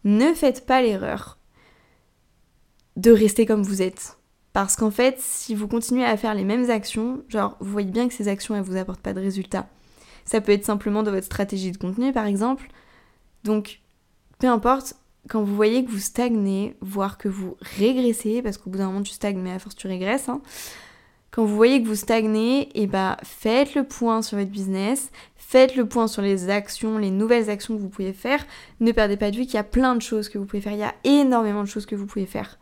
ne 0.05 0.33
faites 0.33 0.65
pas 0.65 0.81
l'erreur 0.81 1.38
de 2.99 3.13
rester 3.13 3.47
comme 3.47 3.63
vous 3.63 3.81
êtes. 3.81 4.19
Parce 4.53 4.77
qu'en 4.77 4.91
fait, 4.91 5.17
si 5.21 5.55
vous 5.55 5.69
continuez 5.69 6.05
à 6.05 6.17
faire 6.17 6.35
les 6.35 6.45
mêmes 6.45 6.69
actions, 6.69 7.23
genre 7.29 7.57
vous 7.61 7.71
voyez 7.71 7.91
bien 7.91 8.09
que 8.09 8.15
ces 8.15 8.29
actions 8.29 8.57
elles 8.57 8.63
vous 8.63 8.77
apportent 8.77 9.01
pas 9.01 9.15
de 9.15 9.21
résultats. 9.21 9.69
Ça 10.25 10.41
peut 10.41 10.53
être 10.53 10.65
simplement 10.65 11.03
de 11.03 11.11
votre 11.11 11.27
stratégie 11.27 11.71
de 11.71 11.79
contenu 11.79 12.13
par 12.13 12.27
exemple. 12.27 12.69
Donc, 13.45 13.81
peu 14.41 14.49
importe, 14.49 14.97
quand 15.29 15.43
vous 15.43 15.55
voyez 15.55 15.85
que 15.85 15.91
vous 15.91 15.99
stagnez, 15.99 16.77
voire 16.81 17.19
que 17.19 17.29
vous 17.29 17.57
régressez, 17.79 18.43
parce 18.43 18.59
qu'au 18.59 18.69
bout 18.69 18.79
d'un 18.79 18.87
moment 18.87 19.03
tu 19.03 19.13
stagnes 19.13 19.39
mais 19.39 19.53
à 19.53 19.61
force 19.61 19.77
tu 19.77 19.87
régresses, 19.87 20.29
hein, 20.29 20.41
quand 21.31 21.45
vous 21.45 21.55
voyez 21.55 21.81
que 21.81 21.87
vous 21.87 21.95
stagnez, 21.95 22.63
et 22.63 22.83
eh 22.83 22.87
bah 22.89 23.17
faites 23.23 23.77
le 23.77 23.85
point 23.85 24.23
sur 24.23 24.39
votre 24.39 24.51
business, 24.51 25.13
faites 25.37 25.77
le 25.77 25.87
point 25.87 26.09
sur 26.09 26.23
les 26.23 26.51
actions, 26.51 26.99
les 26.99 27.11
nouvelles 27.11 27.49
actions 27.49 27.77
que 27.77 27.81
vous 27.81 27.91
pouvez 27.91 28.13
faire. 28.13 28.45
Ne 28.81 28.91
perdez 28.91 29.17
pas 29.17 29.31
de 29.31 29.37
vue 29.37 29.45
qu'il 29.45 29.55
y 29.55 29.59
a 29.59 29.65
plein 29.65 29.95
de 29.95 30.03
choses 30.03 30.29
que 30.29 30.39
vous 30.39 30.47
pouvez 30.47 30.63
faire, 30.63 30.73
il 30.73 30.81
y 30.81 30.83
a 30.83 30.95
énormément 31.05 31.63
de 31.63 31.69
choses 31.69 31.87
que 31.87 31.95
vous 31.95 32.07
pouvez 32.07 32.27
faire. 32.27 32.59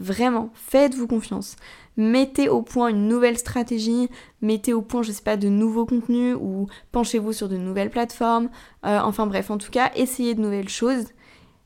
Vraiment, 0.00 0.50
faites-vous 0.54 1.06
confiance. 1.06 1.56
Mettez 1.98 2.48
au 2.48 2.62
point 2.62 2.88
une 2.88 3.06
nouvelle 3.06 3.36
stratégie, 3.36 4.08
mettez 4.40 4.72
au 4.72 4.80
point, 4.80 5.02
je 5.02 5.12
sais 5.12 5.22
pas, 5.22 5.36
de 5.36 5.50
nouveaux 5.50 5.84
contenus 5.84 6.34
ou 6.40 6.68
penchez-vous 6.90 7.34
sur 7.34 7.50
de 7.50 7.58
nouvelles 7.58 7.90
plateformes. 7.90 8.48
Euh, 8.86 8.98
enfin 9.02 9.26
bref, 9.26 9.50
en 9.50 9.58
tout 9.58 9.70
cas, 9.70 9.92
essayez 9.94 10.34
de 10.34 10.40
nouvelles 10.40 10.70
choses. 10.70 11.04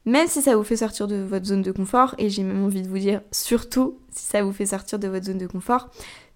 Même 0.04 0.26
si 0.26 0.42
ça 0.42 0.56
vous 0.56 0.64
fait 0.64 0.76
sortir 0.76 1.06
de 1.06 1.16
votre 1.16 1.46
zone 1.46 1.62
de 1.62 1.70
confort, 1.70 2.16
et 2.18 2.28
j'ai 2.28 2.42
même 2.42 2.64
envie 2.64 2.82
de 2.82 2.88
vous 2.88 2.98
dire, 2.98 3.22
surtout 3.30 3.98
si 4.10 4.24
ça 4.24 4.42
vous 4.42 4.52
fait 4.52 4.66
sortir 4.66 4.98
de 4.98 5.06
votre 5.06 5.26
zone 5.26 5.38
de 5.38 5.46
confort, 5.46 5.88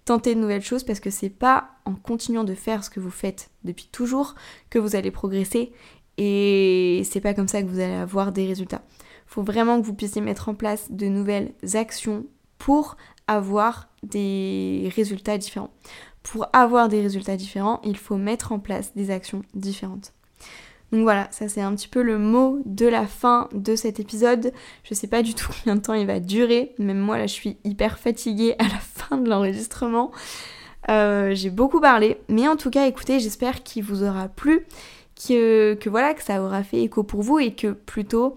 tentez 0.05 0.37
de 0.37 0.41
nouvelles 0.41 0.63
choses 0.63 0.85
parce 0.85 1.01
que 1.01 1.11
c'est 1.11 1.29
pas 1.29 1.73
en 1.85 1.95
continuant 1.95 2.45
de 2.45 2.55
faire 2.55 2.85
ce 2.85 2.91
que 2.91 3.01
vous 3.01 3.11
faites 3.11 3.51
depuis 3.65 3.89
toujours 3.91 4.37
que 4.71 4.79
vous 4.79 4.97
allez 4.97 5.11
progresser 5.11 5.73
et 6.17 7.03
c'est 7.05 7.21
pas 7.21 7.35
comme 7.35 7.49
ça 7.49 7.61
que 7.61 7.67
vous 7.67 7.81
allez 7.81 7.93
avoir 7.95 8.33
des 8.33 8.47
résultats 8.47 8.83
faut 9.39 9.45
vraiment 9.45 9.81
que 9.81 9.87
vous 9.87 9.95
puissiez 9.95 10.21
mettre 10.21 10.49
en 10.49 10.55
place 10.55 10.91
de 10.91 11.07
nouvelles 11.07 11.53
actions 11.75 12.27
pour 12.59 12.97
avoir 13.29 13.89
des 14.03 14.91
résultats 14.97 15.39
différents. 15.39 15.71
Pour 16.25 16.49
avoir 16.53 16.89
des 16.89 17.01
résultats 17.01 17.37
différents, 17.37 17.81
il 17.85 17.97
faut 17.97 18.17
mettre 18.17 18.51
en 18.51 18.59
place 18.59 18.97
des 18.97 19.13
actions 19.13 19.43
différentes. 19.55 20.13
Donc 20.91 21.03
voilà, 21.03 21.29
ça 21.31 21.49
c'est 21.49 21.61
un 21.61 21.73
petit 21.77 21.87
peu 21.87 22.03
le 22.03 22.19
mot 22.19 22.61
de 22.65 22.87
la 22.87 23.07
fin 23.07 23.49
de 23.53 23.77
cet 23.77 24.01
épisode. 24.01 24.53
Je 24.83 24.95
sais 24.95 25.07
pas 25.07 25.23
du 25.23 25.35
tout 25.35 25.53
combien 25.63 25.77
de 25.77 25.83
temps 25.83 25.95
il 25.95 26.09
va 26.09 26.19
durer. 26.19 26.75
Même 26.81 26.99
moi 26.99 27.17
là 27.17 27.29
je 27.29 27.35
suis 27.35 27.59
hyper 27.63 28.01
fatiguée 28.01 28.57
à 28.59 28.65
la 28.65 28.81
fin 28.81 29.19
de 29.19 29.31
l'enregistrement. 29.31 30.11
Euh, 30.91 31.33
j'ai 31.33 31.51
beaucoup 31.51 31.81
parlé, 31.81 32.19
mais 32.29 32.49
en 32.49 32.57
tout 32.57 32.71
cas 32.71 32.89
écoutez, 32.89 33.21
j'espère 33.21 33.63
qu'il 33.63 33.85
vous 33.85 34.03
aura 34.03 34.27
plu, 34.27 34.67
que, 35.15 35.75
que 35.75 35.89
voilà, 35.89 36.15
que 36.15 36.25
ça 36.25 36.43
aura 36.43 36.65
fait 36.65 36.83
écho 36.83 37.05
pour 37.05 37.23
vous 37.23 37.39
et 37.39 37.55
que 37.55 37.69
plutôt 37.69 38.35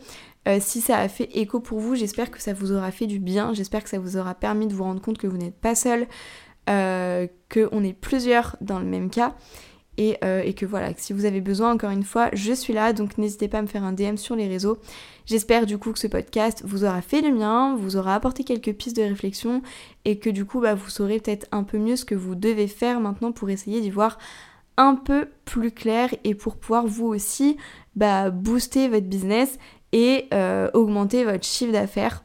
euh, 0.48 0.58
si 0.60 0.82
ça 0.82 0.98
a 0.98 1.08
fait 1.08 1.30
écho 1.38 1.60
pour 1.60 1.80
vous, 1.80 1.96
j'espère 1.96 2.32
que 2.32 2.42
ça 2.42 2.54
vous 2.54 2.72
aura 2.72 2.92
fait 2.92 3.08
du 3.08 3.20
bien, 3.20 3.54
j'espère 3.54 3.84
que 3.84 3.90
ça 3.90 4.00
vous 4.00 4.18
aura 4.18 4.34
permis 4.34 4.68
de 4.68 4.74
vous 4.74 4.84
rendre 4.84 5.02
compte 5.02 5.18
que 5.18 5.28
vous 5.28 5.38
n'êtes 5.38 5.60
pas 5.60 5.76
seul, 5.76 6.08
euh, 6.70 7.28
qu'on 7.52 7.84
est 7.84 7.94
plusieurs 7.94 8.56
dans 8.62 8.80
le 8.80 8.86
même 8.86 9.10
cas. 9.10 9.36
et, 9.98 10.18
et, 10.24 10.54
que 10.54 10.66
voilà, 10.66 10.94
si 10.98 11.14
vous 11.14 11.26
avez 11.26 11.42
besoin, 11.42 11.74
encore 11.74 11.92
une 11.92 12.04
fois, 12.04 12.30
je 12.34 12.54
suis 12.54 12.74
là, 12.74 12.92
donc 12.92 13.20
n'hésitez 13.20 13.48
pas 13.48 13.60
à 13.60 13.62
me 13.62 13.68
faire 13.68 13.84
un 13.84 13.92
DM 13.92 14.16
sur 14.16 14.36
les 14.36 14.48
réseaux. 14.48 14.80
J'espère 15.26 15.66
du 15.66 15.78
coup 15.78 15.94
que 15.94 16.00
ce 16.00 16.08
podcast 16.08 16.64
vous 16.66 16.84
aura 16.84 17.02
fait 17.02 17.22
du 17.22 17.32
bien, 17.32 17.76
vous 17.76 17.96
aura 17.96 18.16
apporté 18.16 18.44
quelques 18.44 18.74
pistes 18.74 18.98
de 18.98 19.04
réflexion 19.04 19.62
et 20.04 20.18
que 20.18 20.30
du 20.30 20.46
coup 20.46 20.60
bah, 20.60 20.74
vous 20.74 20.90
saurez 20.90 21.20
peut-être 21.20 21.48
un 21.52 21.64
peu 21.64 21.78
mieux 21.78 21.96
ce 21.96 22.06
que 22.06 22.16
vous 22.16 22.36
devez 22.36 22.68
faire 22.68 23.00
maintenant 23.00 23.32
pour 23.32 23.50
essayer 23.50 23.82
d'y 23.82 23.92
voir 23.92 24.18
un 24.78 24.96
peu 24.96 25.28
plus 25.46 25.72
clair 25.72 26.10
et 26.24 26.34
pour 26.34 26.58
pouvoir 26.58 26.88
vous 26.88 27.06
aussi 27.06 27.58
bah, 27.96 28.30
booster 28.30 28.88
votre 28.88 29.06
business 29.06 29.60
et 29.92 30.28
euh, 30.34 30.70
augmenter 30.74 31.24
votre 31.24 31.46
chiffre 31.46 31.72
d'affaires. 31.72 32.24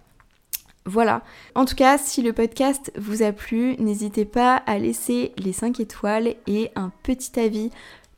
Voilà. 0.84 1.22
En 1.56 1.64
tout 1.64 1.74
cas, 1.74 1.98
si 1.98 2.22
le 2.22 2.32
podcast 2.32 2.92
vous 2.96 3.22
a 3.22 3.32
plu, 3.32 3.76
n'hésitez 3.78 4.24
pas 4.24 4.56
à 4.66 4.78
laisser 4.78 5.32
les 5.36 5.52
5 5.52 5.80
étoiles 5.80 6.36
et 6.46 6.70
un 6.76 6.92
petit 7.02 7.40
avis 7.40 7.70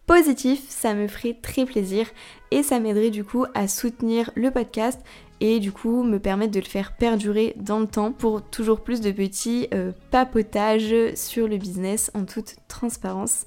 positif, 0.07 0.61
ça 0.69 0.95
me 0.95 1.07
ferait 1.07 1.37
très 1.41 1.65
plaisir 1.67 2.07
et 2.51 2.63
ça 2.63 2.81
m'aiderait 2.81 3.11
du 3.11 3.25
coup 3.25 3.45
à 3.55 3.69
soutenir 3.69 4.31
le 4.35 4.51
podcast 4.51 5.01
et 5.41 5.61
du 5.61 5.71
coup 5.71 6.03
me 6.03 6.19
permettre 6.19 6.53
de 6.53 6.61
le 6.61 6.65
faire 6.65 6.97
perdurer 6.97 7.55
dans 7.57 7.79
le 7.79 7.87
temps 7.87 8.13
pour 8.13 8.43
toujours 8.43 8.81
plus 8.81 9.01
de 9.01 9.13
petits 9.13 9.69
euh, 9.73 9.93
papotages 10.11 11.15
sur 11.15 11.47
le 11.47 11.59
business 11.59 12.11
en 12.15 12.25
toute 12.25 12.57
transparence. 12.69 13.45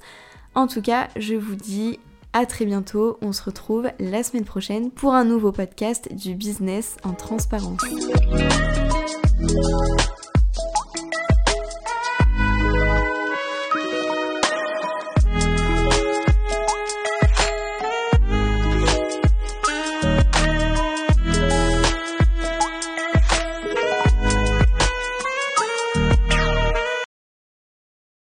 En 0.54 0.68
tout 0.68 0.82
cas, 0.82 1.10
je 1.16 1.36
vous 1.36 1.56
dis 1.56 2.00
à 2.34 2.46
très 2.46 2.66
bientôt. 2.66 3.18
On 3.22 3.32
se 3.32 3.44
retrouve 3.44 3.90
la 4.00 4.24
semaine 4.24 4.46
prochaine 4.46 4.92
pour 4.92 5.14
un 5.14 5.26
nouveau 5.26 5.52
podcast 5.52 6.14
du 6.14 6.36
business 6.36 6.98
en 7.04 7.14
transparence. 7.14 7.82